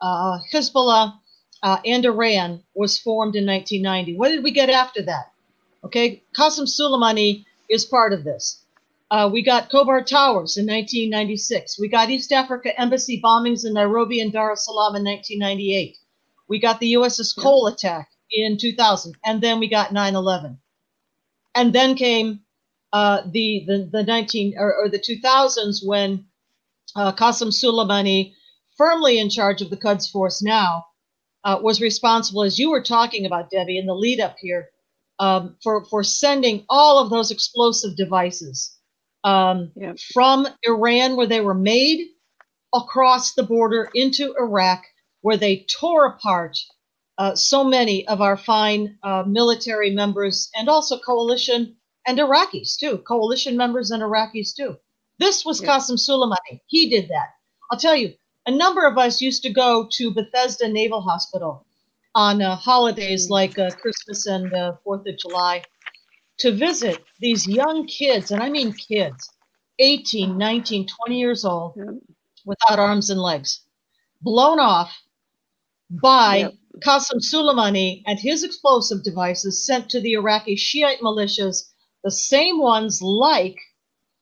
uh, 0.00 0.38
Hezbollah, 0.52 1.18
uh, 1.62 1.78
and 1.84 2.04
Iran 2.04 2.62
was 2.74 2.98
formed 2.98 3.34
in 3.34 3.46
1990. 3.46 4.16
What 4.16 4.28
did 4.28 4.44
we 4.44 4.50
get 4.50 4.70
after 4.70 5.02
that? 5.02 5.32
Okay, 5.84 6.22
Qasem 6.36 6.66
Soleimani 6.66 7.44
is 7.70 7.84
part 7.84 8.12
of 8.12 8.24
this. 8.24 8.62
Uh, 9.10 9.30
we 9.32 9.42
got 9.42 9.70
Khobar 9.70 10.04
Towers 10.04 10.56
in 10.56 10.66
1996. 10.66 11.78
We 11.78 11.88
got 11.88 12.10
East 12.10 12.32
Africa 12.32 12.78
embassy 12.78 13.20
bombings 13.22 13.64
in 13.64 13.74
Nairobi 13.74 14.20
and 14.20 14.32
Dar 14.32 14.52
es 14.52 14.64
Salaam 14.64 14.96
in 14.96 15.04
1998. 15.04 15.96
We 16.48 16.58
got 16.60 16.80
the 16.80 16.94
USS 16.94 17.36
Cole 17.36 17.68
attack 17.68 18.08
in 18.32 18.58
2000, 18.58 19.14
and 19.24 19.40
then 19.40 19.60
we 19.60 19.68
got 19.68 19.90
9/11. 19.90 20.58
And 21.56 21.72
then 21.74 21.96
came 21.96 22.40
uh, 22.92 23.22
the, 23.32 23.64
the 23.66 23.88
the 23.92 24.02
19 24.04 24.54
or, 24.58 24.74
or 24.74 24.88
the 24.88 24.98
2000s 24.98 25.78
when 25.84 26.26
uh, 26.96 27.12
Qasem 27.12 27.48
Soleimani, 27.48 28.34
firmly 28.76 29.18
in 29.18 29.30
charge 29.30 29.62
of 29.62 29.70
the 29.70 29.76
Quds 29.76 30.10
Force 30.10 30.42
now, 30.42 30.84
uh, 31.44 31.58
was 31.62 31.80
responsible, 31.80 32.42
as 32.42 32.58
you 32.58 32.70
were 32.70 32.82
talking 32.82 33.26
about, 33.26 33.50
Debbie, 33.50 33.78
in 33.78 33.86
the 33.86 33.94
lead 33.94 34.20
up 34.20 34.36
here, 34.40 34.68
um, 35.18 35.56
for 35.62 35.84
for 35.86 36.02
sending 36.04 36.64
all 36.68 36.98
of 36.98 37.10
those 37.10 37.30
explosive 37.30 37.96
devices 37.96 38.76
um, 39.24 39.72
Yeah. 39.76 39.94
from 40.14 40.48
Iran, 40.64 41.16
where 41.16 41.26
they 41.26 41.40
were 41.40 41.54
made, 41.54 42.08
across 42.74 43.34
the 43.34 43.42
border 43.42 43.90
into 43.94 44.34
Iraq, 44.38 44.84
where 45.22 45.36
they 45.36 45.66
tore 45.80 46.06
apart 46.06 46.56
uh, 47.18 47.34
so 47.34 47.64
many 47.64 48.06
of 48.08 48.20
our 48.20 48.36
fine 48.36 48.98
uh, 49.02 49.24
military 49.26 49.90
members 49.90 50.50
and 50.54 50.68
also 50.68 50.98
coalition 50.98 51.76
and 52.06 52.18
Iraqis 52.18 52.78
too, 52.78 52.98
coalition 52.98 53.56
members 53.56 53.90
and 53.90 54.02
Iraqis 54.02 54.54
too. 54.54 54.76
This 55.18 55.44
was 55.44 55.60
Yeah. 55.62 55.68
Qasem 55.78 55.96
Soleimani. 55.98 56.60
He 56.66 56.88
did 56.90 57.08
that. 57.08 57.30
I'll 57.70 57.78
tell 57.78 57.96
you, 57.96 58.14
a 58.46 58.50
number 58.50 58.86
of 58.86 58.96
us 58.98 59.20
used 59.20 59.42
to 59.42 59.50
go 59.50 59.88
to 59.92 60.12
Bethesda 60.12 60.68
Naval 60.68 61.00
Hospital 61.00 61.66
on 62.14 62.40
uh, 62.42 62.54
holidays 62.56 63.28
like 63.30 63.58
uh, 63.58 63.70
Christmas 63.70 64.26
and 64.26 64.52
uh, 64.54 64.74
Fourth 64.84 65.06
of 65.06 65.18
July 65.18 65.62
to 66.38 66.52
visit 66.52 67.02
these 67.20 67.46
young 67.48 67.86
kids, 67.86 68.30
and 68.30 68.42
I 68.42 68.48
mean 68.50 68.72
kids, 68.72 69.30
18, 69.78 70.36
19, 70.38 70.86
20 70.86 71.18
years 71.18 71.44
old, 71.44 71.74
Yeah. 71.76 71.84
without 72.44 72.78
arms 72.78 73.10
and 73.10 73.20
legs, 73.20 73.62
blown 74.20 74.60
off 74.60 74.96
by 75.90 76.36
Yep. 76.36 76.54
Qasem 76.80 77.20
Soleimani 77.20 78.02
and 78.06 78.18
his 78.18 78.44
explosive 78.44 79.02
devices 79.02 79.64
sent 79.64 79.88
to 79.90 80.00
the 80.00 80.12
Iraqi 80.12 80.56
Shiite 80.56 81.00
militias, 81.00 81.70
the 82.04 82.10
same 82.10 82.58
ones 82.58 83.00
like 83.00 83.56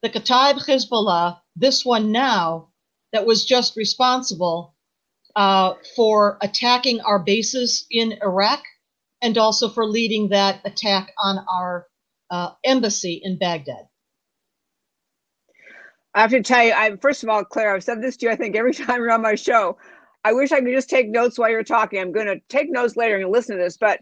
the 0.03 0.11
Kataib 0.11 0.65
Hezbollah, 0.65 1.41
this 1.57 1.85
one 1.85 2.13
now, 2.13 2.69
that 3.13 3.27
was 3.27 3.45
just 3.45 3.77
responsible 3.77 4.75
uh, 5.37 5.75
for 5.97 6.39
attacking 6.43 7.01
our 7.01 7.19
bases 7.19 7.87
in 7.91 8.19
Iraq 8.23 8.63
and 9.23 9.39
also 9.39 9.69
for 9.69 9.87
leading 9.87 10.29
that 10.29 10.61
attack 10.65 11.13
on 11.19 11.45
our 11.49 11.87
uh, 12.31 12.51
embassy 12.65 13.21
in 13.23 13.39
Baghdad. 13.39 13.89
I 16.15 16.21
have 16.21 16.31
to 16.31 16.43
tell 16.43 16.65
you, 16.65 16.73
I 16.73 16.97
first 16.97 17.23
of 17.23 17.29
all, 17.29 17.45
Clare, 17.45 17.75
I've 17.75 17.83
said 17.83 18.03
this 18.03 18.17
to 18.19 18.27
you, 18.27 18.33
I 18.33 18.37
think 18.37 18.55
every 18.55 18.75
time 18.75 18.99
you're 18.99 19.11
on 19.11 19.23
my 19.23 19.35
show. 19.35 19.77
I 20.25 20.33
wish 20.33 20.53
I 20.53 20.61
could 20.61 20.75
just 20.75 20.91
take 20.91 21.09
notes 21.09 21.39
while 21.39 21.51
you're 21.51 21.63
talking. 21.63 22.01
I'm 22.01 22.13
going 22.13 22.27
to 22.27 22.41
take 22.49 22.71
notes 22.71 22.97
later 22.97 23.17
and 23.17 23.31
listen 23.31 23.57
to 23.57 23.63
this, 23.63 23.77
but 23.77 24.01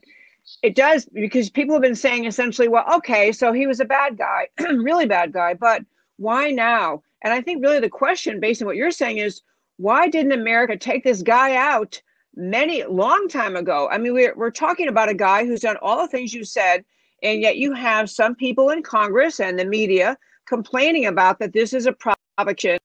it 0.63 0.75
does 0.75 1.05
because 1.07 1.51
people 1.51 1.75
have 1.75 1.83
been 1.83 1.95
saying 1.95 2.25
essentially, 2.25 2.69
well, 2.69 2.85
okay, 2.97 3.33
so 3.33 3.53
he 3.53 3.67
was 3.67 3.81
a 3.81 3.85
bad 3.85 4.17
guy, 4.19 4.49
really 4.61 5.07
bad 5.07 5.33
guy, 5.33 5.55
but 5.55 5.85
why 6.17 6.51
now? 6.51 7.03
And 7.23 7.33
I 7.33 7.41
think 7.41 7.63
really 7.63 7.81
the 7.81 7.89
question, 7.89 8.41
based 8.41 8.63
on 8.63 8.67
what 8.67 8.77
you're 8.77 8.91
saying, 8.91 9.19
is 9.19 9.43
why 9.77 10.09
didn't 10.09 10.33
America 10.33 10.77
take 10.77 11.05
this 11.05 11.23
guy 11.23 11.57
out 11.57 12.01
many 12.35 12.85
long 12.85 13.29
time 13.29 13.57
ago? 13.57 13.89
I 13.91 13.99
mean, 13.99 14.13
we're 14.13 14.35
we're 14.37 14.51
talking 14.51 14.89
about 14.89 15.09
a 15.09 15.15
guy 15.15 15.45
who's 15.45 15.61
done 15.61 15.77
all 15.83 16.03
the 16.03 16.09
things 16.09 16.35
you 16.35 16.45
said, 16.45 16.85
and 17.23 17.41
yet 17.41 17.57
you 17.57 17.73
have 17.73 18.11
some 18.11 18.35
people 18.35 18.71
in 18.71 18.83
Congress 18.83 19.41
and 19.41 19.59
the 19.59 19.65
media 19.65 20.17
complaining 20.47 21.07
about 21.07 21.39
that 21.39 21.53
this 21.53 21.73
is 21.73 21.87
a 21.87 21.93
provocation 21.93 22.81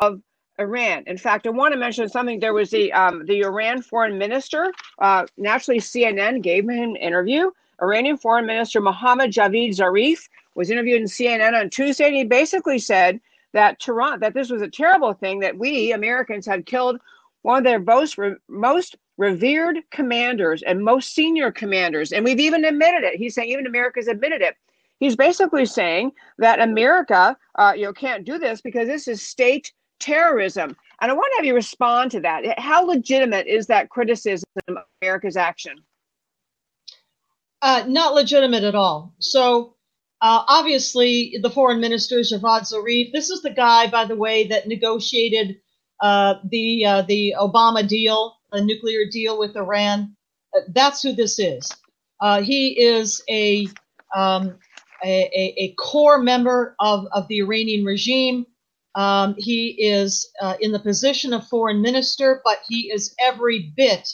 of 0.00 0.20
Iran. 0.58 1.04
In 1.06 1.16
fact, 1.16 1.46
I 1.46 1.50
want 1.50 1.72
to 1.72 1.78
mention 1.78 2.08
something. 2.08 2.40
There 2.40 2.54
was 2.54 2.70
the 2.70 2.92
um, 2.92 3.24
the 3.26 3.40
Iran 3.40 3.82
foreign 3.82 4.18
minister. 4.18 4.72
Uh, 4.98 5.26
naturally, 5.36 5.80
CNN 5.80 6.42
gave 6.42 6.64
him 6.64 6.70
an 6.70 6.96
interview. 6.96 7.50
Iranian 7.80 8.16
foreign 8.16 8.46
minister 8.46 8.80
Mohammad 8.80 9.32
Javad 9.32 9.70
Zarif 9.70 10.28
was 10.54 10.70
interviewed 10.70 11.00
in 11.00 11.08
CNN 11.08 11.58
on 11.58 11.70
Tuesday, 11.70 12.06
and 12.06 12.16
he 12.16 12.24
basically 12.24 12.78
said 12.78 13.20
that 13.52 13.80
Tehran 13.80 14.20
that 14.20 14.34
this 14.34 14.50
was 14.50 14.62
a 14.62 14.68
terrible 14.68 15.14
thing 15.14 15.40
that 15.40 15.58
we 15.58 15.92
Americans 15.92 16.46
had 16.46 16.66
killed 16.66 17.00
one 17.42 17.58
of 17.58 17.64
their 17.64 17.80
most 17.80 18.18
re- 18.18 18.36
most 18.48 18.96
revered 19.18 19.78
commanders 19.90 20.62
and 20.62 20.84
most 20.84 21.14
senior 21.14 21.50
commanders, 21.50 22.12
and 22.12 22.24
we've 22.24 22.40
even 22.40 22.64
admitted 22.64 23.04
it. 23.04 23.16
He's 23.16 23.34
saying 23.34 23.50
even 23.50 23.66
America's 23.66 24.08
admitted 24.08 24.42
it. 24.42 24.56
He's 25.00 25.16
basically 25.16 25.66
saying 25.66 26.12
that 26.38 26.60
America, 26.60 27.36
uh, 27.56 27.72
you 27.74 27.84
know, 27.84 27.92
can't 27.92 28.24
do 28.24 28.38
this 28.38 28.60
because 28.60 28.86
this 28.86 29.08
is 29.08 29.20
state 29.20 29.72
terrorism. 30.02 30.76
And 31.00 31.10
I 31.10 31.14
want 31.14 31.32
to 31.32 31.36
have 31.38 31.44
you 31.44 31.54
respond 31.54 32.10
to 32.12 32.20
that. 32.20 32.58
How 32.58 32.84
legitimate 32.84 33.46
is 33.46 33.66
that 33.66 33.88
criticism 33.88 34.48
of 34.68 34.76
America's 35.00 35.36
action? 35.36 35.82
Uh, 37.62 37.84
not 37.86 38.14
legitimate 38.14 38.64
at 38.64 38.74
all. 38.74 39.14
So, 39.18 39.76
uh, 40.20 40.44
obviously, 40.48 41.36
the 41.42 41.50
foreign 41.50 41.80
minister 41.80 42.18
Javad 42.18 42.62
Zarif. 42.62 43.12
This 43.12 43.30
is 43.30 43.42
the 43.42 43.50
guy, 43.50 43.88
by 43.88 44.04
the 44.04 44.16
way, 44.16 44.46
that 44.48 44.68
negotiated 44.68 45.60
uh, 46.00 46.34
the 46.50 46.84
uh, 46.84 47.02
the 47.02 47.34
Obama 47.38 47.86
deal, 47.86 48.36
a 48.52 48.60
nuclear 48.60 49.06
deal 49.10 49.38
with 49.38 49.56
Iran. 49.56 50.16
Uh, 50.56 50.60
that's 50.68 51.02
who 51.02 51.12
this 51.12 51.38
is. 51.38 51.70
Uh, 52.20 52.42
he 52.42 52.80
is 52.80 53.22
a, 53.28 53.66
um, 54.14 54.56
a 55.04 55.54
a 55.56 55.74
core 55.78 56.18
member 56.18 56.76
of, 56.78 57.06
of 57.12 57.26
the 57.28 57.38
Iranian 57.38 57.84
regime. 57.84 58.46
Um, 58.94 59.34
he 59.38 59.70
is 59.78 60.30
uh, 60.40 60.56
in 60.60 60.72
the 60.72 60.78
position 60.78 61.32
of 61.32 61.46
foreign 61.48 61.80
minister, 61.80 62.42
but 62.44 62.58
he 62.68 62.90
is 62.92 63.14
every 63.18 63.72
bit 63.74 64.08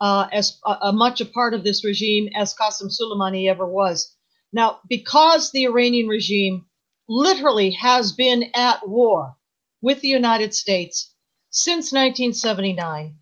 uh, 0.00 0.28
as 0.32 0.58
uh, 0.64 0.76
uh, 0.80 0.92
much 0.92 1.20
a 1.20 1.24
part 1.26 1.54
of 1.54 1.64
this 1.64 1.84
regime 1.84 2.28
as 2.34 2.54
Qasem 2.54 2.90
Soleimani 2.90 3.48
ever 3.48 3.66
was. 3.66 4.14
Now, 4.52 4.80
because 4.88 5.50
the 5.50 5.64
Iranian 5.64 6.08
regime 6.08 6.66
literally 7.08 7.70
has 7.72 8.12
been 8.12 8.50
at 8.54 8.86
war 8.88 9.36
with 9.80 10.00
the 10.00 10.08
United 10.08 10.54
States 10.54 11.14
since 11.50 11.92
1979 11.92 13.16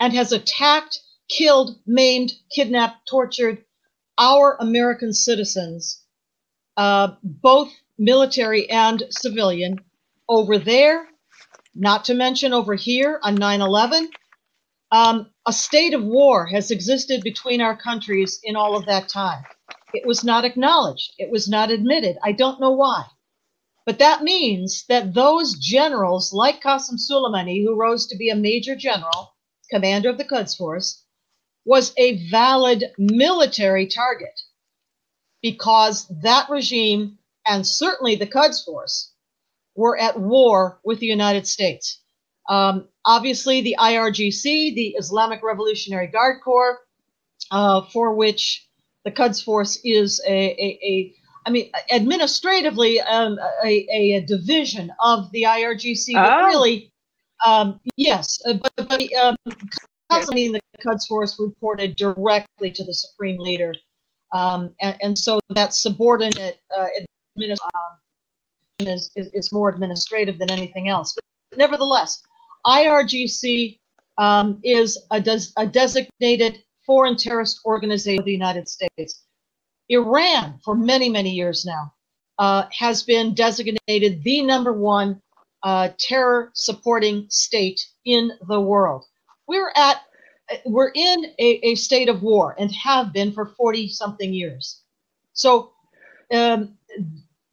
and 0.00 0.12
has 0.12 0.32
attacked, 0.32 1.00
killed, 1.28 1.78
maimed, 1.86 2.32
kidnapped, 2.54 3.06
tortured 3.08 3.64
our 4.18 4.56
American 4.60 5.12
citizens, 5.12 6.02
uh, 6.76 7.14
both 7.22 7.72
military 7.98 8.68
and 8.70 9.02
civilian, 9.10 9.78
over 10.28 10.58
there, 10.58 11.08
not 11.74 12.04
to 12.04 12.14
mention 12.14 12.52
over 12.52 12.74
here 12.74 13.18
on 13.22 13.34
9 13.34 13.60
11. 13.60 14.10
Um, 14.90 15.30
a 15.46 15.52
state 15.52 15.94
of 15.94 16.04
war 16.04 16.46
has 16.46 16.70
existed 16.70 17.22
between 17.22 17.60
our 17.60 17.76
countries 17.76 18.38
in 18.44 18.56
all 18.56 18.76
of 18.76 18.86
that 18.86 19.08
time. 19.08 19.42
It 19.94 20.06
was 20.06 20.22
not 20.22 20.44
acknowledged, 20.44 21.12
it 21.18 21.30
was 21.30 21.48
not 21.48 21.70
admitted. 21.70 22.16
I 22.22 22.32
don't 22.32 22.60
know 22.60 22.72
why. 22.72 23.04
But 23.84 23.98
that 23.98 24.22
means 24.22 24.84
that 24.88 25.14
those 25.14 25.54
generals, 25.58 26.32
like 26.32 26.62
Qasem 26.62 26.98
Soleimani, 26.98 27.64
who 27.64 27.74
rose 27.74 28.06
to 28.06 28.16
be 28.16 28.28
a 28.28 28.36
major 28.36 28.76
general, 28.76 29.34
commander 29.70 30.08
of 30.08 30.18
the 30.18 30.24
Quds 30.24 30.54
Force, 30.54 31.02
was 31.64 31.92
a 31.96 32.28
valid 32.28 32.92
military 32.98 33.86
target 33.86 34.40
because 35.42 36.06
that 36.22 36.48
regime 36.48 37.18
and 37.46 37.66
certainly 37.66 38.14
the 38.14 38.26
Quds 38.26 38.62
Force 38.62 39.11
were 39.74 39.98
at 39.98 40.18
war 40.18 40.80
with 40.84 40.98
the 41.00 41.06
United 41.06 41.46
States. 41.46 42.00
Um, 42.48 42.88
obviously, 43.04 43.60
the 43.60 43.76
IRGC, 43.78 44.74
the 44.74 44.94
Islamic 44.98 45.42
Revolutionary 45.42 46.08
Guard 46.08 46.42
Corps, 46.42 46.78
uh, 47.50 47.82
for 47.92 48.14
which 48.14 48.66
the 49.04 49.10
Quds 49.10 49.42
Force 49.42 49.80
is 49.84 50.20
a, 50.26 50.32
a, 50.32 50.78
a 50.82 51.14
I 51.44 51.50
mean, 51.50 51.70
administratively, 51.90 53.00
um, 53.00 53.38
a, 53.64 53.86
a, 53.90 54.20
division 54.26 54.92
of 55.00 55.30
the 55.32 55.42
IRGC, 55.42 56.14
but 56.14 56.42
Oh. 56.42 56.46
really, 56.46 56.92
um, 57.44 57.80
yes, 57.96 58.40
uh, 58.46 58.54
but, 58.54 58.72
but 58.76 59.12
um, 59.14 59.36
the 59.44 60.60
Quds 60.80 61.06
Force 61.06 61.38
reported 61.40 61.96
directly 61.96 62.70
to 62.70 62.84
the 62.84 62.94
Supreme 62.94 63.40
Leader. 63.40 63.74
Um, 64.32 64.74
and, 64.80 64.96
and 65.02 65.18
so 65.18 65.40
that 65.50 65.74
subordinate 65.74 66.60
uh, 66.76 66.86
adminis- 67.38 67.58
um, 67.74 67.98
is, 68.86 69.10
is, 69.16 69.28
is 69.32 69.52
more 69.52 69.68
administrative 69.68 70.38
than 70.38 70.50
anything 70.50 70.88
else. 70.88 71.14
But 71.14 71.58
nevertheless, 71.58 72.22
IRGC 72.66 73.78
um, 74.18 74.60
is 74.62 74.98
a, 75.10 75.20
des- 75.20 75.52
a 75.56 75.66
designated 75.66 76.62
foreign 76.86 77.16
terrorist 77.16 77.60
organization 77.64 78.20
of 78.20 78.24
the 78.24 78.32
United 78.32 78.68
States. 78.68 79.24
Iran, 79.88 80.58
for 80.64 80.74
many, 80.74 81.08
many 81.08 81.30
years 81.30 81.64
now, 81.64 81.92
uh, 82.38 82.64
has 82.72 83.02
been 83.02 83.34
designated 83.34 84.22
the 84.24 84.42
number 84.42 84.72
one 84.72 85.20
uh, 85.62 85.90
terror 85.98 86.50
supporting 86.54 87.26
state 87.28 87.80
in 88.04 88.32
the 88.48 88.60
world. 88.60 89.04
We're 89.46 89.72
at 89.76 90.02
we're 90.66 90.90
in 90.94 91.26
a, 91.38 91.60
a 91.62 91.74
state 91.76 92.08
of 92.08 92.22
war 92.22 92.54
and 92.58 92.70
have 92.72 93.12
been 93.12 93.32
for 93.32 93.46
40 93.46 93.88
something 93.88 94.34
years. 94.34 94.82
So 95.32 95.72
um, 96.32 96.76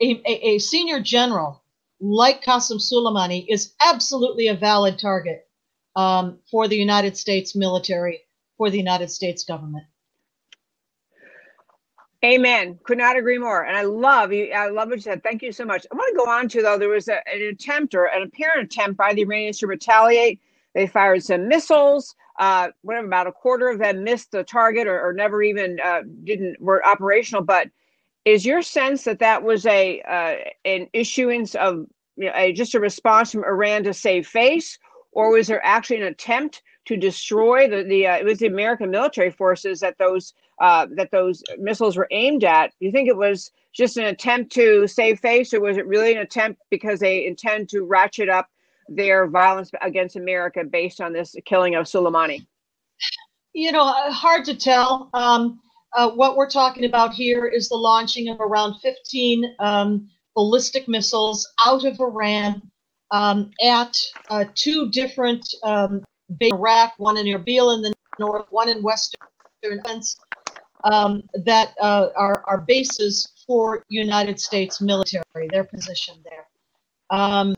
a, 0.02 0.22
a, 0.26 0.56
a 0.56 0.60
senior 0.60 1.00
general 1.00 1.62
like 2.00 2.44
Qasem 2.44 2.78
Soleimani 2.78 3.46
is 3.50 3.74
absolutely 3.86 4.48
a 4.48 4.56
valid 4.56 4.98
target 4.98 5.48
um, 5.96 6.40
for 6.50 6.68
the 6.68 6.78
United 6.78 7.18
States 7.18 7.56
military, 7.56 8.22
for 8.58 8.70
the 8.70 8.78
United 8.78 9.12
States 9.12 9.44
government. 9.44 9.84
Amen. 12.24 12.78
Could 12.84 12.98
not 12.98 13.18
agree 13.18 13.38
more. 13.38 13.64
And 13.64 13.78
I 13.78 13.84
love 13.84 14.34
you. 14.34 14.52
I 14.52 14.68
love 14.68 14.90
what 14.90 14.98
you 14.98 15.02
said. 15.02 15.24
Thank 15.24 15.42
you 15.42 15.54
so 15.54 15.64
much. 15.64 15.86
I 15.92 15.96
want 15.96 16.14
to 16.14 16.26
go 16.26 16.30
on 16.30 16.50
to 16.50 16.62
though. 16.62 16.78
There 16.78 16.90
was 16.90 17.08
a, 17.08 17.26
an 17.30 17.42
attempt 17.44 17.96
or 17.96 18.06
an 18.06 18.24
apparent 18.24 18.66
attempt 18.66 18.98
by 18.98 19.14
the 19.14 19.22
Iranians 19.22 19.60
to 19.60 19.68
retaliate. 19.68 20.42
They 20.74 20.88
fired 20.88 21.24
some 21.24 21.48
missiles. 21.48 22.16
Uh, 22.38 22.70
whatever, 22.82 23.08
about 23.08 23.28
a 23.28 23.32
quarter 23.32 23.70
of 23.70 23.80
them 23.80 24.04
missed 24.04 24.32
the 24.32 24.44
target 24.44 24.88
or, 24.88 25.00
or 25.02 25.14
never 25.14 25.42
even 25.44 25.80
uh, 25.84 26.04
didn't 26.24 26.60
were 26.62 26.86
operational. 26.86 27.44
But 27.44 27.70
is 28.30 28.46
your 28.46 28.62
sense 28.62 29.04
that 29.04 29.20
that 29.20 29.44
was 29.44 29.66
a 29.66 30.02
uh, 30.02 30.36
an 30.66 30.88
issuance 30.94 31.56
of 31.56 31.86
you 32.16 32.28
know, 32.28 32.34
a, 32.36 32.54
just 32.54 32.76
a 32.76 32.80
response 32.80 33.32
from 33.32 33.44
Iran 33.44 33.84
to 33.84 33.94
save 33.94 34.28
face, 34.28 34.78
or 35.12 35.32
was 35.32 35.48
there 35.48 35.66
actually 35.66 35.98
an 36.02 36.08
attempt 36.08 36.62
to 36.86 36.96
destroy 36.96 37.68
the 37.68 37.84
the 37.84 38.08
uh, 38.08 38.18
it 38.18 38.26
was 38.26 38.40
the 38.40 38.48
American 38.48 38.92
military 38.92 39.32
forces 39.32 39.80
that 39.80 39.98
those 39.98 40.34
uh, 40.62 40.86
that 40.96 41.12
those 41.12 41.44
missiles 41.58 41.98
were 41.98 42.08
aimed 42.12 42.44
at? 42.44 42.72
Do 42.80 42.86
you 42.86 42.92
think 42.92 43.10
it 43.10 43.18
was 43.18 43.52
just 43.74 43.98
an 43.98 44.06
attempt 44.06 44.52
to 44.54 44.88
save 44.88 45.20
face, 45.20 45.54
or 45.54 45.62
was 45.62 45.78
it 45.78 45.88
really 45.88 46.14
an 46.14 46.20
attempt 46.20 46.62
because 46.70 47.00
they 47.00 47.26
intend 47.26 47.70
to 47.70 47.84
ratchet 47.84 48.30
up 48.30 48.48
their 48.88 49.28
violence 49.28 49.72
against 49.82 50.16
America 50.16 50.64
based 50.64 51.02
on 51.02 51.14
this 51.14 51.36
killing 51.46 51.76
of 51.76 51.86
Soleimani? 51.86 52.46
You 53.54 53.72
know, 53.72 53.86
hard 54.12 54.46
to 54.46 54.56
tell. 54.56 55.10
Um, 55.14 55.60
uh, 55.94 56.12
what 56.12 56.36
we're 56.36 56.50
talking 56.50 56.86
about 56.86 57.14
here 57.14 57.46
is 57.46 57.70
the 57.70 57.76
launching 57.76 58.30
of 58.30 58.40
around 58.40 58.80
15 58.80 59.56
um, 59.60 60.10
ballistic 60.36 60.88
missiles 60.88 61.48
out 61.66 61.84
of 61.86 62.00
Iran 62.00 62.62
um, 63.12 63.52
at 63.64 63.96
uh, 64.30 64.46
two 64.56 64.90
different 64.92 65.48
um, 65.64 66.04
bases 66.38 66.54
Iraq, 66.54 66.94
one 66.98 67.18
in 67.18 67.26
Erbil 67.26 67.76
in 67.76 67.82
the 67.82 67.94
north, 68.20 68.46
one 68.52 68.70
in 68.70 68.84
western 68.84 69.20
um, 70.84 71.24
that 71.46 71.74
uh, 71.82 72.10
are, 72.16 72.44
are 72.48 72.62
bases 72.62 73.28
for 73.46 73.84
United 73.90 74.40
States 74.40 74.80
military, 74.80 75.48
their 75.50 75.64
position 75.64 76.16
there. 76.24 76.46
Um, 77.10 77.56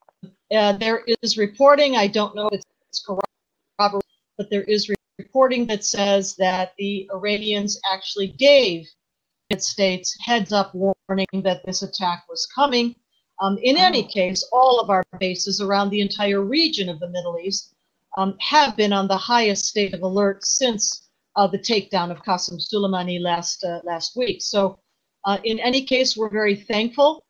uh, 0.55 0.73
there 0.73 1.03
is 1.21 1.37
reporting, 1.37 1.97
I 1.97 2.07
don't 2.07 2.35
know 2.35 2.47
if 2.49 2.61
it's 2.87 3.05
corroborated, 3.05 4.07
but 4.37 4.49
there 4.49 4.63
is 4.63 4.89
reporting 5.21 5.67
that 5.67 5.85
says 5.85 6.35
that 6.35 6.73
the 6.77 7.07
Iranians 7.13 7.79
actually 7.93 8.27
gave 8.27 8.83
the 8.83 9.55
United 9.55 9.63
States 9.63 10.17
heads 10.19 10.51
up 10.51 10.73
warning 10.73 11.41
that 11.43 11.61
this 11.65 11.83
attack 11.83 12.23
was 12.29 12.47
coming. 12.55 12.95
Um, 13.41 13.57
in 13.61 13.77
any 13.77 14.03
case, 14.03 14.47
all 14.51 14.79
of 14.79 14.89
our 14.89 15.03
bases 15.19 15.61
around 15.61 15.89
the 15.89 16.01
entire 16.01 16.41
region 16.41 16.89
of 16.89 16.99
the 16.99 17.09
Middle 17.09 17.37
East 17.39 17.75
um, 18.17 18.35
have 18.39 18.75
been 18.75 18.93
on 18.93 19.07
the 19.07 19.17
highest 19.17 19.65
state 19.65 19.93
of 19.93 20.01
alert 20.01 20.45
since 20.45 21.09
uh, 21.35 21.47
the 21.47 21.59
takedown 21.59 22.11
of 22.11 22.23
Qasem 22.23 22.59
Soleimani 22.59 23.19
last 23.21 23.63
uh, 23.63 23.79
last 23.83 24.17
week. 24.17 24.41
So, 24.41 24.79
uh, 25.25 25.37
in 25.43 25.59
any 25.59 25.83
case, 25.83 26.17
we're 26.17 26.29
very 26.29 26.55
thankful 26.55 27.23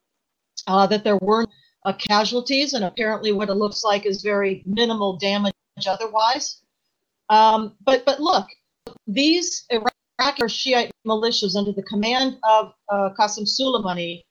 uh, 0.67 0.88
that 0.88 1.04
there 1.04 1.19
weren't 1.21 1.49
uh, 1.86 1.93
casualties, 1.93 2.73
and 2.73 2.86
apparently, 2.86 3.32
what 3.32 3.49
it 3.49 3.56
looks 3.63 3.84
like 3.84 4.06
is 4.06 4.21
very 4.21 4.63
minimal 4.65 5.17
damage 5.17 5.54
otherwise. 5.88 6.62
Um, 7.32 7.76
but 7.84 8.06
but 8.06 8.20
look, 8.20 8.46
these 9.08 9.65
Iraqi 9.72 10.44
or 10.44 10.50
Shiite 10.50 10.91
militias 11.08 11.56
under 11.56 11.72
the 11.72 11.84
command 11.84 12.38
of 12.44 12.74
uh, 12.89 13.10
Qasem 13.17 13.48
Soleimani, 13.48 14.22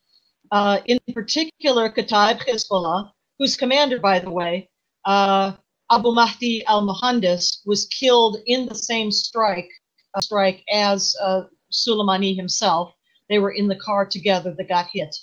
uh, 0.53 0.79
in 0.85 0.99
particular 1.15 1.91
Kataib 1.91 2.47
Hezbollah, 2.47 3.11
whose 3.39 3.57
commander, 3.57 3.99
by 3.99 4.19
the 4.19 4.31
way, 4.31 4.69
uh, 5.07 5.53
Abu 5.91 6.13
Mahdi 6.13 6.65
al-Muhandis, 6.67 7.61
was 7.65 7.87
killed 7.87 8.37
in 8.47 8.67
the 8.67 8.75
same 8.75 9.11
strike 9.11 9.71
uh, 10.15 10.21
strike 10.21 10.63
as 10.71 11.17
uh, 11.23 11.43
Soleimani 11.73 12.37
himself. 12.37 12.93
They 13.31 13.39
were 13.39 13.53
in 13.53 13.67
the 13.67 13.77
car 13.77 14.05
together 14.05 14.55
that 14.57 14.69
got 14.69 14.89
hit. 14.93 15.17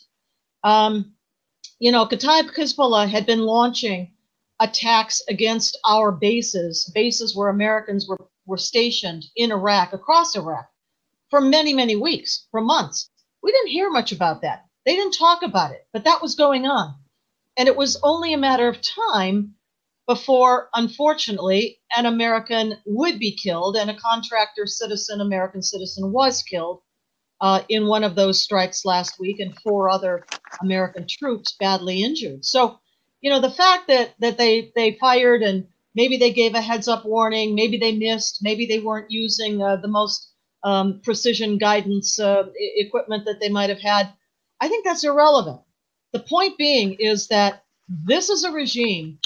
Um, 0.63 1.13
you 1.80 1.92
know, 1.92 2.08
Kataib 2.08 2.56
Hezbollah 2.56 3.08
had 3.08 3.28
been 3.28 3.42
launching 3.42 4.13
attacks 4.60 5.22
against 5.30 5.78
our 5.86 6.12
bases, 6.12 6.91
bases 6.93 7.36
where 7.36 7.50
Americans 7.50 8.08
were, 8.08 8.30
were 8.46 8.58
stationed 8.58 9.26
in 9.36 9.52
Iraq, 9.52 9.93
across 9.93 10.36
Iraq, 10.36 10.67
for 11.30 11.41
many, 11.41 11.74
many 11.74 11.96
weeks, 11.96 12.48
for 12.52 12.62
months. 12.62 13.10
We 13.43 13.52
didn't 13.52 13.72
hear 13.72 13.89
much 13.89 14.12
about 14.12 14.41
that. 14.41 14.65
They 14.86 14.96
didn't 14.96 15.17
talk 15.17 15.43
about 15.43 15.72
it, 15.72 15.86
but 15.93 16.06
that 16.06 16.22
was 16.22 16.36
going 16.36 16.65
on. 16.65 16.96
And 17.58 17.67
it 17.67 17.76
was 17.76 18.00
only 18.04 18.34
a 18.34 18.38
matter 18.38 18.67
of 18.67 18.82
time 18.82 19.56
before, 20.08 20.70
unfortunately, 20.74 21.80
an 21.96 22.06
American 22.06 22.78
would 22.86 23.20
be 23.20 23.36
killed 23.36 23.76
and 23.76 23.89
a 23.89 24.00
contractor 24.00 24.65
citizen, 24.65 25.20
American 25.20 25.62
citizen, 25.62 26.13
was 26.13 26.41
killed 26.43 26.82
uh, 27.41 27.62
in 27.70 27.88
one 27.88 28.04
of 28.04 28.15
those 28.15 28.41
strikes 28.41 28.86
last 28.86 29.20
week, 29.20 29.39
and 29.39 29.60
four 29.60 29.89
other 29.89 30.26
American 30.62 31.06
troops 31.08 31.56
badly 31.60 32.04
injured. 32.04 32.46
So, 32.46 32.80
you 33.22 33.30
know, 33.30 33.42
the 33.42 33.50
fact 33.50 33.88
that 33.88 34.14
that 34.20 34.38
they 34.38 34.72
they 34.76 34.98
fired 35.00 35.42
and 35.42 35.68
maybe 35.96 36.18
they 36.18 36.32
gave 36.32 36.54
a 36.56 36.62
heads 36.62 36.88
up 36.88 37.06
warning, 37.06 37.56
maybe 37.56 37.78
they 37.78 37.94
missed, 37.94 38.40
maybe 38.42 38.66
they 38.66 38.80
weren't 38.80 39.12
using 39.12 39.62
uh, 39.62 39.78
the 39.78 39.88
most 39.88 40.32
um, 40.64 41.02
precision 41.04 41.58
guidance 41.58 42.20
uh, 42.20 42.44
equipment 42.56 43.26
that 43.26 43.40
they 43.40 43.50
might 43.50 43.70
have 43.70 43.82
had. 43.82 44.12
I 44.60 44.68
think 44.68 44.86
that's 44.86 45.04
irrelevant. 45.04 45.62
The 46.14 46.20
point 46.20 46.58
being 46.58 46.96
is 47.00 47.28
that 47.28 47.64
this 47.88 48.30
is 48.30 48.44
a 48.44 48.52
regime 48.52 49.20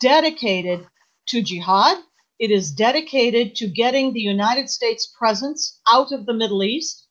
dedicated 0.00 0.86
to 1.28 1.42
jihad. 1.42 1.98
It 2.38 2.50
is 2.50 2.72
dedicated 2.72 3.54
to 3.56 3.68
getting 3.68 4.12
the 4.12 4.20
United 4.20 4.68
States 4.68 5.12
presence 5.18 5.80
out 5.90 6.12
of 6.12 6.26
the 6.26 6.34
Middle 6.34 6.62
East 6.62 7.04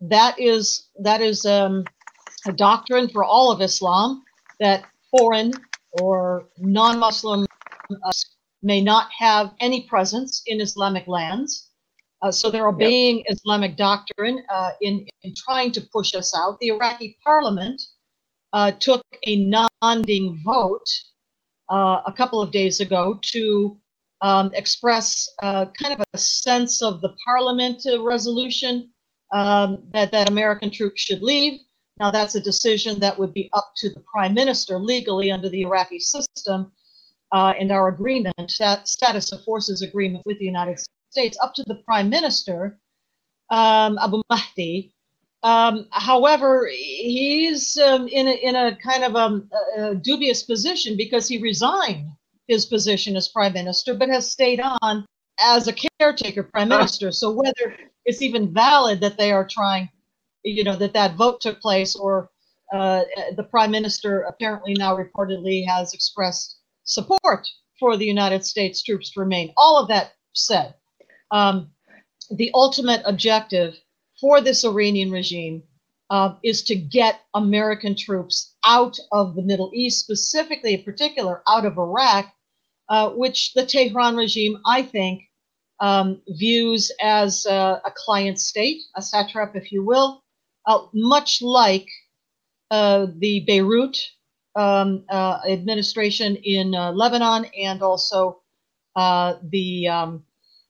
that 0.00 0.38
is 0.38 0.88
that 1.02 1.20
is 1.20 1.46
um, 1.46 1.84
a 2.46 2.52
doctrine 2.52 3.08
for 3.08 3.24
all 3.24 3.50
of 3.50 3.60
Islam 3.60 4.22
that 4.60 4.84
foreign 5.10 5.52
or 6.00 6.48
non-Muslim 6.58 7.46
uh, 7.90 8.12
may 8.62 8.80
not 8.80 9.08
have 9.16 9.52
any 9.60 9.82
presence 9.82 10.42
in 10.46 10.60
Islamic 10.60 11.06
lands. 11.06 11.70
Uh, 12.22 12.30
so 12.32 12.50
they're 12.50 12.68
obeying 12.68 13.18
yep. 13.18 13.26
Islamic 13.28 13.76
doctrine 13.76 14.42
uh, 14.48 14.70
in, 14.80 15.06
in 15.22 15.34
trying 15.36 15.70
to 15.72 15.82
push 15.92 16.14
us 16.14 16.34
out. 16.34 16.58
The 16.60 16.68
Iraqi 16.68 17.18
parliament 17.22 17.82
uh, 18.54 18.70
took 18.72 19.02
a 19.26 19.44
non-binding 19.44 20.40
vote 20.44 20.88
uh, 21.68 22.00
a 22.06 22.12
couple 22.12 22.40
of 22.40 22.50
days 22.50 22.80
ago 22.80 23.18
to 23.22 23.76
um, 24.22 24.50
express 24.54 25.28
uh, 25.42 25.66
kind 25.78 25.92
of 25.92 26.06
a 26.14 26.18
sense 26.18 26.82
of 26.82 27.02
the 27.02 27.14
parliament 27.26 27.82
resolution 28.00 28.90
um, 29.34 29.82
that, 29.92 30.10
that 30.12 30.30
American 30.30 30.70
troops 30.70 31.02
should 31.02 31.22
leave. 31.22 31.60
Now, 31.98 32.10
that's 32.10 32.34
a 32.34 32.40
decision 32.40 32.98
that 33.00 33.18
would 33.18 33.32
be 33.32 33.48
up 33.52 33.72
to 33.76 33.88
the 33.90 34.00
prime 34.00 34.34
minister 34.34 34.78
legally 34.78 35.30
under 35.30 35.48
the 35.48 35.62
Iraqi 35.62 36.00
system 36.00 36.72
uh, 37.32 37.52
and 37.58 37.70
our 37.70 37.88
agreement, 37.88 38.52
that 38.58 38.88
status 38.88 39.32
of 39.32 39.44
forces 39.44 39.82
agreement 39.82 40.24
with 40.26 40.38
the 40.38 40.44
United 40.44 40.78
States, 41.10 41.38
up 41.42 41.54
to 41.54 41.64
the 41.66 41.76
prime 41.86 42.08
minister, 42.08 42.78
um, 43.50 43.98
Abu 43.98 44.22
Mahdi. 44.30 44.92
Um, 45.42 45.86
however, 45.90 46.68
he's 46.72 47.76
um, 47.76 48.08
in, 48.08 48.26
a, 48.26 48.32
in 48.32 48.56
a 48.56 48.76
kind 48.76 49.04
of 49.04 49.14
um, 49.14 49.50
a, 49.76 49.90
a 49.90 49.94
dubious 49.94 50.42
position 50.42 50.96
because 50.96 51.28
he 51.28 51.38
resigned 51.38 52.08
his 52.48 52.66
position 52.66 53.14
as 53.16 53.28
prime 53.28 53.52
minister, 53.52 53.94
but 53.94 54.08
has 54.08 54.30
stayed 54.30 54.60
on 54.60 55.06
as 55.38 55.68
a 55.68 55.74
caretaker 56.00 56.42
prime 56.42 56.68
minister. 56.68 57.12
So 57.12 57.30
whether 57.30 57.76
it's 58.04 58.22
even 58.22 58.52
valid 58.52 59.00
that 59.00 59.18
they 59.18 59.32
are 59.32 59.46
trying, 59.46 59.90
you 60.44 60.62
know, 60.62 60.76
that 60.76 60.92
that 60.92 61.16
vote 61.16 61.40
took 61.40 61.60
place, 61.60 61.96
or 61.96 62.30
uh, 62.72 63.02
the 63.36 63.44
prime 63.44 63.70
minister 63.70 64.22
apparently 64.22 64.74
now 64.74 64.96
reportedly 64.96 65.66
has 65.66 65.94
expressed 65.94 66.58
support 66.84 67.48
for 67.80 67.96
the 67.96 68.04
United 68.04 68.44
States 68.44 68.82
troops 68.82 69.10
to 69.10 69.20
remain. 69.20 69.52
All 69.56 69.76
of 69.76 69.88
that 69.88 70.12
said, 70.34 70.74
um, 71.30 71.70
the 72.30 72.50
ultimate 72.54 73.02
objective 73.04 73.76
for 74.20 74.40
this 74.40 74.64
Iranian 74.64 75.10
regime 75.10 75.62
uh, 76.10 76.34
is 76.42 76.62
to 76.64 76.76
get 76.76 77.20
American 77.34 77.96
troops 77.96 78.54
out 78.64 78.98
of 79.12 79.34
the 79.34 79.42
Middle 79.42 79.70
East, 79.74 80.00
specifically, 80.00 80.74
in 80.74 80.82
particular, 80.82 81.42
out 81.48 81.64
of 81.64 81.78
Iraq, 81.78 82.32
uh, 82.88 83.10
which 83.10 83.52
the 83.54 83.64
Tehran 83.66 84.16
regime, 84.16 84.58
I 84.66 84.82
think, 84.82 85.22
um, 85.80 86.20
views 86.28 86.92
as 87.00 87.46
uh, 87.46 87.80
a 87.84 87.92
client 87.96 88.38
state, 88.38 88.82
a 88.96 89.02
satrap, 89.02 89.56
if 89.56 89.72
you 89.72 89.84
will, 89.84 90.23
uh, 90.66 90.86
much 90.92 91.42
like 91.42 91.86
uh, 92.70 93.06
the 93.18 93.40
Beirut 93.46 93.96
um, 94.56 95.04
uh, 95.08 95.40
administration 95.48 96.36
in 96.36 96.74
uh, 96.74 96.92
Lebanon 96.92 97.46
and 97.58 97.82
also 97.82 98.40
uh, 98.96 99.34
the, 99.50 99.88
um, 99.88 100.24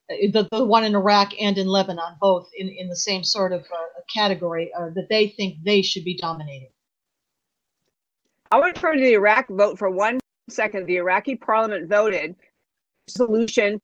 the 0.08 0.48
the 0.50 0.64
one 0.64 0.84
in 0.84 0.94
Iraq 0.94 1.32
and 1.40 1.56
in 1.58 1.66
Lebanon, 1.66 2.16
both 2.20 2.48
in, 2.56 2.68
in 2.68 2.88
the 2.88 2.96
same 2.96 3.24
sort 3.24 3.52
of 3.52 3.62
uh, 3.62 4.00
category 4.12 4.70
that 4.94 5.06
they 5.08 5.28
think 5.28 5.56
they 5.64 5.82
should 5.82 6.04
be 6.04 6.16
dominating. 6.16 6.70
I 8.50 8.58
want 8.58 8.74
to 8.74 8.78
refer 8.78 8.94
to 8.94 9.00
the 9.00 9.14
Iraq 9.14 9.48
vote 9.48 9.78
for 9.78 9.90
one 9.90 10.20
second. 10.48 10.86
The 10.86 10.96
Iraqi 10.96 11.36
parliament 11.36 11.88
voted 11.88 12.36
solution 13.08 13.80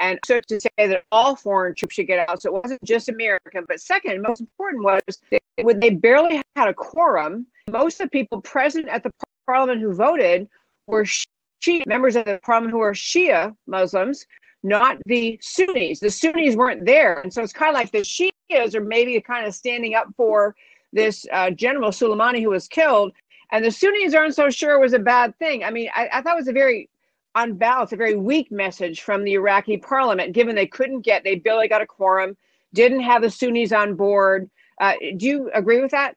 and 0.00 0.18
so 0.24 0.40
to 0.40 0.60
say 0.60 0.70
that 0.78 1.04
all 1.12 1.36
foreign 1.36 1.74
troops 1.74 1.94
should 1.94 2.06
get 2.06 2.28
out. 2.28 2.42
So 2.42 2.54
it 2.54 2.62
wasn't 2.62 2.82
just 2.84 3.08
American. 3.08 3.64
But 3.68 3.80
second, 3.80 4.22
most 4.22 4.40
important 4.40 4.82
was 4.82 5.02
they, 5.30 5.40
when 5.62 5.80
they 5.80 5.90
barely 5.90 6.42
had 6.56 6.68
a 6.68 6.74
quorum, 6.74 7.46
most 7.70 8.00
of 8.00 8.06
the 8.06 8.10
people 8.10 8.40
present 8.40 8.88
at 8.88 9.02
the 9.02 9.12
parliament 9.46 9.80
who 9.80 9.92
voted 9.94 10.48
were 10.86 11.04
Shia 11.04 11.86
members 11.86 12.16
of 12.16 12.24
the 12.24 12.40
parliament 12.42 12.72
who 12.72 12.78
were 12.78 12.92
Shia 12.92 13.54
Muslims, 13.66 14.26
not 14.62 14.98
the 15.06 15.38
Sunnis. 15.42 16.00
The 16.00 16.10
Sunnis 16.10 16.56
weren't 16.56 16.84
there, 16.84 17.20
and 17.20 17.32
so 17.32 17.42
it's 17.42 17.52
kind 17.52 17.70
of 17.70 17.74
like 17.74 17.92
the 17.92 17.98
Shias 17.98 18.74
are 18.74 18.80
maybe 18.80 19.18
kind 19.20 19.46
of 19.46 19.54
standing 19.54 19.94
up 19.94 20.08
for 20.16 20.54
this 20.92 21.26
uh, 21.32 21.50
General 21.50 21.90
Soleimani 21.90 22.42
who 22.42 22.50
was 22.50 22.68
killed, 22.68 23.12
and 23.52 23.64
the 23.64 23.70
Sunnis 23.70 24.14
aren't 24.14 24.34
so 24.34 24.50
sure 24.50 24.74
it 24.74 24.80
was 24.80 24.92
a 24.92 24.98
bad 24.98 25.38
thing. 25.38 25.64
I 25.64 25.70
mean, 25.70 25.88
I, 25.94 26.08
I 26.12 26.22
thought 26.22 26.34
it 26.34 26.40
was 26.40 26.48
a 26.48 26.52
very 26.52 26.88
on 27.34 27.54
balance, 27.54 27.92
a 27.92 27.96
very 27.96 28.16
weak 28.16 28.50
message 28.52 29.02
from 29.02 29.24
the 29.24 29.34
Iraqi 29.34 29.76
parliament, 29.76 30.32
given 30.32 30.54
they 30.54 30.66
couldn't 30.66 31.00
get, 31.00 31.24
they 31.24 31.36
barely 31.36 31.68
got 31.68 31.82
a 31.82 31.86
quorum, 31.86 32.36
didn't 32.72 33.00
have 33.00 33.22
the 33.22 33.30
Sunnis 33.30 33.72
on 33.72 33.94
board. 33.94 34.50
Uh, 34.80 34.94
do 35.16 35.26
you 35.26 35.50
agree 35.54 35.80
with 35.80 35.90
that? 35.92 36.16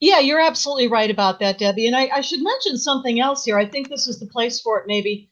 Yeah, 0.00 0.20
you're 0.20 0.40
absolutely 0.40 0.88
right 0.88 1.10
about 1.10 1.40
that, 1.40 1.58
Debbie. 1.58 1.86
And 1.86 1.96
I, 1.96 2.08
I, 2.14 2.20
should 2.20 2.42
mention 2.42 2.78
something 2.78 3.18
else 3.18 3.44
here. 3.44 3.58
I 3.58 3.66
think 3.66 3.88
this 3.88 4.06
is 4.06 4.20
the 4.20 4.26
place 4.26 4.60
for 4.60 4.78
it, 4.78 4.86
maybe. 4.86 5.28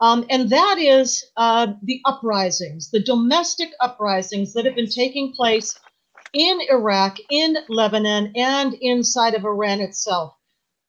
Um, 0.00 0.26
and 0.28 0.50
that 0.50 0.78
is 0.78 1.24
uh, 1.36 1.68
the 1.82 2.00
uprisings, 2.04 2.90
the 2.90 3.02
domestic 3.02 3.70
uprisings 3.80 4.52
that 4.54 4.64
have 4.64 4.74
been 4.74 4.90
taking 4.90 5.32
place 5.32 5.78
in 6.34 6.60
Iraq, 6.68 7.18
in 7.30 7.58
Lebanon, 7.68 8.32
and 8.36 8.74
inside 8.74 9.34
of 9.34 9.44
Iran 9.44 9.80
itself 9.80 10.34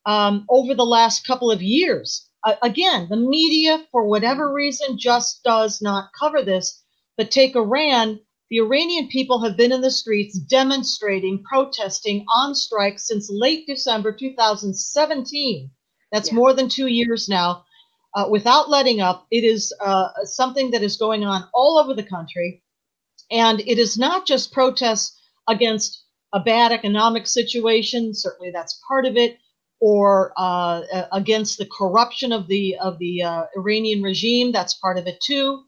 um, 0.06 0.46
over 0.50 0.74
the 0.74 0.86
last 0.86 1.26
couple 1.26 1.52
of 1.52 1.62
years. 1.62 2.29
Uh, 2.44 2.56
again, 2.62 3.08
the 3.10 3.18
media, 3.18 3.86
for 3.92 4.06
whatever 4.06 4.54
reason, 4.54 4.98
just 4.98 5.44
does 5.44 5.82
not 5.82 6.12
cover 6.18 6.42
this. 6.42 6.84
But 7.18 7.32
take 7.32 7.56
Iran, 7.56 8.20
the 8.50 8.60
Iranian 8.60 9.08
people 9.10 9.42
have 9.44 9.58
been 9.58 9.72
in 9.72 9.82
the 9.82 9.92
streets 9.92 10.40
demonstrating, 10.40 11.44
protesting, 11.44 12.26
on 12.34 12.56
strike 12.56 12.98
since 12.98 13.30
late 13.30 13.68
December 13.68 14.12
2017. 14.12 15.70
That's 16.12 16.30
yeah. 16.30 16.36
more 16.36 16.54
than 16.54 16.70
two 16.70 16.88
years 16.88 17.28
now, 17.30 17.66
uh, 18.16 18.28
without 18.30 18.70
letting 18.70 19.02
up. 19.02 19.28
It 19.32 19.44
is 19.44 19.74
uh, 19.82 20.10
something 20.24 20.72
that 20.72 20.82
is 20.82 20.98
going 20.98 21.26
on 21.26 21.48
all 21.54 21.78
over 21.78 21.94
the 21.94 22.04
country. 22.04 22.64
And 23.30 23.60
it 23.62 23.78
is 23.78 23.98
not 23.98 24.26
just 24.26 24.52
protests 24.52 25.20
against 25.48 26.04
a 26.34 26.40
bad 26.40 26.72
economic 26.72 27.28
situation, 27.28 28.14
certainly 28.14 28.52
that's 28.52 28.82
part 28.88 29.06
of 29.06 29.18
it, 29.18 29.38
or 29.80 30.34
uh, 30.38 30.82
against 31.12 31.58
the 31.58 31.70
corruption 31.78 32.32
of 32.32 32.48
the 32.48 32.76
of 32.80 33.00
the 33.00 33.24
uh, 33.24 33.44
Iranian 33.56 34.02
regime, 34.02 34.52
that's 34.52 34.74
part 34.74 34.98
of 34.98 35.08
it 35.08 35.20
too. 35.22 35.64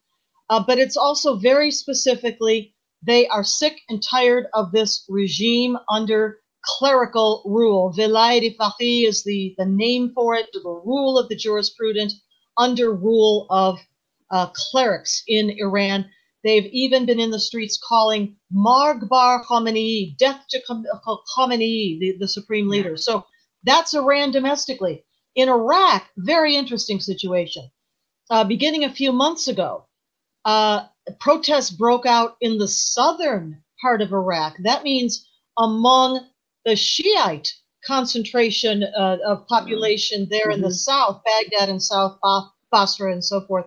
Uh, 0.49 0.61
but 0.65 0.77
it's 0.77 0.97
also 0.97 1.37
very 1.37 1.71
specifically 1.71 2.73
they 3.03 3.27
are 3.27 3.43
sick 3.43 3.79
and 3.89 4.03
tired 4.03 4.47
of 4.53 4.71
this 4.71 5.05
regime 5.09 5.77
under 5.89 6.39
clerical 6.63 7.41
rule. 7.45 7.93
Vilayat 7.97 8.55
faqih 8.57 9.07
is 9.07 9.23
the, 9.23 9.55
the 9.57 9.65
name 9.65 10.11
for 10.13 10.35
it, 10.35 10.47
the 10.53 10.59
rule 10.63 11.17
of 11.17 11.27
the 11.29 11.35
jurisprudent 11.35 12.13
under 12.57 12.93
rule 12.93 13.47
of 13.49 13.79
uh, 14.29 14.47
clerics 14.53 15.23
in 15.27 15.55
Iran. 15.57 16.05
They've 16.43 16.69
even 16.71 17.05
been 17.05 17.19
in 17.19 17.31
the 17.31 17.39
streets 17.39 17.79
calling 17.87 18.35
Marg 18.51 19.07
bar 19.09 19.43
Khamenei, 19.45 20.17
death 20.17 20.43
to 20.49 20.61
Khamenei, 21.37 21.99
the, 21.99 22.17
the 22.19 22.27
supreme 22.27 22.67
leader. 22.67 22.97
So 22.97 23.25
that's 23.63 23.93
Iran 23.93 24.31
domestically. 24.31 25.03
In 25.35 25.49
Iraq, 25.49 26.07
very 26.17 26.55
interesting 26.55 26.99
situation. 26.99 27.69
Uh, 28.29 28.43
beginning 28.43 28.83
a 28.83 28.93
few 28.93 29.11
months 29.11 29.47
ago, 29.47 29.85
uh, 30.45 30.85
protests 31.19 31.69
broke 31.69 32.05
out 32.05 32.35
in 32.41 32.57
the 32.57 32.67
southern 32.67 33.61
part 33.81 34.01
of 34.01 34.13
Iraq. 34.13 34.55
That 34.63 34.83
means 34.83 35.27
among 35.57 36.27
the 36.65 36.75
Shiite 36.75 37.53
concentration 37.85 38.83
uh, 38.83 39.17
of 39.25 39.47
population 39.47 40.27
there 40.29 40.43
mm-hmm. 40.43 40.51
in 40.53 40.61
the 40.61 40.67
mm-hmm. 40.67 40.73
south, 40.73 41.21
Baghdad 41.25 41.69
and 41.69 41.81
South 41.81 42.17
Basra 42.71 43.11
and 43.11 43.23
so 43.23 43.41
forth. 43.41 43.65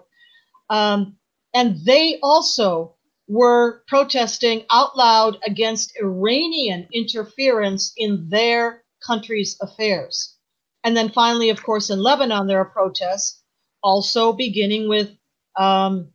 Um, 0.71 1.17
and 1.53 1.79
they 1.85 2.19
also 2.23 2.95
were 3.29 3.83
protesting 3.89 4.65
out 4.71 4.97
loud 4.97 5.39
against 5.47 5.97
Iranian 6.01 6.87
interference 6.93 7.93
in 7.97 8.29
their 8.29 8.84
country's 9.07 9.57
affairs. 9.61 10.37
And 10.85 10.97
then 10.97 11.11
finally, 11.11 11.51
of 11.51 11.63
course, 11.63 11.91
in 11.91 12.03
Lebanon, 12.03 12.47
there 12.47 12.59
are 12.59 12.65
protests, 12.65 13.43
also 13.83 14.33
beginning 14.33 14.89
with 14.89 15.11
um, 15.57 16.11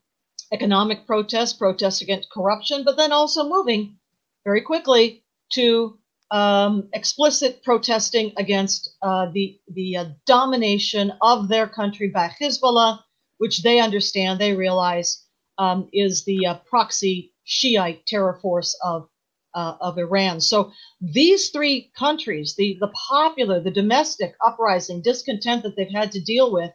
economic 0.51 1.05
protests, 1.05 1.53
protests 1.53 2.01
against 2.01 2.31
corruption, 2.31 2.83
but 2.83 2.97
then 2.97 3.11
also 3.11 3.47
moving 3.47 3.97
very 4.45 4.61
quickly 4.61 5.23
to 5.53 5.97
um, 6.31 6.89
explicit 6.93 7.63
protesting 7.63 8.33
against 8.37 8.95
uh, 9.01 9.27
the 9.33 9.59
the 9.73 9.97
uh, 9.97 10.05
domination 10.25 11.11
of 11.21 11.47
their 11.47 11.67
country 11.67 12.09
by 12.09 12.29
Hezbollah, 12.39 12.99
which 13.37 13.63
they 13.63 13.79
understand, 13.79 14.39
they 14.39 14.53
realize 14.53 15.25
um, 15.57 15.89
is 15.91 16.25
the 16.25 16.45
uh, 16.45 16.55
proxy 16.69 17.33
Shiite 17.43 18.05
terror 18.05 18.37
force 18.41 18.77
of 18.83 19.08
uh, 19.53 19.75
of 19.81 19.97
Iran. 19.97 20.41
So 20.41 20.71
these 21.01 21.49
three 21.49 21.91
countries, 21.97 22.55
the 22.55 22.77
the 22.79 22.89
popular, 22.89 23.59
the 23.59 23.71
domestic 23.71 24.35
uprising, 24.45 25.01
discontent 25.01 25.63
that 25.63 25.75
they've 25.75 25.89
had 25.89 26.11
to 26.13 26.21
deal 26.21 26.51
with, 26.51 26.71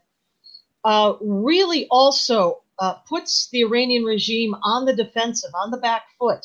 uh, 0.84 1.14
really 1.20 1.86
also 1.90 2.62
uh, 2.78 2.94
puts 3.08 3.48
the 3.50 3.60
Iranian 3.62 4.04
regime 4.04 4.54
on 4.62 4.84
the 4.84 4.94
defensive, 4.94 5.50
on 5.54 5.70
the 5.70 5.78
back 5.78 6.02
foot. 6.18 6.44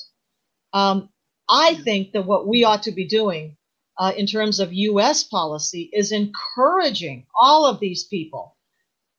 Um, 0.74 1.10
I 1.50 1.76
think 1.84 2.12
that 2.12 2.26
what 2.26 2.48
we 2.48 2.64
ought 2.64 2.84
to 2.84 2.92
be 2.92 3.08
doing 3.08 3.58
uh, 3.98 4.14
in 4.16 4.26
terms 4.26 4.60
of 4.60 4.72
U.S. 4.72 5.24
policy 5.24 5.90
is 5.92 6.12
encouraging 6.12 7.26
all 7.36 7.66
of 7.66 7.80
these 7.80 8.04
people, 8.06 8.56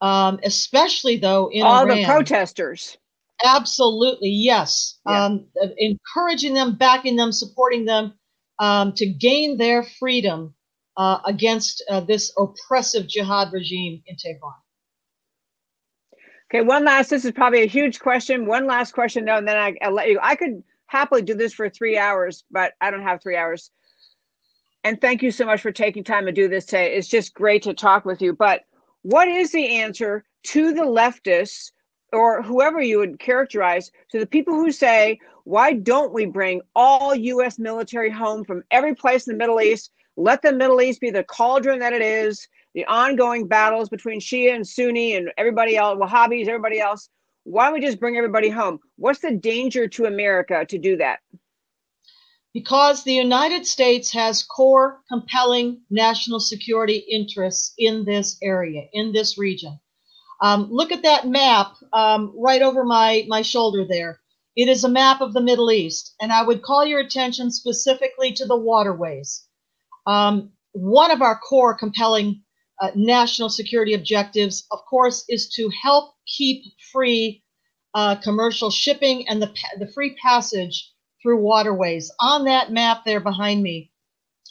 um, 0.00 0.38
especially 0.44 1.16
though 1.16 1.50
in 1.52 1.62
all 1.62 1.84
Iran, 1.84 1.98
the 1.98 2.04
protesters. 2.04 2.96
Absolutely, 3.44 4.28
yes. 4.28 4.98
Yeah. 5.06 5.24
Um, 5.24 5.46
encouraging 5.78 6.54
them, 6.54 6.76
backing 6.76 7.16
them, 7.16 7.32
supporting 7.32 7.84
them 7.84 8.14
um, 8.58 8.92
to 8.94 9.06
gain 9.06 9.56
their 9.56 9.84
freedom 9.98 10.54
uh, 10.96 11.18
against 11.24 11.82
uh, 11.88 12.00
this 12.00 12.32
oppressive 12.38 13.08
jihad 13.08 13.52
regime 13.52 14.02
in 14.06 14.16
Tehran. 14.16 14.54
Okay, 16.52 16.62
one 16.62 16.84
last. 16.84 17.10
This 17.10 17.24
is 17.24 17.30
probably 17.30 17.62
a 17.62 17.66
huge 17.66 18.00
question. 18.00 18.44
One 18.44 18.66
last 18.66 18.92
question, 18.92 19.24
though, 19.24 19.36
and 19.36 19.46
then 19.46 19.56
I, 19.56 19.74
I'll 19.82 19.92
let 19.92 20.08
you. 20.08 20.18
I 20.20 20.34
could 20.34 20.62
happily 20.86 21.22
do 21.22 21.34
this 21.34 21.54
for 21.54 21.70
three 21.70 21.96
hours, 21.96 22.44
but 22.50 22.72
I 22.80 22.90
don't 22.90 23.04
have 23.04 23.22
three 23.22 23.36
hours. 23.36 23.70
And 24.82 25.00
thank 25.00 25.22
you 25.22 25.30
so 25.30 25.46
much 25.46 25.60
for 25.60 25.70
taking 25.70 26.02
time 26.02 26.26
to 26.26 26.32
do 26.32 26.48
this 26.48 26.66
today. 26.66 26.94
It's 26.96 27.06
just 27.06 27.34
great 27.34 27.62
to 27.62 27.74
talk 27.74 28.04
with 28.04 28.20
you. 28.20 28.32
But 28.32 28.62
what 29.02 29.28
is 29.28 29.52
the 29.52 29.76
answer 29.80 30.24
to 30.48 30.72
the 30.72 30.82
leftists 30.82 31.70
or 32.12 32.42
whoever 32.42 32.80
you 32.80 32.98
would 32.98 33.18
characterize 33.18 33.90
to 34.10 34.18
the 34.18 34.26
people 34.26 34.54
who 34.54 34.70
say, 34.70 35.18
why 35.44 35.72
don't 35.72 36.12
we 36.12 36.26
bring 36.26 36.60
all 36.74 37.14
U.S. 37.14 37.58
military 37.58 38.10
home 38.10 38.44
from 38.44 38.62
every 38.70 38.94
place 38.94 39.26
in 39.26 39.32
the 39.32 39.38
Middle 39.38 39.60
East? 39.60 39.90
Let 40.16 40.42
the 40.42 40.52
Middle 40.52 40.80
East 40.82 41.00
be 41.00 41.10
the 41.10 41.24
cauldron 41.24 41.78
that 41.78 41.92
it 41.92 42.02
is, 42.02 42.46
the 42.74 42.84
ongoing 42.86 43.46
battles 43.46 43.88
between 43.88 44.20
Shia 44.20 44.54
and 44.54 44.66
Sunni 44.66 45.16
and 45.16 45.30
everybody 45.38 45.76
else, 45.76 45.98
Wahhabis, 45.98 46.46
everybody 46.46 46.80
else. 46.80 47.08
Why 47.44 47.66
don't 47.66 47.74
we 47.74 47.80
just 47.80 48.00
bring 48.00 48.16
everybody 48.16 48.50
home? 48.50 48.80
What's 48.96 49.20
the 49.20 49.32
danger 49.32 49.88
to 49.88 50.04
America 50.04 50.64
to 50.66 50.78
do 50.78 50.96
that? 50.98 51.20
Because 52.52 53.04
the 53.04 53.14
United 53.14 53.66
States 53.66 54.12
has 54.12 54.42
core, 54.42 55.00
compelling 55.08 55.80
national 55.88 56.40
security 56.40 56.98
interests 57.10 57.72
in 57.78 58.04
this 58.04 58.36
area, 58.42 58.88
in 58.92 59.12
this 59.12 59.38
region. 59.38 59.78
Um, 60.42 60.68
look 60.70 60.92
at 60.92 61.02
that 61.02 61.26
map 61.26 61.74
um, 61.92 62.32
right 62.36 62.62
over 62.62 62.84
my, 62.84 63.24
my 63.28 63.42
shoulder 63.42 63.84
there. 63.88 64.20
It 64.56 64.68
is 64.68 64.84
a 64.84 64.88
map 64.88 65.20
of 65.20 65.32
the 65.32 65.40
Middle 65.40 65.70
East, 65.70 66.14
and 66.20 66.32
I 66.32 66.42
would 66.42 66.62
call 66.62 66.84
your 66.84 67.00
attention 67.00 67.50
specifically 67.50 68.32
to 68.32 68.46
the 68.46 68.56
waterways. 68.56 69.46
Um, 70.06 70.52
one 70.72 71.10
of 71.10 71.22
our 71.22 71.38
core 71.38 71.74
compelling 71.74 72.42
uh, 72.80 72.90
national 72.94 73.50
security 73.50 73.94
objectives, 73.94 74.66
of 74.70 74.80
course, 74.88 75.24
is 75.28 75.48
to 75.50 75.70
help 75.82 76.14
keep 76.26 76.64
free 76.92 77.42
uh, 77.94 78.16
commercial 78.16 78.70
shipping 78.70 79.28
and 79.28 79.42
the, 79.42 79.52
the 79.78 79.90
free 79.92 80.16
passage 80.22 80.92
through 81.22 81.40
waterways. 81.42 82.10
On 82.20 82.44
that 82.44 82.72
map 82.72 83.04
there 83.04 83.20
behind 83.20 83.62
me 83.62 83.90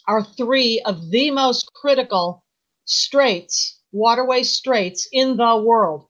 are 0.07 0.23
three 0.23 0.81
of 0.85 1.09
the 1.09 1.31
most 1.31 1.71
critical 1.73 2.43
straits, 2.85 3.78
waterway 3.91 4.43
straits 4.43 5.07
in 5.11 5.37
the 5.37 5.57
world. 5.57 6.07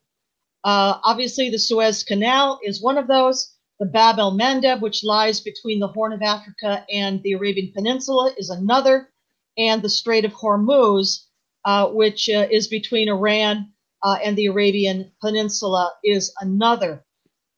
Uh, 0.63 0.99
obviously, 1.03 1.49
the 1.49 1.59
Suez 1.59 2.03
Canal 2.03 2.59
is 2.63 2.81
one 2.81 2.97
of 2.97 3.07
those. 3.07 3.53
The 3.79 3.85
Bab 3.85 4.19
el 4.19 4.37
Mandeb, 4.37 4.81
which 4.81 5.03
lies 5.03 5.39
between 5.39 5.79
the 5.79 5.87
Horn 5.87 6.11
of 6.11 6.21
Africa 6.21 6.85
and 6.91 7.23
the 7.23 7.33
Arabian 7.33 7.71
Peninsula, 7.73 8.33
is 8.37 8.49
another. 8.49 9.09
And 9.57 9.81
the 9.81 9.89
Strait 9.89 10.25
of 10.25 10.33
Hormuz, 10.33 11.25
uh, 11.65 11.87
which 11.89 12.29
uh, 12.29 12.47
is 12.51 12.67
between 12.67 13.09
Iran 13.09 13.71
uh, 14.03 14.17
and 14.23 14.37
the 14.37 14.47
Arabian 14.47 15.11
Peninsula, 15.21 15.93
is 16.03 16.33
another. 16.41 17.05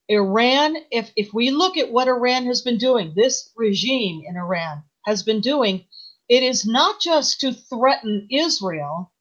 Iran, 0.10 0.76
if, 0.92 1.12
if 1.16 1.34
we 1.34 1.52
look 1.52 1.78
at 1.78 1.92
what 1.92 2.08
Iran 2.08 2.46
has 2.46 2.62
been 2.62 2.78
doing, 2.78 3.14
this 3.16 3.50
regime 3.56 4.22
in 4.28 4.36
Iran 4.36 4.84
has 5.06 5.24
been 5.24 5.42
doing, 5.42 5.86
it 6.30 6.44
is 6.44 6.66
not 6.66 7.00
just 7.02 7.40
to 7.42 7.54
threaten 7.54 8.28
Israel, 8.30 9.12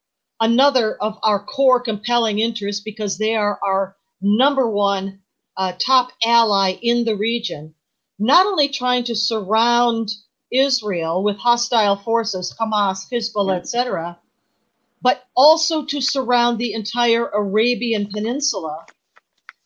another 0.40 0.96
of 0.96 1.18
our 1.22 1.44
core 1.44 1.80
compelling 1.80 2.38
interests, 2.38 2.82
because 2.82 3.18
they 3.18 3.34
are 3.34 3.58
our 3.62 3.96
number 4.20 4.68
one 4.68 5.20
uh, 5.56 5.72
top 5.78 6.10
ally 6.24 6.76
in 6.82 7.04
the 7.04 7.16
region, 7.16 7.74
not 8.18 8.46
only 8.46 8.68
trying 8.68 9.04
to 9.04 9.14
surround 9.14 10.10
Israel 10.50 11.22
with 11.22 11.36
hostile 11.36 11.96
forces, 11.96 12.54
Hamas, 12.58 13.08
Hezbollah, 13.10 13.56
etc., 13.56 14.18
but 15.02 15.24
also 15.34 15.84
to 15.84 16.00
surround 16.00 16.58
the 16.58 16.72
entire 16.74 17.28
Arabian 17.28 18.10
Peninsula. 18.10 18.84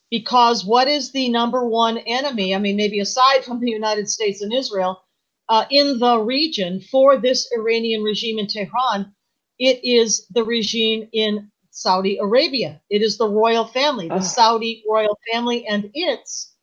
Because 0.09 0.63
what 0.63 0.87
is 0.87 1.11
the 1.11 1.29
number 1.29 1.67
one 1.67 1.97
enemy? 1.97 2.55
I 2.55 2.59
mean, 2.59 2.77
maybe 2.77 2.99
aside 2.99 3.43
from 3.43 3.59
the 3.59 3.71
United 3.71 4.09
States 4.09 4.41
and 4.41 4.53
Israel, 4.53 5.01
uh, 5.49 5.65
in 5.69 5.99
the 5.99 6.19
region 6.19 6.79
for 6.79 7.17
this 7.17 7.49
Iranian 7.57 8.01
regime 8.03 8.39
in 8.39 8.47
Tehran, 8.47 9.13
it 9.59 9.83
is 9.83 10.27
the 10.29 10.43
regime 10.43 11.07
in 11.13 11.51
Saudi 11.71 12.17
Arabia. 12.17 12.81
It 12.89 13.01
is 13.01 13.17
the 13.17 13.27
royal 13.29 13.65
family, 13.67 14.07
the 14.07 14.15
Ah. 14.15 14.19
Saudi 14.19 14.83
royal 14.89 15.17
family, 15.31 15.65
and 15.67 15.89
its 15.93 16.53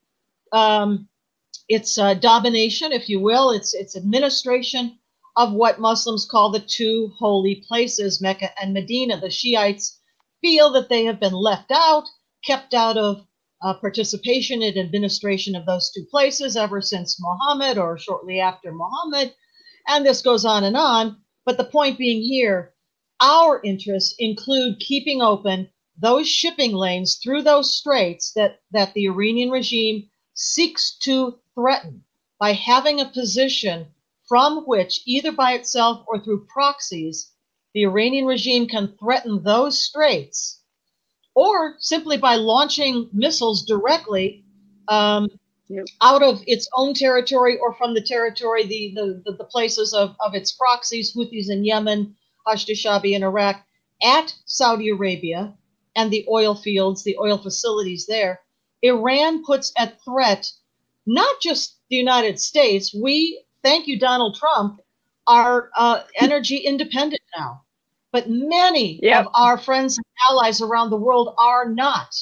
um, 0.53 1.09
its 1.69 1.99
uh, 1.99 2.15
domination, 2.15 2.93
if 2.93 3.09
you 3.09 3.21
will, 3.21 3.51
its 3.51 3.75
its 3.75 3.97
administration 3.97 4.99
of 5.37 5.53
what 5.53 5.81
Muslims 5.81 6.27
call 6.27 6.51
the 6.51 6.61
two 6.61 7.13
holy 7.19 7.57
places, 7.69 8.21
Mecca 8.21 8.51
and 8.61 8.75
Medina. 8.75 9.19
The 9.21 9.31
Shiites 9.31 9.99
feel 10.43 10.71
that 10.73 10.89
they 10.89 11.05
have 11.05 11.21
been 11.21 11.33
left 11.35 11.71
out, 11.71 12.05
kept 12.45 12.75
out 12.75 12.97
of 12.99 13.27
uh, 13.63 13.75
participation 13.75 14.63
in 14.63 14.77
administration 14.77 15.55
of 15.55 15.65
those 15.67 15.91
two 15.93 16.05
places 16.11 16.57
ever 16.57 16.81
since 16.83 17.19
Muhammad 17.21 17.79
or 17.79 17.97
shortly 17.97 18.41
after 18.41 18.73
Muhammad, 18.73 19.35
and 19.89 20.05
this 20.05 20.21
goes 20.23 20.45
on 20.45 20.65
and 20.65 20.77
on. 20.77 21.17
But 21.45 21.57
the 21.57 21.65
point 21.65 21.99
being 21.99 22.23
here, 22.23 22.72
our 23.23 23.61
interests 23.63 24.15
include 24.19 24.81
keeping 24.81 25.23
open 25.23 25.71
those 25.99 26.29
shipping 26.29 26.73
lanes 26.73 27.21
through 27.23 27.43
those 27.43 27.77
straits 27.77 28.33
that, 28.33 28.61
that 28.73 28.93
the 28.95 29.07
Iranian 29.07 29.51
regime 29.51 30.11
seeks 30.35 30.99
to 30.99 31.39
threaten 31.55 32.03
by 32.41 32.53
having 32.53 33.01
a 33.01 33.09
position 33.09 33.87
from 34.29 34.65
which, 34.67 35.03
either 35.07 35.31
by 35.31 35.53
itself 35.53 36.05
or 36.09 36.19
through 36.19 36.47
proxies, 36.47 37.31
the 37.75 37.85
Iranian 37.85 38.27
regime 38.27 38.67
can 38.67 38.97
threaten 38.99 39.43
those 39.43 39.83
straits, 39.83 40.61
or 41.35 41.77
simply 41.79 42.17
by 42.17 42.35
launching 42.35 43.09
missiles 43.13 43.65
directly 43.65 44.45
um, 44.89 45.29
Yep. 45.69 45.87
out 46.03 46.23
of 46.23 46.43
its 46.47 46.69
own 46.77 46.93
territory 46.93 47.57
or 47.57 47.73
from 47.75 47.95
the 47.95 48.03
territory, 48.03 48.67
the, 48.67 48.93
the, 48.95 49.23
the, 49.25 49.37
the 49.39 49.45
places 49.45 49.95
of, 49.95 50.15
of 50.21 50.35
its 50.35 50.53
proxies, 50.53 51.15
Houthis 51.15 51.49
in 51.49 51.65
Yemen, 51.65 52.15
Hashd 52.47 52.71
Shabi 52.71 53.13
in 53.13 53.23
Iraq, 53.23 53.65
at 54.03 54.35
Saudi 54.47 54.89
Arabia 54.91 55.57
and 55.95 56.11
the 56.11 56.27
oil 56.29 56.55
fields, 56.55 57.05
the 57.05 57.17
oil 57.19 57.39
facilities 57.39 58.07
there. 58.07 58.41
Iran 58.83 59.45
puts 59.45 59.73
at 59.79 60.03
threat 60.05 60.51
not 61.07 61.41
just 61.41 61.79
the 61.91 61.97
United 61.97 62.41
States. 62.41 62.95
We, 62.95 63.45
thank 63.63 63.87
you, 63.87 63.99
Donald 63.99 64.37
Trump, 64.37 64.81
are 65.27 65.71
uh, 65.77 66.03
energy 66.17 66.59
independent 66.59 67.23
now. 67.37 67.63
But 68.13 68.29
many 68.29 69.01
Yep. 69.03 69.27
of 69.27 69.33
our 69.35 69.57
friends 69.59 69.97
and 69.99 70.05
allies 70.31 70.61
around 70.61 70.91
the 70.91 70.97
world 70.97 71.35
are 71.39 71.69
not. 71.69 72.15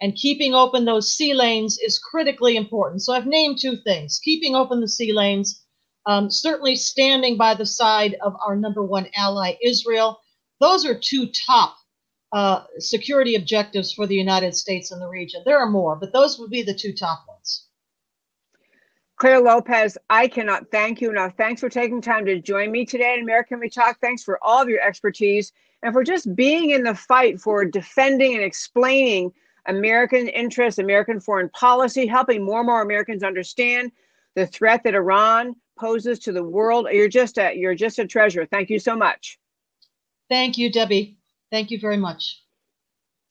And 0.00 0.14
keeping 0.14 0.54
open 0.54 0.84
those 0.84 1.12
sea 1.12 1.32
lanes 1.32 1.78
is 1.78 1.98
critically 1.98 2.56
important. 2.56 3.02
So 3.02 3.12
I've 3.12 3.26
named 3.26 3.58
two 3.60 3.76
things 3.76 4.18
keeping 4.22 4.54
open 4.56 4.80
the 4.80 4.88
sea 4.88 5.12
lanes, 5.12 5.61
um, 6.06 6.30
certainly 6.30 6.76
standing 6.76 7.36
by 7.36 7.54
the 7.54 7.66
side 7.66 8.16
of 8.22 8.34
our 8.44 8.56
number 8.56 8.82
one 8.82 9.06
ally, 9.16 9.54
Israel. 9.62 10.20
Those 10.60 10.84
are 10.86 10.98
two 10.98 11.28
top 11.46 11.76
uh, 12.32 12.64
security 12.78 13.34
objectives 13.34 13.92
for 13.92 14.06
the 14.06 14.14
United 14.14 14.54
States 14.54 14.90
and 14.90 15.00
the 15.00 15.08
region. 15.08 15.42
There 15.44 15.58
are 15.58 15.68
more, 15.68 15.96
but 15.96 16.12
those 16.12 16.38
would 16.38 16.50
be 16.50 16.62
the 16.62 16.74
two 16.74 16.92
top 16.92 17.24
ones. 17.28 17.66
Clare 19.16 19.40
Lopez, 19.40 19.96
I 20.10 20.26
cannot 20.26 20.70
thank 20.72 21.00
you 21.00 21.10
enough. 21.10 21.34
Thanks 21.36 21.60
for 21.60 21.68
taking 21.68 22.00
time 22.00 22.24
to 22.26 22.40
join 22.40 22.72
me 22.72 22.84
today 22.84 23.14
in 23.14 23.22
America 23.22 23.50
Can 23.50 23.60
We 23.60 23.68
Talk. 23.68 24.00
Thanks 24.00 24.24
for 24.24 24.38
all 24.42 24.60
of 24.60 24.68
your 24.68 24.80
expertise 24.80 25.52
and 25.82 25.92
for 25.92 26.02
just 26.02 26.34
being 26.34 26.70
in 26.70 26.82
the 26.82 26.94
fight 26.94 27.40
for 27.40 27.64
defending 27.64 28.34
and 28.34 28.42
explaining 28.42 29.32
American 29.66 30.26
interests, 30.28 30.78
American 30.78 31.20
foreign 31.20 31.50
policy, 31.50 32.06
helping 32.06 32.44
more 32.44 32.60
and 32.60 32.66
more 32.66 32.82
Americans 32.82 33.22
understand 33.22 33.92
the 34.34 34.46
threat 34.46 34.82
that 34.82 34.94
Iran 34.94 35.54
poses 35.82 36.20
to 36.20 36.30
the 36.30 36.44
world. 36.44 36.86
You're 36.92 37.08
just 37.08 37.38
a 37.38 37.52
you're 37.54 37.74
just 37.74 37.98
a 37.98 38.06
treasure. 38.06 38.46
Thank 38.46 38.70
you 38.70 38.78
so 38.78 38.94
much. 38.96 39.38
Thank 40.28 40.56
you, 40.56 40.70
Debbie. 40.70 41.18
Thank 41.50 41.72
you 41.72 41.78
very 41.80 41.96
much. 41.96 42.22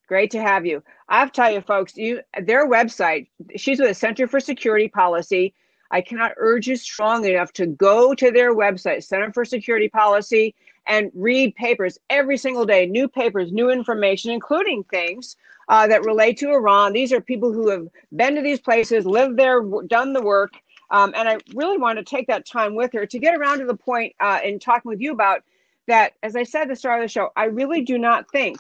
Great 0.10 0.32
to 0.32 0.42
have 0.42 0.66
you. 0.66 0.84
I 1.08 1.20
have 1.22 1.32
to 1.32 1.42
tell 1.42 1.52
you, 1.52 1.62
folks, 1.62 1.96
you 1.96 2.20
their 2.44 2.70
website. 2.70 3.30
She's 3.56 3.80
with 3.80 3.88
the 3.88 3.94
Center 3.94 4.28
for 4.28 4.42
Security 4.42 4.90
Policy. 4.90 5.54
I 5.92 6.02
cannot 6.02 6.34
urge 6.38 6.68
you 6.68 6.76
strong 6.76 7.24
enough 7.26 7.54
to 7.54 7.68
go 7.68 8.14
to 8.14 8.32
their 8.32 8.54
website, 8.54 9.04
Center 9.04 9.32
for 9.32 9.46
Security 9.46 9.88
Policy, 9.88 10.54
and 10.88 11.10
read 11.16 11.56
papers 11.56 11.98
every 12.10 12.38
single 12.38 12.66
day. 12.66 12.86
New 12.86 13.08
papers, 13.08 13.54
new 13.54 13.70
information, 13.70 14.32
including 14.32 14.84
things 14.84 15.38
uh, 15.70 15.88
that 15.88 16.04
relate 16.04 16.38
to 16.40 16.50
Iran. 16.50 16.92
These 16.92 17.14
are 17.14 17.22
people 17.22 17.54
who 17.54 17.70
have 17.70 17.88
been 18.16 18.36
to 18.36 18.42
these 18.42 18.60
places, 18.60 19.06
lived 19.06 19.38
there, 19.38 19.62
done 19.88 20.12
the 20.12 20.22
work. 20.22 20.52
Um, 20.92 21.14
and 21.16 21.28
I 21.28 21.38
really 21.56 21.78
wanted 21.78 22.06
to 22.06 22.16
take 22.16 22.28
that 22.28 22.46
time 22.46 22.76
with 22.76 22.92
her 22.94 23.06
to 23.06 23.20
get 23.20 23.36
around 23.36 23.60
to 23.60 23.66
the 23.66 23.76
point 23.76 24.14
uh, 24.20 24.40
in 24.44 24.60
talking 24.60 24.90
with 24.90 25.00
you 25.00 25.14
about 25.14 25.42
that. 25.88 26.14
As 26.22 26.36
I 26.36 26.44
said 26.44 26.64
at 26.64 26.68
the 26.68 26.76
start 26.76 27.00
of 27.00 27.06
the 27.06 27.12
show, 27.12 27.30
I 27.36 27.46
really 27.46 27.82
do 27.82 27.98
not 27.98 28.30
think 28.32 28.60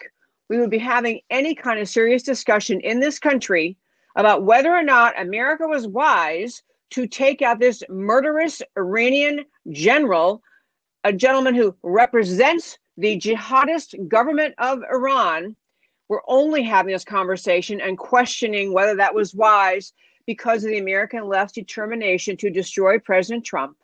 we 0.50 0.58
would 0.58 0.70
be 0.70 0.78
having 0.78 1.22
any 1.30 1.54
kind 1.54 1.80
of 1.80 1.90
serious 1.90 2.24
discussion 2.24 2.80
in 2.82 3.00
this 3.00 3.20
country 3.20 3.78
about 4.16 4.44
whether 4.44 4.72
or 4.72 4.84
not 4.84 5.20
America 5.20 5.68
was 5.68 5.88
wise 5.88 6.64
to 6.92 7.08
take 7.08 7.42
out 7.42 7.60
this 7.60 7.84
murderous 7.90 8.62
Iranian 8.78 9.46
general, 9.72 10.42
a 11.04 11.14
gentleman 11.14 11.56
who 11.56 11.76
represents 11.84 12.78
the 12.98 13.18
jihadist 13.18 14.08
government 14.08 14.54
of 14.58 14.82
Iran. 14.92 15.56
We're 16.10 16.20
only 16.28 16.64
having 16.64 16.92
this 16.92 17.06
conversation 17.06 17.80
and 17.80 17.98
questioning 17.98 18.74
whether 18.74 18.96
that 18.96 19.16
was 19.16 19.34
wise 19.34 19.94
because 20.26 20.64
of 20.64 20.70
the 20.70 20.78
American 20.78 21.28
left's 21.28 21.54
determination 21.54 22.38
to 22.38 22.50
destroy 22.50 23.00
President 23.00 23.46
Trump, 23.46 23.78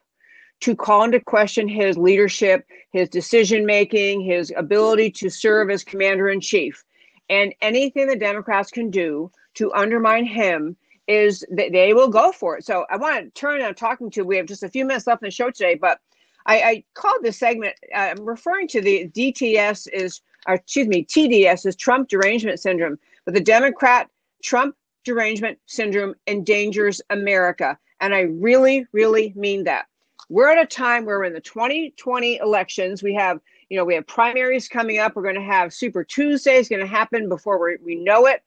to 0.62 0.76
call 0.76 1.04
into 1.04 1.20
question 1.20 1.68
his 1.68 1.98
leadership, 1.98 2.66
his 2.92 3.10
decision 3.10 3.66
making, 3.66 4.22
his 4.22 4.52
ability 4.56 5.12
to 5.12 5.30
serve 5.30 5.70
as 5.70 5.84
commander 5.84 6.30
in 6.30 6.42
chief. 6.42 6.84
And 7.30 7.54
anything 7.62 8.08
the 8.08 8.16
Democrats 8.16 8.72
can 8.72 8.90
do 8.90 9.32
to 9.56 9.74
undermine 9.74 10.26
him 10.26 10.78
is 11.08 11.46
that 11.52 11.72
they 11.72 11.94
will 11.94 12.10
go 12.10 12.32
for 12.32 12.58
it. 12.58 12.66
So 12.66 12.86
I 12.90 12.98
want 12.98 13.24
to 13.24 13.40
turn 13.40 13.62
on 13.62 13.76
talking 13.76 14.10
to, 14.12 14.24
we 14.24 14.38
have 14.38 14.46
just 14.46 14.64
a 14.64 14.70
few 14.70 14.86
minutes 14.86 15.08
left 15.08 15.22
in 15.22 15.28
the 15.28 15.32
show 15.32 15.50
today, 15.52 15.76
but 15.76 16.00
I, 16.46 16.62
I 16.62 16.84
called 16.94 17.20
this 17.22 17.38
segment, 17.38 17.76
uh, 17.94 18.00
I'm 18.00 18.26
referring 18.26 18.68
to 18.70 18.82
the 18.82 19.10
DTS 19.10 19.88
is, 19.94 20.22
or 20.48 20.56
excuse 20.56 20.88
me, 20.88 21.06
TDS 21.06 21.66
is 21.66 21.76
Trump 21.76 22.10
derangement 22.10 22.60
syndrome, 22.60 22.98
but 23.26 23.34
the 23.34 23.42
Democrat 23.42 24.10
Trump 24.44 24.76
derangement 25.08 25.58
syndrome 25.66 26.14
endangers 26.28 27.02
America. 27.10 27.78
And 28.00 28.14
I 28.14 28.22
really, 28.22 28.86
really 28.92 29.34
mean 29.36 29.64
that. 29.64 29.88
We're 30.30 30.52
at 30.52 30.62
a 30.62 30.68
time 30.68 31.06
where 31.06 31.18
we're 31.18 31.26
in 31.26 31.34
the 31.34 31.42
2020 31.42 32.38
elections. 32.38 33.02
We 33.02 33.16
have, 33.16 33.40
you 33.70 33.78
know, 33.78 33.86
we 33.86 33.96
have 33.96 34.06
primaries 34.06 34.68
coming 34.68 35.00
up. 35.00 35.16
We're 35.16 35.24
going 35.24 35.36
to 35.36 35.42
have 35.42 35.74
Super 35.74 36.04
Tuesday 36.04 36.58
is 36.58 36.70
going 36.70 36.82
to 36.82 36.88
happen 36.88 37.30
before 37.30 37.64
we, 37.64 37.78
we 37.84 37.96
know 37.96 38.28
it. 38.28 38.44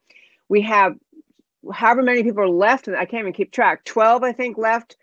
We 0.48 0.60
have 0.62 0.96
however 1.72 2.02
many 2.02 2.22
people 2.22 2.42
are 2.42 2.48
left, 2.48 2.86
and 2.86 2.96
I 2.96 3.06
can't 3.06 3.20
even 3.22 3.32
keep 3.32 3.50
track. 3.50 3.84
12, 3.84 4.22
I 4.22 4.32
think, 4.32 4.58
left, 4.58 4.96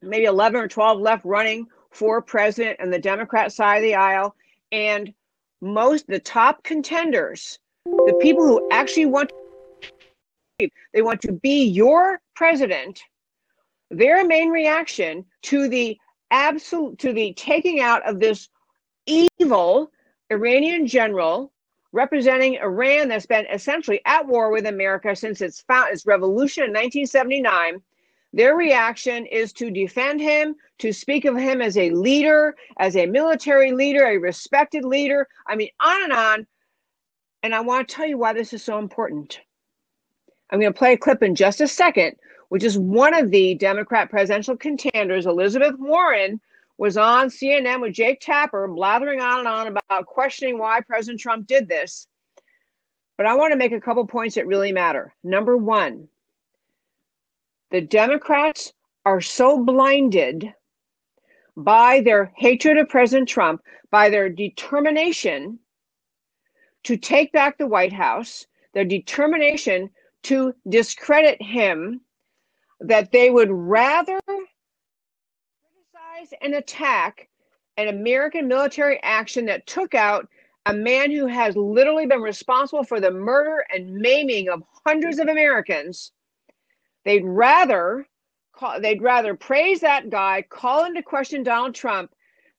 maybe 0.00 0.24
11 0.24 0.60
or 0.60 0.68
12 0.68 1.00
left 1.00 1.24
running 1.24 1.66
for 1.90 2.22
president 2.22 2.80
on 2.80 2.90
the 2.90 2.98
Democrat 2.98 3.52
side 3.52 3.76
of 3.76 3.82
the 3.82 3.94
aisle. 3.94 4.34
And 4.70 5.12
most 5.60 6.06
the 6.06 6.18
top 6.18 6.64
contenders, 6.64 7.58
the 8.06 8.14
people 8.14 8.46
who 8.46 8.60
actually 8.70 9.06
want 9.06 9.32
they 10.92 11.02
want 11.02 11.20
to 11.22 11.32
be 11.32 11.64
your 11.64 12.20
president, 12.34 13.00
their 13.90 14.26
main 14.26 14.50
reaction 14.50 15.24
to 15.42 15.68
the 15.68 15.96
absolute 16.30 16.98
to 16.98 17.12
the 17.12 17.34
taking 17.34 17.80
out 17.80 18.06
of 18.08 18.18
this 18.18 18.48
evil 19.06 19.90
Iranian 20.30 20.86
general 20.86 21.52
representing 21.92 22.56
Iran 22.56 23.08
that's 23.08 23.26
been 23.26 23.46
essentially 23.52 24.00
at 24.06 24.26
war 24.26 24.50
with 24.50 24.66
America 24.66 25.14
since 25.14 25.40
its 25.40 25.60
found 25.62 25.92
its 25.92 26.06
revolution 26.06 26.64
in 26.64 26.70
1979. 26.70 27.82
Their 28.32 28.56
reaction 28.56 29.26
is 29.26 29.52
to 29.54 29.70
defend 29.70 30.20
him, 30.20 30.56
to 30.78 30.92
speak 30.92 31.26
of 31.26 31.36
him 31.36 31.60
as 31.60 31.76
a 31.76 31.90
leader, 31.90 32.56
as 32.78 32.96
a 32.96 33.04
military 33.04 33.72
leader, 33.72 34.06
a 34.06 34.16
respected 34.16 34.86
leader. 34.86 35.28
I 35.46 35.54
mean, 35.54 35.68
on 35.80 36.04
and 36.04 36.12
on. 36.12 36.46
And 37.42 37.54
I 37.54 37.60
want 37.60 37.88
to 37.88 37.94
tell 37.94 38.06
you 38.06 38.16
why 38.16 38.32
this 38.32 38.54
is 38.54 38.62
so 38.62 38.78
important. 38.78 39.40
I'm 40.52 40.60
going 40.60 40.72
to 40.72 40.78
play 40.78 40.92
a 40.92 40.98
clip 40.98 41.22
in 41.22 41.34
just 41.34 41.62
a 41.62 41.66
second, 41.66 42.14
which 42.50 42.62
is 42.62 42.78
one 42.78 43.14
of 43.14 43.30
the 43.30 43.54
Democrat 43.54 44.10
presidential 44.10 44.54
contenders, 44.54 45.24
Elizabeth 45.24 45.74
Warren, 45.78 46.38
was 46.76 46.98
on 46.98 47.28
CNN 47.28 47.80
with 47.80 47.94
Jake 47.94 48.20
Tapper, 48.20 48.68
blathering 48.68 49.22
on 49.22 49.38
and 49.40 49.48
on 49.48 49.66
about 49.68 50.04
questioning 50.04 50.58
why 50.58 50.82
President 50.82 51.20
Trump 51.20 51.46
did 51.46 51.68
this. 51.68 52.06
But 53.16 53.24
I 53.24 53.34
want 53.34 53.52
to 53.52 53.58
make 53.58 53.72
a 53.72 53.80
couple 53.80 54.06
points 54.06 54.34
that 54.34 54.46
really 54.46 54.72
matter. 54.72 55.14
Number 55.24 55.56
one, 55.56 56.08
the 57.70 57.80
Democrats 57.80 58.74
are 59.06 59.22
so 59.22 59.64
blinded 59.64 60.52
by 61.56 62.02
their 62.02 62.30
hatred 62.36 62.76
of 62.76 62.90
President 62.90 63.28
Trump, 63.28 63.62
by 63.90 64.10
their 64.10 64.28
determination 64.28 65.58
to 66.84 66.96
take 66.98 67.32
back 67.32 67.56
the 67.56 67.66
White 67.66 67.92
House, 67.92 68.46
their 68.74 68.84
determination 68.84 69.88
to 70.24 70.54
discredit 70.68 71.40
him, 71.42 72.00
that 72.80 73.12
they 73.12 73.30
would 73.30 73.50
rather 73.50 74.20
criticize 74.26 74.48
and 76.40 76.54
attack 76.54 77.28
an 77.76 77.88
American 77.88 78.48
military 78.48 79.00
action 79.02 79.46
that 79.46 79.66
took 79.66 79.94
out 79.94 80.28
a 80.66 80.74
man 80.74 81.10
who 81.10 81.26
has 81.26 81.56
literally 81.56 82.06
been 82.06 82.20
responsible 82.20 82.84
for 82.84 83.00
the 83.00 83.10
murder 83.10 83.64
and 83.72 83.94
maiming 83.94 84.48
of 84.48 84.62
hundreds 84.86 85.18
of 85.18 85.28
Americans. 85.28 86.12
They'd 87.04 87.24
rather 87.24 88.06
call, 88.52 88.80
they'd 88.80 89.02
rather 89.02 89.34
praise 89.34 89.80
that 89.80 90.10
guy, 90.10 90.44
call 90.48 90.84
into 90.84 91.02
question 91.02 91.42
Donald 91.42 91.74
Trump, 91.74 92.12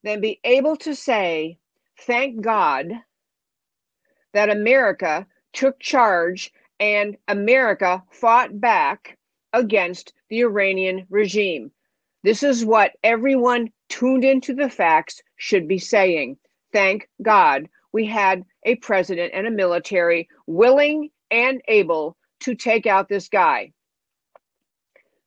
than 0.03 0.19
be 0.19 0.39
able 0.43 0.75
to 0.77 0.95
say, 0.95 1.57
"Thank 2.01 2.41
God 2.41 2.91
that 4.33 4.49
America 4.49 5.25
took 5.53 5.79
charge 5.79 6.51
and 6.79 7.17
America 7.27 8.03
fought 8.11 8.59
back 8.59 9.17
against 9.53 10.13
the 10.29 10.41
Iranian 10.41 11.05
regime." 11.09 11.71
This 12.23 12.41
is 12.41 12.65
what 12.65 12.93
everyone 13.03 13.71
tuned 13.89 14.23
into 14.23 14.53
the 14.53 14.69
facts 14.69 15.21
should 15.35 15.67
be 15.67 15.77
saying. 15.77 16.37
Thank 16.71 17.09
God 17.21 17.67
we 17.91 18.05
had 18.05 18.43
a 18.65 18.75
president 18.75 19.33
and 19.33 19.45
a 19.45 19.51
military 19.51 20.27
willing 20.47 21.09
and 21.29 21.61
able 21.67 22.17
to 22.41 22.55
take 22.55 22.87
out 22.87 23.09
this 23.09 23.29
guy. 23.29 23.71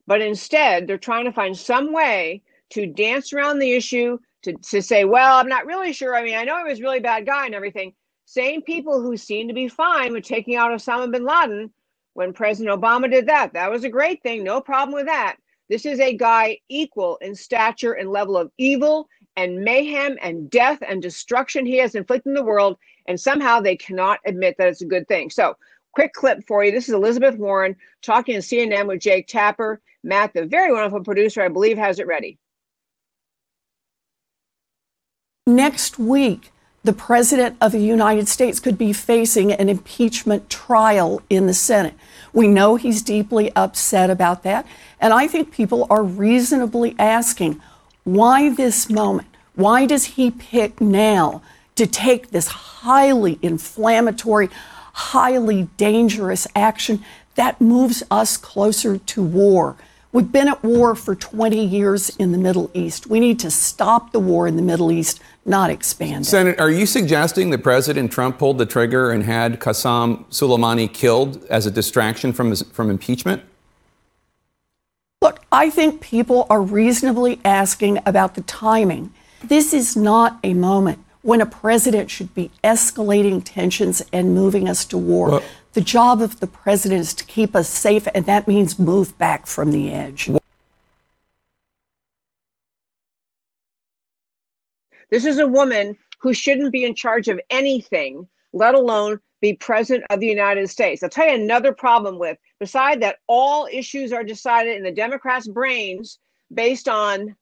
But 0.06 0.20
instead, 0.20 0.86
they're 0.86 0.98
trying 0.98 1.24
to 1.24 1.32
find 1.32 1.56
some 1.56 1.92
way 1.92 2.42
to 2.70 2.86
dance 2.86 3.32
around 3.32 3.58
the 3.58 3.72
issue 3.72 4.18
to, 4.42 4.54
to 4.54 4.80
say, 4.82 5.04
well, 5.04 5.38
I'm 5.38 5.48
not 5.48 5.66
really 5.66 5.92
sure. 5.92 6.14
I 6.14 6.22
mean, 6.22 6.36
I 6.36 6.44
know 6.44 6.58
he 6.58 6.70
was 6.70 6.80
a 6.80 6.82
really 6.82 7.00
bad 7.00 7.26
guy 7.26 7.46
and 7.46 7.54
everything. 7.54 7.94
Same 8.26 8.60
people 8.60 9.00
who 9.00 9.16
seem 9.16 9.46
to 9.46 9.54
be 9.54 9.68
fine 9.68 10.12
with 10.12 10.24
taking 10.24 10.56
out 10.56 10.72
Osama 10.72 11.10
bin 11.10 11.24
Laden 11.24 11.70
when 12.14 12.32
President 12.32 12.78
Obama 12.78 13.08
did 13.10 13.28
that. 13.28 13.52
That 13.52 13.70
was 13.70 13.84
a 13.84 13.88
great 13.88 14.20
thing. 14.22 14.42
No 14.42 14.60
problem 14.60 14.94
with 14.94 15.06
that. 15.06 15.36
This 15.68 15.86
is 15.86 16.00
a 16.00 16.16
guy 16.16 16.58
equal 16.68 17.18
in 17.20 17.34
stature 17.36 17.92
and 17.92 18.10
level 18.10 18.36
of 18.36 18.50
evil 18.58 19.08
and 19.36 19.62
mayhem 19.62 20.16
and 20.20 20.50
death 20.50 20.78
and 20.86 21.00
destruction 21.00 21.64
he 21.64 21.78
has 21.78 21.94
inflicted 21.94 22.30
in 22.30 22.34
the 22.34 22.42
world. 22.42 22.78
And 23.06 23.18
somehow 23.18 23.60
they 23.60 23.76
cannot 23.76 24.18
admit 24.26 24.56
that 24.58 24.68
it's 24.68 24.82
a 24.82 24.86
good 24.86 25.06
thing. 25.06 25.30
So, 25.30 25.56
quick 25.92 26.12
clip 26.12 26.44
for 26.48 26.64
you. 26.64 26.72
This 26.72 26.88
is 26.88 26.94
Elizabeth 26.94 27.36
Warren 27.36 27.76
talking 28.02 28.34
to 28.34 28.40
CNN 28.40 28.86
with 28.88 29.00
Jake 29.00 29.28
Tapper. 29.28 29.80
Matt, 30.02 30.34
the 30.34 30.46
very 30.46 30.72
wonderful 30.72 31.04
producer, 31.04 31.42
I 31.42 31.48
believe, 31.48 31.78
has 31.78 32.00
it 32.00 32.06
ready. 32.06 32.38
Next 35.46 35.98
week, 35.98 36.52
the 36.86 36.92
President 36.92 37.56
of 37.60 37.72
the 37.72 37.80
United 37.80 38.28
States 38.28 38.60
could 38.60 38.78
be 38.78 38.92
facing 38.92 39.52
an 39.52 39.68
impeachment 39.68 40.48
trial 40.48 41.20
in 41.28 41.46
the 41.46 41.54
Senate. 41.54 41.94
We 42.32 42.46
know 42.46 42.76
he's 42.76 43.02
deeply 43.02 43.54
upset 43.56 44.08
about 44.08 44.44
that. 44.44 44.64
And 45.00 45.12
I 45.12 45.26
think 45.26 45.50
people 45.50 45.86
are 45.90 46.04
reasonably 46.04 46.94
asking 46.98 47.60
why 48.04 48.50
this 48.50 48.88
moment? 48.88 49.26
Why 49.56 49.84
does 49.84 50.04
he 50.04 50.30
pick 50.30 50.80
now 50.80 51.42
to 51.74 51.88
take 51.88 52.30
this 52.30 52.46
highly 52.46 53.40
inflammatory, 53.42 54.48
highly 54.92 55.68
dangerous 55.76 56.46
action 56.54 57.04
that 57.34 57.60
moves 57.60 58.04
us 58.12 58.36
closer 58.36 58.98
to 58.98 59.22
war? 59.22 59.74
We've 60.16 60.32
been 60.32 60.48
at 60.48 60.64
war 60.64 60.94
for 60.94 61.14
20 61.14 61.62
years 61.62 62.08
in 62.16 62.32
the 62.32 62.38
Middle 62.38 62.70
East. 62.72 63.06
We 63.06 63.20
need 63.20 63.38
to 63.40 63.50
stop 63.50 64.12
the 64.12 64.18
war 64.18 64.48
in 64.48 64.56
the 64.56 64.62
Middle 64.62 64.90
East, 64.90 65.20
not 65.44 65.68
expand 65.68 66.24
it. 66.24 66.28
Senator, 66.28 66.58
are 66.58 66.70
you 66.70 66.86
suggesting 66.86 67.50
that 67.50 67.62
President 67.62 68.10
Trump 68.10 68.38
pulled 68.38 68.56
the 68.56 68.64
trigger 68.64 69.10
and 69.10 69.24
had 69.24 69.60
Qasem 69.60 70.24
Soleimani 70.30 70.90
killed 70.90 71.44
as 71.50 71.66
a 71.66 71.70
distraction 71.70 72.32
from, 72.32 72.48
his, 72.48 72.62
from 72.62 72.88
impeachment? 72.88 73.42
Look, 75.20 75.40
I 75.52 75.68
think 75.68 76.00
people 76.00 76.46
are 76.48 76.62
reasonably 76.62 77.38
asking 77.44 77.98
about 78.06 78.36
the 78.36 78.40
timing. 78.40 79.12
This 79.44 79.74
is 79.74 79.96
not 79.98 80.38
a 80.42 80.54
moment 80.54 80.98
when 81.20 81.42
a 81.42 81.46
president 81.46 82.10
should 82.10 82.34
be 82.34 82.50
escalating 82.64 83.42
tensions 83.44 84.00
and 84.14 84.34
moving 84.34 84.66
us 84.66 84.86
to 84.86 84.96
war. 84.96 85.32
Well- 85.32 85.42
the 85.76 85.82
job 85.82 86.22
of 86.22 86.40
the 86.40 86.46
president 86.46 87.02
is 87.02 87.12
to 87.12 87.24
keep 87.26 87.54
us 87.54 87.68
safe, 87.68 88.08
and 88.14 88.24
that 88.24 88.48
means 88.48 88.78
move 88.78 89.16
back 89.18 89.46
from 89.46 89.72
the 89.72 89.92
edge. 89.92 90.30
This 95.10 95.26
is 95.26 95.38
a 95.38 95.46
woman 95.46 95.98
who 96.18 96.32
shouldn't 96.32 96.72
be 96.72 96.86
in 96.86 96.94
charge 96.94 97.28
of 97.28 97.38
anything, 97.50 98.26
let 98.54 98.74
alone 98.74 99.20
be 99.42 99.52
president 99.52 100.06
of 100.08 100.18
the 100.18 100.26
United 100.26 100.70
States. 100.70 101.02
I'll 101.02 101.10
tell 101.10 101.28
you 101.28 101.34
another 101.34 101.74
problem 101.74 102.18
with, 102.18 102.38
beside 102.58 103.02
that, 103.02 103.18
all 103.26 103.68
issues 103.70 104.14
are 104.14 104.24
decided 104.24 104.78
in 104.78 104.82
the 104.82 104.90
Democrats' 104.90 105.46
brains 105.46 106.18
based 106.54 106.88
on 106.88 107.36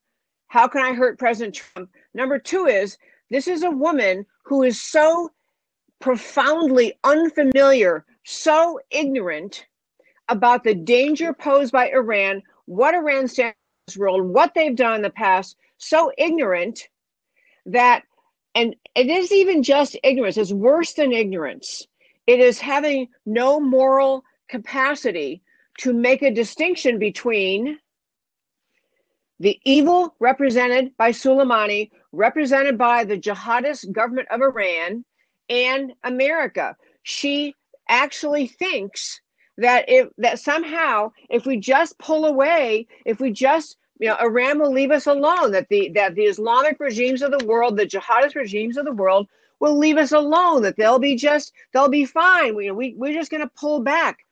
how 0.48 0.66
can 0.66 0.82
I 0.82 0.92
hurt 0.92 1.20
President 1.20 1.54
Trump. 1.54 1.88
Number 2.14 2.40
two 2.40 2.66
is 2.66 2.98
this 3.30 3.46
is 3.46 3.62
a 3.62 3.70
woman 3.70 4.26
who 4.42 4.64
is 4.64 4.82
so 4.82 5.30
profoundly 6.00 6.94
unfamiliar, 7.04 8.04
so 8.24 8.80
ignorant 8.90 9.66
about 10.28 10.64
the 10.64 10.74
danger 10.74 11.32
posed 11.32 11.72
by 11.72 11.90
Iran, 11.90 12.42
what 12.66 12.94
Iran 12.94 13.28
stands 13.28 13.54
world, 13.96 14.26
what 14.26 14.54
they've 14.54 14.74
done 14.74 14.96
in 14.96 15.02
the 15.02 15.10
past, 15.10 15.56
so 15.78 16.10
ignorant 16.18 16.88
that 17.66 18.02
and 18.54 18.76
it 18.94 19.08
is 19.08 19.32
even 19.32 19.62
just 19.62 19.96
ignorance 20.02 20.36
it's 20.36 20.52
worse 20.52 20.92
than 20.92 21.12
ignorance 21.12 21.86
it 22.26 22.40
is 22.40 22.60
having 22.60 23.08
no 23.26 23.58
moral 23.58 24.24
capacity 24.48 25.42
to 25.78 25.92
make 25.92 26.22
a 26.22 26.30
distinction 26.30 26.98
between 26.98 27.78
the 29.40 29.58
evil 29.64 30.14
represented 30.20 30.96
by 30.96 31.10
Soleimani, 31.10 31.90
represented 32.12 32.78
by 32.78 33.04
the 33.04 33.18
jihadist 33.18 33.90
government 33.92 34.28
of 34.30 34.40
Iran 34.40 35.04
and 35.48 35.92
America. 36.04 36.76
She 37.02 37.54
actually 37.88 38.46
thinks 38.46 39.20
that 39.56 39.84
if 39.88 40.08
that 40.18 40.38
somehow 40.38 41.12
if 41.30 41.46
we 41.46 41.56
just 41.58 41.98
pull 41.98 42.24
away, 42.24 42.86
if 43.04 43.20
we 43.20 43.30
just 43.30 43.76
you 44.00 44.08
know, 44.08 44.16
Iran 44.20 44.58
will 44.58 44.72
leave 44.72 44.90
us 44.90 45.06
alone. 45.06 45.52
That 45.52 45.68
the 45.68 45.90
that 45.94 46.14
the 46.14 46.24
Islamic 46.24 46.80
regimes 46.80 47.22
of 47.22 47.30
the 47.30 47.44
world, 47.46 47.76
the 47.76 47.86
jihadist 47.86 48.34
regimes 48.34 48.76
of 48.76 48.84
the 48.84 48.92
world, 48.92 49.28
will 49.60 49.78
leave 49.78 49.96
us 49.96 50.12
alone. 50.12 50.62
That 50.62 50.76
they'll 50.76 50.98
be 50.98 51.16
just 51.16 51.52
they'll 51.72 51.88
be 51.88 52.04
fine. 52.04 52.54
We 52.56 52.70
we 52.70 52.94
we're 52.96 53.14
just 53.14 53.30
going 53.30 53.42
to 53.42 53.50
pull 53.56 53.80
back. 53.80 54.26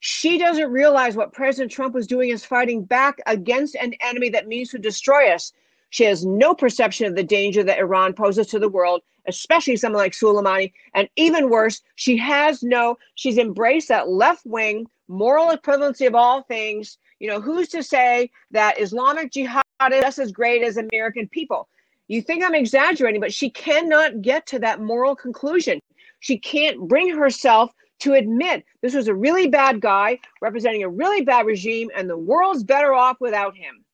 She 0.00 0.38
doesn't 0.38 0.70
realize 0.70 1.16
what 1.16 1.32
President 1.32 1.72
Trump 1.72 1.94
was 1.94 2.06
doing 2.06 2.28
is 2.28 2.44
fighting 2.44 2.84
back 2.84 3.18
against 3.26 3.74
an 3.76 3.94
enemy 4.00 4.28
that 4.30 4.46
means 4.46 4.70
to 4.70 4.78
destroy 4.78 5.32
us. 5.32 5.52
She 5.90 6.04
has 6.04 6.26
no 6.26 6.54
perception 6.54 7.06
of 7.06 7.16
the 7.16 7.22
danger 7.22 7.64
that 7.64 7.78
Iran 7.78 8.12
poses 8.12 8.46
to 8.48 8.58
the 8.58 8.68
world, 8.68 9.02
especially 9.28 9.76
someone 9.76 10.02
like 10.02 10.12
Soleimani. 10.12 10.72
And 10.94 11.08
even 11.16 11.50
worse, 11.50 11.82
she 11.94 12.16
has 12.18 12.62
no, 12.62 12.98
she's 13.14 13.38
embraced 13.38 13.88
that 13.88 14.08
left 14.08 14.44
wing 14.46 14.86
moral 15.08 15.56
equivalency 15.56 16.06
of 16.06 16.14
all 16.14 16.42
things. 16.42 16.98
You 17.20 17.28
know, 17.28 17.40
who's 17.40 17.68
to 17.68 17.82
say 17.82 18.30
that 18.50 18.80
Islamic 18.80 19.32
jihad 19.32 19.64
is 19.92 20.00
just 20.00 20.18
as 20.18 20.32
great 20.32 20.62
as 20.62 20.76
American 20.76 21.28
people? 21.28 21.68
You 22.08 22.22
think 22.22 22.44
I'm 22.44 22.54
exaggerating, 22.54 23.20
but 23.20 23.32
she 23.32 23.50
cannot 23.50 24.22
get 24.22 24.46
to 24.48 24.58
that 24.60 24.80
moral 24.80 25.16
conclusion. 25.16 25.80
She 26.20 26.38
can't 26.38 26.88
bring 26.88 27.16
herself 27.16 27.72
to 28.00 28.14
admit 28.14 28.64
this 28.82 28.94
was 28.94 29.08
a 29.08 29.14
really 29.14 29.48
bad 29.48 29.80
guy 29.80 30.18
representing 30.40 30.82
a 30.82 30.88
really 30.88 31.24
bad 31.24 31.46
regime 31.46 31.90
and 31.94 32.08
the 32.08 32.18
world's 32.18 32.62
better 32.62 32.92
off 32.92 33.16
without 33.20 33.56
him. 33.56 33.84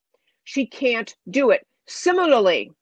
She 0.45 0.67
can't 0.67 1.15
do 1.31 1.51
it. 1.51 1.67
Similarly, 1.87 2.73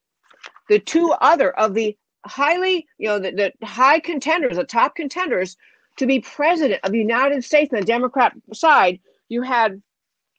the 0.69 0.79
two 0.79 1.13
other 1.21 1.51
of 1.59 1.75
the 1.75 1.97
highly, 2.27 2.87
you 2.99 3.09
know, 3.09 3.19
the, 3.19 3.53
the 3.61 3.67
high 3.67 4.01
contenders, 4.01 4.57
the 4.57 4.65
top 4.65 4.95
contenders 4.95 5.57
to 5.97 6.07
be 6.07 6.21
president 6.21 6.81
of 6.85 6.93
the 6.93 6.99
United 6.99 7.45
States 7.45 7.73
on 7.73 7.81
the 7.81 7.87
Democrat 7.87 8.33
side, 8.53 9.01
you 9.29 9.43
had 9.43 9.83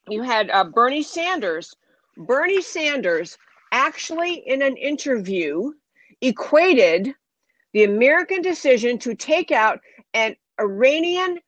you 0.10 0.22
had 0.22 0.50
uh, 0.50 0.64
Bernie 0.64 1.04
Sanders. 1.04 1.76
Bernie 2.18 2.62
Sanders 2.62 3.38
actually, 3.72 4.34
in 4.34 4.62
an 4.62 4.76
interview, 4.78 5.72
equated 6.22 7.14
the 7.74 7.84
American 7.84 8.42
decision 8.42 8.98
to 9.00 9.16
take 9.16 9.52
out 9.52 9.80
an 10.14 10.36
Iranian 10.60 11.40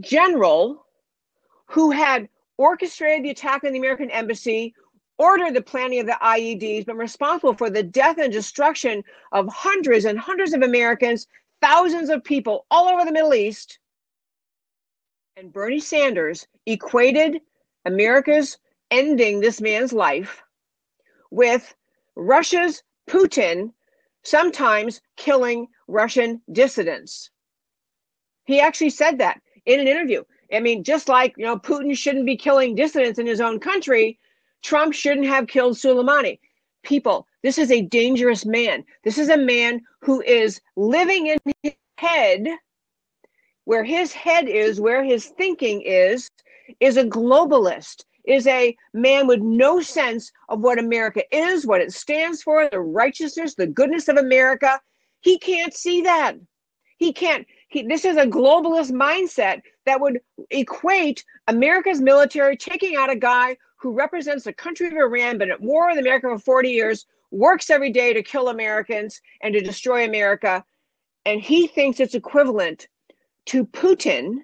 general 0.00 0.86
who 1.66 1.90
had 1.90 2.28
orchestrated 2.58 3.24
the 3.24 3.30
attack 3.30 3.64
on 3.64 3.72
the 3.72 3.78
American 3.78 4.10
embassy, 4.10 4.74
ordered 5.22 5.54
the 5.54 5.62
planning 5.62 6.00
of 6.00 6.06
the 6.06 6.18
IEDs, 6.20 6.84
been 6.84 6.96
responsible 6.96 7.54
for 7.54 7.70
the 7.70 7.82
death 7.82 8.18
and 8.18 8.32
destruction 8.32 9.04
of 9.30 9.46
hundreds 9.46 10.04
and 10.04 10.18
hundreds 10.18 10.52
of 10.52 10.62
Americans, 10.62 11.28
thousands 11.60 12.10
of 12.10 12.24
people 12.24 12.66
all 12.72 12.88
over 12.88 13.04
the 13.04 13.12
Middle 13.12 13.32
East. 13.32 13.78
And 15.36 15.52
Bernie 15.52 15.78
Sanders 15.78 16.48
equated 16.66 17.40
America's 17.84 18.58
ending 18.90 19.38
this 19.38 19.60
man's 19.60 19.92
life 19.92 20.42
with 21.30 21.72
Russia's 22.16 22.82
Putin 23.08 23.72
sometimes 24.24 25.00
killing 25.16 25.68
Russian 25.86 26.42
dissidents. 26.50 27.30
He 28.44 28.58
actually 28.58 28.90
said 28.90 29.18
that 29.18 29.40
in 29.66 29.78
an 29.78 29.86
interview. 29.86 30.24
I 30.52 30.58
mean, 30.58 30.82
just 30.82 31.08
like, 31.08 31.34
you 31.36 31.44
know, 31.44 31.58
Putin 31.58 31.96
shouldn't 31.96 32.26
be 32.26 32.36
killing 32.36 32.74
dissidents 32.74 33.20
in 33.20 33.26
his 33.26 33.40
own 33.40 33.60
country, 33.60 34.18
Trump 34.62 34.94
shouldn't 34.94 35.26
have 35.26 35.46
killed 35.46 35.76
Soleimani. 35.76 36.38
People, 36.82 37.26
this 37.42 37.58
is 37.58 37.70
a 37.70 37.82
dangerous 37.82 38.44
man. 38.44 38.84
This 39.04 39.18
is 39.18 39.28
a 39.28 39.36
man 39.36 39.82
who 40.00 40.20
is 40.22 40.60
living 40.76 41.28
in 41.28 41.38
his 41.62 41.74
head, 41.98 42.48
where 43.64 43.84
his 43.84 44.12
head 44.12 44.48
is, 44.48 44.80
where 44.80 45.04
his 45.04 45.26
thinking 45.26 45.82
is, 45.82 46.28
is 46.80 46.96
a 46.96 47.04
globalist, 47.04 48.04
is 48.24 48.46
a 48.46 48.76
man 48.94 49.26
with 49.26 49.40
no 49.40 49.80
sense 49.80 50.32
of 50.48 50.60
what 50.60 50.78
America 50.78 51.22
is, 51.34 51.66
what 51.66 51.80
it 51.80 51.92
stands 51.92 52.42
for, 52.42 52.68
the 52.68 52.80
righteousness, 52.80 53.54
the 53.54 53.66
goodness 53.66 54.08
of 54.08 54.16
America. 54.16 54.80
He 55.20 55.38
can't 55.38 55.74
see 55.74 56.02
that. 56.02 56.34
He 56.98 57.12
can't. 57.12 57.46
He, 57.68 57.82
this 57.82 58.04
is 58.04 58.16
a 58.16 58.26
globalist 58.26 58.92
mindset 58.92 59.62
that 59.86 60.00
would 60.00 60.20
equate 60.50 61.24
America's 61.48 62.00
military 62.00 62.56
taking 62.56 62.96
out 62.96 63.10
a 63.10 63.16
guy 63.16 63.56
who 63.82 63.92
represents 63.92 64.44
the 64.44 64.52
country 64.52 64.86
of 64.86 64.92
Iran, 64.92 65.38
been 65.38 65.50
at 65.50 65.60
war 65.60 65.88
with 65.88 65.98
America 65.98 66.28
for 66.28 66.38
40 66.38 66.70
years, 66.70 67.04
works 67.32 67.68
every 67.68 67.90
day 67.90 68.12
to 68.12 68.22
kill 68.22 68.48
Americans 68.48 69.20
and 69.42 69.52
to 69.54 69.60
destroy 69.60 70.04
America. 70.04 70.64
And 71.26 71.40
he 71.40 71.66
thinks 71.66 71.98
it's 71.98 72.14
equivalent 72.14 72.86
to 73.46 73.66
Putin 73.66 74.36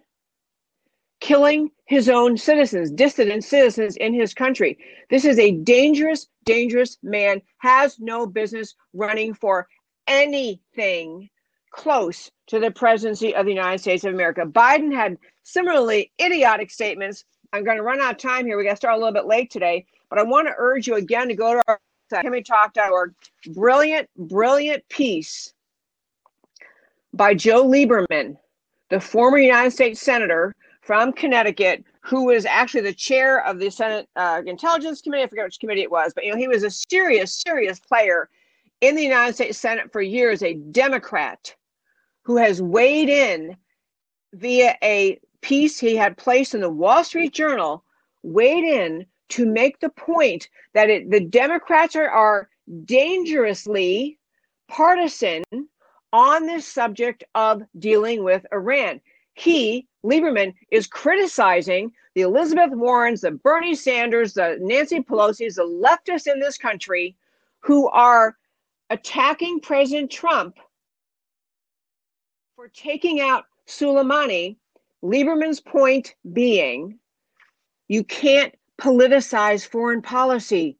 killing 1.20 1.70
his 1.86 2.09
own 2.09 2.36
citizens, 2.36 2.91
dissident 2.91 3.45
citizens 3.45 3.97
in 3.97 4.12
his 4.12 4.34
country. 4.34 4.76
This 5.09 5.24
is 5.24 5.39
a 5.39 5.53
dangerous, 5.53 6.26
dangerous 6.45 6.99
man, 7.03 7.41
has 7.59 7.99
no 8.01 8.26
business 8.26 8.74
running 8.93 9.34
for 9.34 9.68
anything 10.09 11.28
close 11.70 12.30
to 12.49 12.59
the 12.59 12.70
presidency 12.70 13.34
of 13.34 13.47
the 13.47 13.53
United 13.53 13.78
States 13.78 14.05
of 14.05 14.14
America. 14.14 14.43
Biden 14.47 14.93
had 14.93 15.16
similarly 15.45 16.12
idiotic 16.20 16.70
statements. 16.70 17.24
I'm 17.53 17.64
going 17.64 17.76
to 17.76 17.82
run 17.82 18.01
out 18.01 18.12
of 18.12 18.18
time 18.18 18.46
here. 18.46 18.57
We 18.57 18.64
got 18.64 18.70
to 18.70 18.76
start 18.76 18.94
a 18.94 18.99
little 18.99 19.12
bit 19.12 19.26
late 19.26 19.51
today, 19.51 19.86
but 20.11 20.18
I 20.18 20.22
want 20.22 20.49
to 20.49 20.55
urge 20.57 20.86
you 20.86 20.96
again 20.96 21.28
to 21.28 21.34
go 21.34 21.55
to 21.55 21.62
our. 21.66 21.80
Brilliant, 23.49 24.09
brilliant 24.16 24.88
piece 24.88 25.53
by 27.12 27.34
Joe 27.34 27.66
Lieberman, 27.66 28.36
the 28.88 28.99
former 28.99 29.36
United 29.38 29.72
States 29.72 30.01
Senator 30.01 30.55
from 30.80 31.12
Connecticut, 31.12 31.84
who 32.01 32.24
was 32.24 32.46
actually 32.46 32.80
the 32.80 32.94
chair 32.94 33.44
of 33.44 33.59
the 33.59 33.70
Senate 33.70 34.09
uh, 34.16 34.40
Intelligence 34.46 35.03
Committee. 35.03 35.24
I 35.24 35.26
forget 35.26 35.44
which 35.44 35.61
committee 35.61 35.82
it 35.82 35.90
was, 35.90 36.12
but 36.14 36.24
you 36.24 36.32
know 36.32 36.38
he 36.38 36.49
was 36.49 36.62
a 36.62 36.70
serious, 36.70 37.42
serious 37.46 37.78
player 37.78 38.30
in 38.80 38.96
the 38.96 39.03
United 39.03 39.34
States 39.34 39.59
Senate 39.59 39.92
for 39.92 40.01
years, 40.01 40.42
a 40.42 40.55
Democrat 40.55 41.55
who 42.22 42.36
has 42.38 42.62
weighed 42.62 43.11
in 43.11 43.55
via 44.32 44.76
a 44.82 45.20
piece 45.41 45.78
he 45.78 45.97
had 45.97 46.16
placed 46.16 46.55
in 46.55 46.61
the 46.61 46.70
Wall 46.70 47.05
Street 47.05 47.32
Journal, 47.32 47.84
weighed 48.22 48.64
in 48.64 49.07
to 49.30 49.47
make 49.47 49.78
the 49.80 49.91
point 49.91 50.49
that 50.74 50.91
it, 50.91 51.11
the 51.11 51.20
Democrats 51.20 51.97
are, 51.97 52.09
are 52.09 52.49
dangerously 52.84 54.18
partisan 54.68 55.43
on 56.12 56.47
this 56.47 56.66
subject 56.66 57.24
of 57.34 57.62
dealing 57.78 58.24
with 58.24 58.47
Iran. 58.53 59.01
He, 59.34 59.86
Lieberman, 60.05 60.55
is 60.70 60.86
criticizing 60.86 61.93
the 62.14 62.22
Elizabeth 62.22 62.70
Warrens, 62.72 63.20
the 63.20 63.30
Bernie 63.30 63.74
Sanders, 63.74 64.34
the 64.34 64.59
Nancy 64.61 65.01
Pelosi's, 65.01 65.57
the 65.57 65.62
leftists 65.62 66.26
in 66.26 66.41
this 66.41 66.59
country 66.59 67.16
who 67.61 67.89
are 67.91 68.36
attacking 68.91 69.61
President 69.61 70.11
Trump 70.11 70.57
for 72.57 72.68
taking 72.68 73.20
out 73.20 73.45
Soleimani. 73.68 74.57
Lieberman's 75.03 75.61
point 75.61 76.14
being 76.32 76.99
you 77.88 78.05
can't 78.05 78.55
politicize 78.80 79.66
foreign 79.66 80.03
policy. 80.03 80.76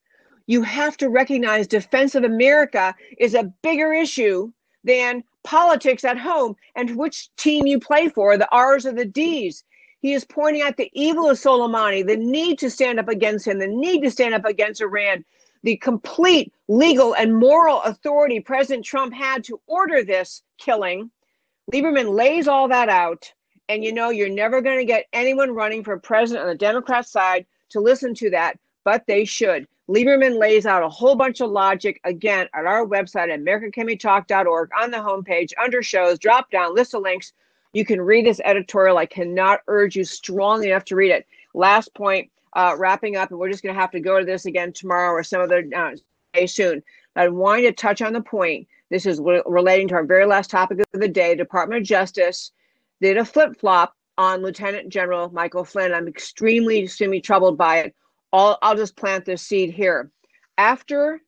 You 0.47 0.63
have 0.63 0.97
to 0.99 1.09
recognize 1.09 1.67
defense 1.67 2.15
of 2.15 2.25
America 2.25 2.95
is 3.19 3.35
a 3.35 3.53
bigger 3.63 3.93
issue 3.93 4.53
than 4.85 5.25
politics 5.45 6.05
at 6.05 6.19
home 6.19 6.55
and 6.75 6.97
which 6.97 7.35
team 7.37 7.67
you 7.67 7.79
play 7.79 8.09
for, 8.09 8.37
the 8.37 8.51
R's 8.51 8.87
or 8.87 8.93
the 8.93 9.05
D's. 9.05 9.65
He 10.01 10.13
is 10.13 10.25
pointing 10.25 10.63
out 10.63 10.77
the 10.77 10.91
evil 10.93 11.29
of 11.31 11.39
Soleimani, 11.39 12.07
the 12.07 12.17
need 12.17 12.59
to 12.61 12.71
stand 12.71 13.01
up 13.01 13.09
against 13.09 13.47
him, 13.47 13.59
the 13.59 13.67
need 13.67 14.03
to 14.03 14.11
stand 14.11 14.35
up 14.35 14.45
against 14.45 14.81
Iran, 14.81 15.25
the 15.63 15.77
complete 15.77 16.53
legal 16.69 17.15
and 17.15 17.37
moral 17.37 17.83
authority 17.83 18.41
President 18.41 18.85
Trump 18.85 19.13
had 19.13 19.43
to 19.45 19.61
order 19.67 20.05
this 20.05 20.43
killing. 20.59 21.11
Lieberman 21.73 22.15
lays 22.15 22.47
all 22.47 22.69
that 22.69 22.89
out. 22.89 23.33
And 23.69 23.85
you 23.85 23.93
know, 23.93 24.11
you're 24.11 24.29
never 24.29 24.61
going 24.61 24.79
to 24.79 24.85
get 24.85 25.07
anyone 25.13 25.55
running 25.55 25.85
for 25.85 25.99
president 25.99 26.43
on 26.43 26.49
the 26.49 26.59
Democrat 26.59 27.07
side 27.07 27.47
to 27.71 27.81
listen 27.81 28.15
to 28.15 28.31
that, 28.31 28.59
but 28.85 29.07
they 29.07 29.25
should. 29.25 29.67
Lieberman 29.89 30.39
lays 30.39 30.67
out 30.67 30.83
a 30.83 30.89
whole 30.89 31.15
bunch 31.15 31.41
of 31.41 31.51
logic 31.51 32.01
again 32.05 32.47
at 32.55 32.67
our 32.67 32.87
website 32.87 33.33
at 33.33 33.41
AmericaCanWeTalk.org 33.41 34.71
on 34.79 34.91
the 34.91 34.99
homepage 34.99 35.53
under 35.63 35.83
shows, 35.83 36.19
drop 36.19 36.51
down, 36.51 36.75
list 36.75 36.95
of 36.95 37.03
links. 37.03 37.33
You 37.73 37.85
can 37.85 38.01
read 38.01 38.27
this 38.27 38.41
editorial. 38.45 38.99
I 38.99 39.07
cannot 39.07 39.61
urge 39.67 39.97
you 39.97 40.05
strongly 40.05 40.71
enough 40.71 40.85
to 40.87 40.97
read 40.97 41.11
it. 41.11 41.27
Last 41.55 41.95
point, 41.95 42.31
uh, 42.55 42.75
wrapping 42.79 43.17
up, 43.17 43.31
and 43.31 43.39
we're 43.39 43.51
just 43.51 43.63
going 43.63 43.75
to 43.75 43.81
have 43.81 43.91
to 43.93 44.01
go 44.01 44.19
to 44.19 44.25
this 44.25 44.47
again 44.47 44.73
tomorrow 44.73 45.11
or 45.11 45.23
some 45.23 45.41
other 45.41 45.65
uh, 45.75 45.93
day 46.35 46.47
soon. 46.47 46.83
I 47.17 47.29
wanted 47.29 47.63
to 47.63 47.73
touch 47.73 48.03
on 48.03 48.13
the 48.13 48.21
point. 48.21 48.69
This 48.91 49.07
is 49.07 49.21
re- 49.21 49.43
relating 49.47 49.89
to 49.89 49.95
our 49.97 50.05
very 50.05 50.27
last 50.27 50.51
topic 50.51 50.81
of 50.81 51.01
the 51.01 51.09
day. 51.09 51.35
Department 51.35 51.81
of 51.81 51.87
Justice 51.87 52.53
did 53.01 53.17
a 53.17 53.25
flip 53.25 53.59
flop 53.59 53.95
on 54.17 54.43
Lieutenant 54.43 54.89
General 54.89 55.31
Michael 55.31 55.65
Flynn. 55.65 55.95
I'm 55.95 56.09
extremely, 56.09 56.83
extremely 56.83 57.21
troubled 57.21 57.57
by 57.57 57.79
it. 57.79 57.95
I'll, 58.33 58.59
I'll 58.63 58.77
just 58.77 58.97
plant 58.97 59.25
this 59.25 59.43
seed 59.43 59.73
here. 59.73 60.11
After, 60.59 61.21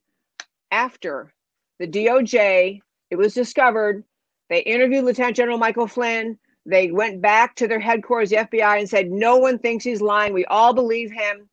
after 0.71 1.33
the 1.79 1.87
DOJ, 1.87 2.81
it 3.11 3.17
was 3.17 3.35
discovered, 3.35 4.05
they 4.49 4.61
interviewed 4.61 5.05
Lieutenant 5.05 5.37
General 5.37 5.59
Michael 5.59 5.87
Flynn. 5.87 6.39
They 6.67 6.91
went 6.91 7.23
back 7.23 7.55
to 7.57 7.69
their 7.69 7.81
headquarters, 7.81 8.31
the 8.31 8.37
FBI, 8.37 8.81
and 8.81 8.89
said, 8.89 9.11
No 9.11 9.37
one 9.37 9.59
thinks 9.59 9.85
he's 9.85 10.03
lying. 10.03 10.33
We 10.33 10.45
all 10.47 10.75
believe 10.75 11.11
him. 11.11 11.49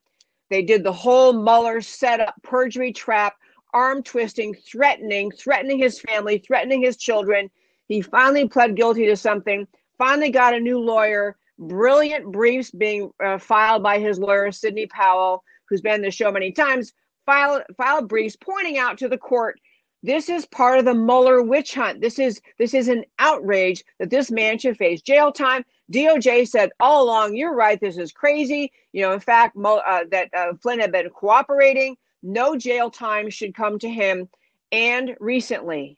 They 0.49 0.63
did 0.63 0.83
the 0.83 0.91
whole 0.91 1.33
Mueller 1.33 1.81
setup, 1.81 2.35
perjury 2.41 2.91
trap, 2.91 3.35
arm 3.73 4.01
twisting, 4.01 4.55
threatening, 4.55 5.31
threatening 5.31 5.77
his 5.77 5.99
family, 5.99 6.39
threatening 6.39 6.81
his 6.81 6.97
children. 6.97 7.49
He 7.87 8.01
finally 8.01 8.47
pled 8.47 8.75
guilty 8.75 9.05
to 9.05 9.15
something, 9.15 9.67
finally 9.97 10.29
got 10.29 10.53
a 10.53 10.59
new 10.59 10.79
lawyer 10.79 11.37
brilliant 11.59 12.31
briefs 12.31 12.69
being 12.69 13.11
uh, 13.23 13.37
filed 13.39 13.81
by 13.81 13.97
his 13.97 14.19
lawyer, 14.19 14.51
Sidney 14.51 14.85
Powell, 14.85 15.43
who's 15.67 15.81
been 15.81 15.95
on 15.95 16.01
the 16.01 16.11
show 16.11 16.31
many 16.31 16.51
times, 16.51 16.93
filed, 17.25 17.63
filed 17.75 18.07
briefs 18.07 18.35
pointing 18.35 18.77
out 18.77 18.99
to 18.99 19.09
the 19.09 19.17
court 19.17 19.59
this 20.03 20.29
is 20.29 20.45
part 20.45 20.79
of 20.79 20.85
the 20.85 20.93
Mueller 20.93 21.41
witch 21.41 21.73
hunt. 21.73 22.01
This 22.01 22.19
is 22.19 22.39
this 22.57 22.73
is 22.73 22.87
an 22.87 23.03
outrage 23.19 23.83
that 23.99 24.09
this 24.09 24.29
man 24.29 24.57
should 24.57 24.77
face 24.77 25.01
jail 25.01 25.31
time. 25.31 25.65
DOJ 25.91 26.47
said 26.47 26.69
all 26.79 27.03
along, 27.03 27.35
"You're 27.35 27.55
right. 27.55 27.79
This 27.79 27.97
is 27.97 28.11
crazy." 28.11 28.71
You 28.93 29.01
know, 29.01 29.13
in 29.13 29.19
fact, 29.19 29.57
uh, 29.57 30.03
that 30.11 30.29
uh, 30.33 30.53
Flynn 30.61 30.79
had 30.79 30.91
been 30.91 31.09
cooperating. 31.09 31.97
No 32.23 32.55
jail 32.55 32.89
time 32.91 33.29
should 33.29 33.55
come 33.55 33.79
to 33.79 33.89
him. 33.89 34.29
And 34.71 35.15
recently, 35.19 35.97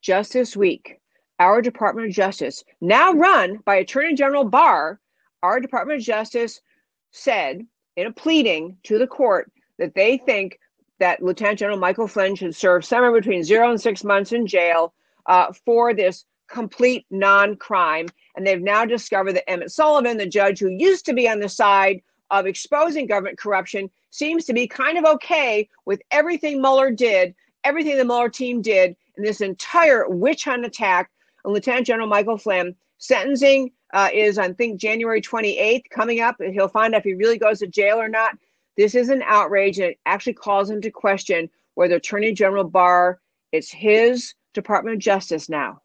just 0.00 0.32
this 0.32 0.56
week, 0.56 1.00
our 1.44 1.60
Department 1.60 2.08
of 2.08 2.14
Justice, 2.14 2.64
now 2.80 3.12
run 3.12 3.58
by 3.66 3.76
Attorney 3.76 4.14
General 4.14 4.44
Barr, 4.44 4.98
our 5.42 5.60
Department 5.60 5.98
of 5.98 6.04
Justice 6.04 6.62
said 7.10 7.66
in 7.96 8.06
a 8.06 8.12
pleading 8.12 8.78
to 8.84 8.98
the 8.98 9.06
court 9.06 9.52
that 9.78 9.94
they 9.94 10.16
think 10.16 10.58
that 11.00 11.22
Lieutenant 11.22 11.58
General 11.58 11.78
Michael 11.78 12.08
Flynn 12.08 12.34
should 12.34 12.56
serve 12.56 12.82
somewhere 12.82 13.12
between 13.12 13.44
zero 13.44 13.70
and 13.70 13.78
six 13.78 14.02
months 14.02 14.32
in 14.32 14.46
jail 14.46 14.94
uh, 15.26 15.52
for 15.66 15.92
this 15.92 16.24
complete 16.48 17.04
non 17.10 17.56
crime. 17.56 18.06
And 18.36 18.46
they've 18.46 18.62
now 18.62 18.86
discovered 18.86 19.34
that 19.34 19.50
Emmett 19.50 19.70
Sullivan, 19.70 20.16
the 20.16 20.26
judge 20.26 20.60
who 20.60 20.70
used 20.70 21.04
to 21.04 21.12
be 21.12 21.28
on 21.28 21.40
the 21.40 21.48
side 21.50 22.00
of 22.30 22.46
exposing 22.46 23.06
government 23.06 23.36
corruption, 23.36 23.90
seems 24.08 24.46
to 24.46 24.54
be 24.54 24.66
kind 24.66 24.96
of 24.96 25.04
okay 25.04 25.68
with 25.84 26.00
everything 26.10 26.62
Mueller 26.62 26.90
did, 26.90 27.34
everything 27.64 27.98
the 27.98 28.04
Mueller 28.06 28.30
team 28.30 28.62
did 28.62 28.96
in 29.18 29.24
this 29.24 29.42
entire 29.42 30.08
witch 30.08 30.44
hunt 30.44 30.64
attack 30.64 31.10
Lieutenant 31.44 31.86
General 31.86 32.08
Michael 32.08 32.38
Flynn. 32.38 32.74
Sentencing 32.98 33.70
uh, 33.92 34.08
is, 34.12 34.38
I 34.38 34.52
think, 34.52 34.80
January 34.80 35.20
28th 35.20 35.90
coming 35.90 36.20
up. 36.20 36.36
He'll 36.40 36.68
find 36.68 36.94
out 36.94 36.98
if 36.98 37.04
he 37.04 37.14
really 37.14 37.38
goes 37.38 37.58
to 37.58 37.66
jail 37.66 37.96
or 37.96 38.08
not. 38.08 38.36
This 38.76 38.94
is 38.94 39.08
an 39.08 39.22
outrage, 39.22 39.78
and 39.78 39.90
it 39.90 39.98
actually 40.06 40.34
calls 40.34 40.70
into 40.70 40.90
question 40.90 41.48
whether 41.74 41.96
Attorney 41.96 42.32
General 42.32 42.64
Barr, 42.64 43.20
it's 43.52 43.70
his 43.70 44.34
Department 44.52 44.94
of 44.94 45.00
Justice 45.00 45.48
now. 45.48 45.82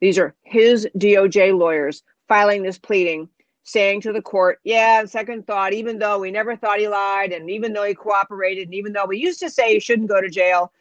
These 0.00 0.18
are 0.18 0.34
his 0.42 0.88
DOJ 0.98 1.56
lawyers 1.56 2.02
filing 2.28 2.62
this 2.62 2.78
pleading, 2.78 3.28
saying 3.64 4.00
to 4.02 4.12
the 4.12 4.22
court, 4.22 4.58
yeah, 4.64 5.04
second 5.04 5.46
thought, 5.46 5.72
even 5.72 5.98
though 5.98 6.18
we 6.18 6.30
never 6.30 6.56
thought 6.56 6.78
he 6.78 6.88
lied, 6.88 7.32
and 7.32 7.50
even 7.50 7.72
though 7.72 7.84
he 7.84 7.94
cooperated, 7.94 8.64
and 8.64 8.74
even 8.74 8.92
though 8.92 9.06
we 9.06 9.18
used 9.18 9.40
to 9.40 9.50
say 9.50 9.74
he 9.74 9.80
shouldn't 9.80 10.08
go 10.08 10.20
to 10.20 10.28
jail, 10.28 10.72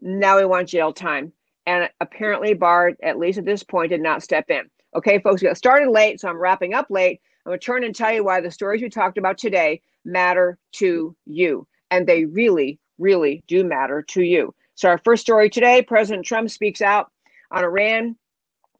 now 0.00 0.38
we 0.38 0.44
want 0.44 0.68
jail 0.68 0.92
time. 0.92 1.32
And 1.66 1.88
apparently, 2.00 2.54
Barr, 2.54 2.92
at 3.02 3.18
least 3.18 3.38
at 3.38 3.44
this 3.44 3.62
point, 3.62 3.90
did 3.90 4.02
not 4.02 4.22
step 4.22 4.50
in. 4.50 4.62
Okay, 4.94 5.18
folks, 5.18 5.42
we 5.42 5.48
got 5.48 5.56
started 5.56 5.90
late, 5.90 6.20
so 6.20 6.28
I'm 6.28 6.38
wrapping 6.38 6.74
up 6.74 6.86
late. 6.90 7.20
I'm 7.44 7.50
going 7.50 7.60
to 7.60 7.64
turn 7.64 7.84
and 7.84 7.94
tell 7.94 8.12
you 8.12 8.24
why 8.24 8.40
the 8.40 8.50
stories 8.50 8.82
we 8.82 8.88
talked 8.88 9.18
about 9.18 9.38
today 9.38 9.80
matter 10.04 10.58
to 10.72 11.16
you. 11.26 11.66
And 11.90 12.06
they 12.06 12.24
really, 12.26 12.78
really 12.98 13.42
do 13.46 13.64
matter 13.64 14.02
to 14.10 14.22
you. 14.22 14.54
So, 14.74 14.88
our 14.88 14.98
first 14.98 15.22
story 15.22 15.50
today 15.50 15.82
President 15.82 16.26
Trump 16.26 16.50
speaks 16.50 16.82
out 16.82 17.10
on 17.50 17.64
Iran. 17.64 18.16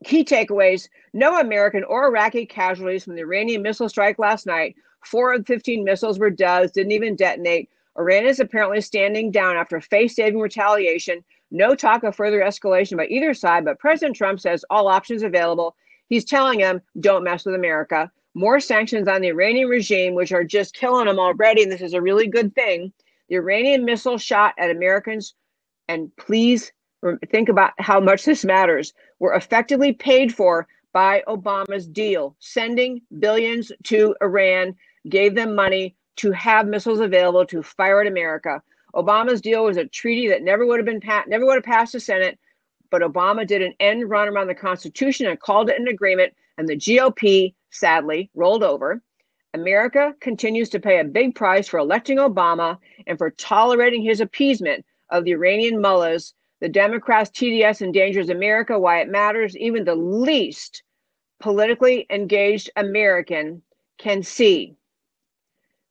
Key 0.04 0.24
takeaways 0.24 0.88
no 1.14 1.38
American 1.38 1.84
or 1.84 2.06
Iraqi 2.06 2.44
casualties 2.44 3.04
from 3.04 3.14
the 3.14 3.22
Iranian 3.22 3.62
missile 3.62 3.88
strike 3.88 4.18
last 4.18 4.46
night. 4.46 4.74
Four 5.04 5.34
of 5.34 5.46
15 5.46 5.84
missiles 5.84 6.18
were 6.18 6.30
duds, 6.30 6.72
didn't 6.72 6.92
even 6.92 7.14
detonate. 7.16 7.70
Iran 7.96 8.26
is 8.26 8.40
apparently 8.40 8.80
standing 8.80 9.30
down 9.30 9.56
after 9.56 9.80
face 9.80 10.16
saving 10.16 10.40
retaliation. 10.40 11.24
No 11.50 11.74
talk 11.74 12.02
of 12.02 12.16
further 12.16 12.40
escalation 12.40 12.96
by 12.96 13.06
either 13.06 13.34
side, 13.34 13.64
but 13.64 13.78
President 13.78 14.16
Trump 14.16 14.40
says 14.40 14.64
all 14.70 14.88
options 14.88 15.22
available. 15.22 15.76
He's 16.08 16.24
telling 16.24 16.58
them, 16.58 16.82
don't 17.00 17.24
mess 17.24 17.44
with 17.44 17.54
America. 17.54 18.10
More 18.34 18.58
sanctions 18.58 19.06
on 19.06 19.20
the 19.20 19.28
Iranian 19.28 19.68
regime, 19.68 20.14
which 20.14 20.32
are 20.32 20.44
just 20.44 20.74
killing 20.74 21.06
them 21.06 21.18
already. 21.18 21.62
And 21.62 21.70
this 21.70 21.80
is 21.80 21.94
a 21.94 22.02
really 22.02 22.26
good 22.26 22.54
thing. 22.54 22.92
The 23.28 23.36
Iranian 23.36 23.84
missile 23.84 24.18
shot 24.18 24.54
at 24.58 24.70
Americans, 24.70 25.34
and 25.88 26.10
please 26.16 26.72
think 27.30 27.48
about 27.48 27.72
how 27.78 28.00
much 28.00 28.24
this 28.24 28.44
matters, 28.44 28.92
were 29.18 29.34
effectively 29.34 29.92
paid 29.92 30.34
for 30.34 30.66
by 30.92 31.22
Obama's 31.28 31.86
deal, 31.86 32.36
sending 32.38 33.00
billions 33.18 33.70
to 33.84 34.14
Iran, 34.20 34.74
gave 35.08 35.34
them 35.34 35.54
money 35.54 35.94
to 36.16 36.32
have 36.32 36.66
missiles 36.66 37.00
available 37.00 37.44
to 37.46 37.62
fire 37.62 38.00
at 38.00 38.06
America. 38.06 38.62
Obama's 38.94 39.40
deal 39.40 39.64
was 39.64 39.76
a 39.76 39.86
treaty 39.86 40.28
that 40.28 40.42
never 40.42 40.64
would 40.66 40.78
have 40.78 40.86
been 40.86 41.00
pa- 41.00 41.24
never 41.26 41.44
would 41.44 41.56
have 41.56 41.64
passed 41.64 41.92
the 41.92 42.00
Senate, 42.00 42.38
but 42.90 43.02
Obama 43.02 43.46
did 43.46 43.62
an 43.62 43.74
end 43.80 44.08
run 44.08 44.28
around 44.28 44.46
the 44.46 44.54
Constitution 44.54 45.26
and 45.26 45.40
called 45.40 45.68
it 45.68 45.80
an 45.80 45.88
agreement, 45.88 46.32
and 46.58 46.68
the 46.68 46.76
GOP 46.76 47.54
sadly 47.70 48.30
rolled 48.34 48.62
over. 48.62 49.02
America 49.52 50.14
continues 50.20 50.68
to 50.70 50.80
pay 50.80 51.00
a 51.00 51.04
big 51.04 51.34
price 51.34 51.68
for 51.68 51.78
electing 51.78 52.18
Obama 52.18 52.78
and 53.06 53.18
for 53.18 53.30
tolerating 53.30 54.02
his 54.02 54.20
appeasement 54.20 54.84
of 55.10 55.24
the 55.24 55.32
Iranian 55.32 55.80
mullahs. 55.80 56.34
The 56.60 56.68
Democrats' 56.68 57.30
TDS 57.30 57.82
endangers 57.82 58.30
America. 58.30 58.78
Why 58.78 59.00
it 59.00 59.08
matters, 59.08 59.56
even 59.56 59.84
the 59.84 59.94
least 59.94 60.82
politically 61.40 62.06
engaged 62.10 62.70
American 62.76 63.62
can 63.98 64.22
see. 64.22 64.74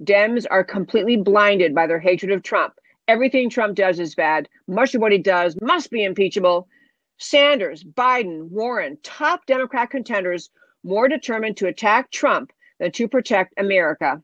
Dems 0.03 0.45
are 0.49 0.63
completely 0.63 1.15
blinded 1.15 1.75
by 1.75 1.87
their 1.87 1.99
hatred 1.99 2.31
of 2.31 2.43
Trump. 2.43 2.73
Everything 3.07 3.49
Trump 3.49 3.75
does 3.75 3.99
is 3.99 4.15
bad. 4.15 4.47
Much 4.67 4.95
of 4.95 5.01
what 5.01 5.11
he 5.11 5.17
does 5.17 5.57
must 5.61 5.91
be 5.91 6.05
impeachable. 6.05 6.69
Sanders, 7.17 7.83
Biden, 7.83 8.49
Warren, 8.49 8.97
top 9.03 9.45
Democrat 9.45 9.89
contenders 9.89 10.49
more 10.83 11.09
determined 11.09 11.57
to 11.57 11.67
attack 11.67 12.11
Trump 12.11 12.53
than 12.79 12.91
to 12.93 13.07
protect 13.09 13.53
America. 13.57 14.21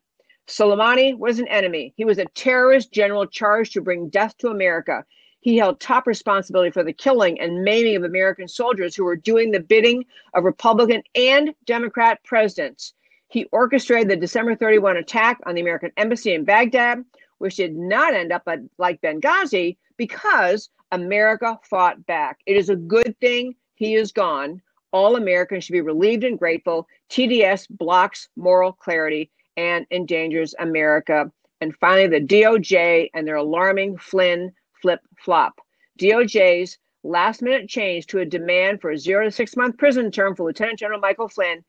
Soleimani 0.47 1.17
was 1.17 1.39
an 1.39 1.47
enemy. 1.49 1.93
He 1.97 2.05
was 2.05 2.19
a 2.19 2.25
terrorist 2.25 2.91
general 2.91 3.27
charged 3.27 3.73
to 3.73 3.81
bring 3.81 4.09
death 4.09 4.37
to 4.37 4.47
America. 4.47 5.05
He 5.41 5.57
held 5.57 5.79
top 5.79 6.07
responsibility 6.07 6.71
for 6.71 6.83
the 6.83 6.93
killing 6.93 7.39
and 7.39 7.63
maiming 7.63 7.97
of 7.97 8.03
American 8.03 8.47
soldiers 8.47 8.95
who 8.95 9.03
were 9.03 9.15
doing 9.15 9.51
the 9.51 9.59
bidding 9.59 10.05
of 10.33 10.45
Republican 10.45 11.03
and 11.15 11.53
Democrat 11.65 12.23
presidents. 12.23 12.93
He 13.27 13.45
orchestrated 13.51 14.09
the 14.09 14.15
December 14.15 14.55
31 14.55 14.97
attack 14.97 15.39
on 15.45 15.55
the 15.55 15.61
American 15.61 15.91
embassy 15.97 16.33
in 16.33 16.45
Baghdad, 16.45 17.05
which 17.39 17.55
did 17.55 17.75
not 17.75 18.13
end 18.13 18.31
up 18.31 18.47
like 18.77 19.01
Benghazi 19.01 19.77
because 19.97 20.69
America 20.91 21.59
fought 21.63 22.05
back. 22.05 22.39
It 22.45 22.55
is 22.55 22.69
a 22.69 22.75
good 22.75 23.15
thing 23.19 23.55
he 23.75 23.95
is 23.95 24.11
gone. 24.11 24.61
All 24.91 25.15
Americans 25.15 25.63
should 25.63 25.73
be 25.73 25.81
relieved 25.81 26.23
and 26.23 26.37
grateful. 26.37 26.87
TDS 27.09 27.67
blocks 27.69 28.29
moral 28.35 28.73
clarity 28.73 29.31
and 29.57 29.85
endangers 29.91 30.55
America. 30.59 31.31
And 31.61 31.75
finally, 31.75 32.07
the 32.07 32.25
DOJ 32.25 33.09
and 33.13 33.27
their 33.27 33.35
alarming 33.35 33.97
Flynn 33.97 34.51
flip 34.81 35.01
flop. 35.17 35.59
DOJ's 35.99 36.77
last 37.03 37.41
minute 37.41 37.67
change 37.67 38.07
to 38.07 38.19
a 38.19 38.25
demand 38.25 38.81
for 38.81 38.91
a 38.91 38.97
zero 38.97 39.25
to 39.25 39.31
six 39.31 39.55
month 39.55 39.77
prison 39.77 40.11
term 40.11 40.35
for 40.35 40.43
Lieutenant 40.43 40.79
General 40.79 40.99
Michael 40.99 41.27
Flynn 41.27 41.63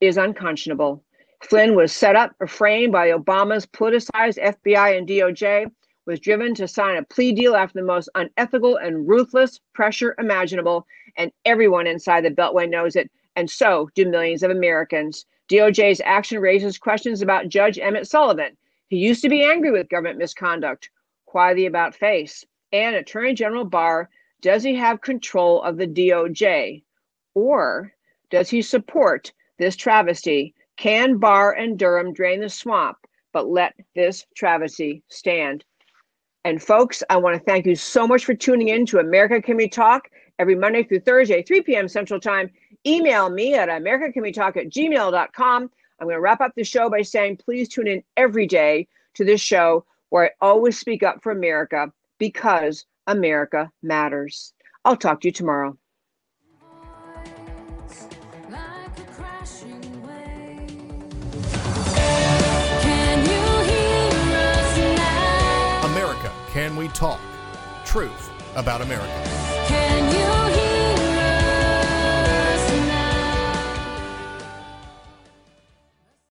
is 0.00 0.16
unconscionable. 0.16 1.04
Flynn 1.42 1.74
was 1.74 1.92
set 1.92 2.16
up 2.16 2.34
or 2.40 2.46
framed 2.46 2.92
by 2.92 3.10
Obama's 3.10 3.66
politicized 3.66 4.38
FBI 4.38 4.98
and 4.98 5.08
DOJ, 5.08 5.70
was 6.04 6.20
driven 6.20 6.54
to 6.54 6.66
sign 6.66 6.96
a 6.96 7.04
plea 7.04 7.32
deal 7.32 7.54
after 7.54 7.78
the 7.78 7.84
most 7.84 8.08
unethical 8.14 8.76
and 8.76 9.06
ruthless 9.06 9.60
pressure 9.74 10.14
imaginable, 10.18 10.86
and 11.16 11.30
everyone 11.44 11.86
inside 11.86 12.24
the 12.24 12.30
Beltway 12.30 12.68
knows 12.68 12.96
it, 12.96 13.10
and 13.36 13.48
so 13.48 13.88
do 13.94 14.08
millions 14.08 14.42
of 14.42 14.50
Americans. 14.50 15.26
DOJ's 15.50 16.00
action 16.04 16.40
raises 16.40 16.78
questions 16.78 17.22
about 17.22 17.48
Judge 17.48 17.78
Emmett 17.78 18.08
Sullivan. 18.08 18.56
He 18.88 18.96
used 18.96 19.22
to 19.22 19.28
be 19.28 19.44
angry 19.44 19.70
with 19.70 19.90
government 19.90 20.18
misconduct. 20.18 20.90
Why 21.32 21.54
the 21.54 21.66
about 21.66 21.94
face? 21.94 22.44
And 22.72 22.96
Attorney 22.96 23.34
General 23.34 23.64
Barr, 23.64 24.08
does 24.40 24.62
he 24.62 24.74
have 24.76 25.02
control 25.02 25.62
of 25.62 25.76
the 25.76 25.86
DOJ? 25.86 26.82
Or 27.34 27.92
does 28.30 28.48
he 28.48 28.62
support 28.62 29.32
this 29.58 29.76
travesty? 29.76 30.54
Can 30.78 31.18
Barr 31.18 31.52
and 31.52 31.76
Durham 31.76 32.12
drain 32.12 32.40
the 32.40 32.48
swamp, 32.48 32.98
but 33.32 33.48
let 33.48 33.74
this 33.96 34.24
travesty 34.36 35.02
stand? 35.08 35.64
And 36.44 36.62
folks, 36.62 37.02
I 37.10 37.16
want 37.16 37.36
to 37.36 37.44
thank 37.44 37.66
you 37.66 37.74
so 37.74 38.06
much 38.06 38.24
for 38.24 38.32
tuning 38.32 38.68
in 38.68 38.86
to 38.86 39.00
America 39.00 39.42
Can 39.42 39.56
We 39.56 39.68
Talk 39.68 40.08
every 40.38 40.54
Monday 40.54 40.84
through 40.84 41.00
Thursday, 41.00 41.42
3 41.42 41.62
p.m. 41.62 41.88
Central 41.88 42.20
Time. 42.20 42.48
Email 42.86 43.28
me 43.28 43.54
at 43.54 43.68
americacanwetalk 43.68 44.56
at 44.56 44.70
gmail.com. 44.70 45.62
I'm 46.00 46.06
going 46.06 46.14
to 46.14 46.20
wrap 46.20 46.40
up 46.40 46.52
the 46.54 46.62
show 46.62 46.88
by 46.88 47.02
saying 47.02 47.38
please 47.38 47.68
tune 47.68 47.88
in 47.88 48.04
every 48.16 48.46
day 48.46 48.86
to 49.14 49.24
this 49.24 49.40
show 49.40 49.84
where 50.10 50.26
I 50.26 50.30
always 50.40 50.78
speak 50.78 51.02
up 51.02 51.24
for 51.24 51.32
America 51.32 51.92
because 52.18 52.86
America 53.08 53.68
matters. 53.82 54.52
I'll 54.84 54.96
talk 54.96 55.22
to 55.22 55.28
you 55.28 55.32
tomorrow. 55.32 55.76
we 66.78 66.86
talk 66.88 67.18
truth 67.84 68.30
about 68.54 68.80
America. 68.80 69.97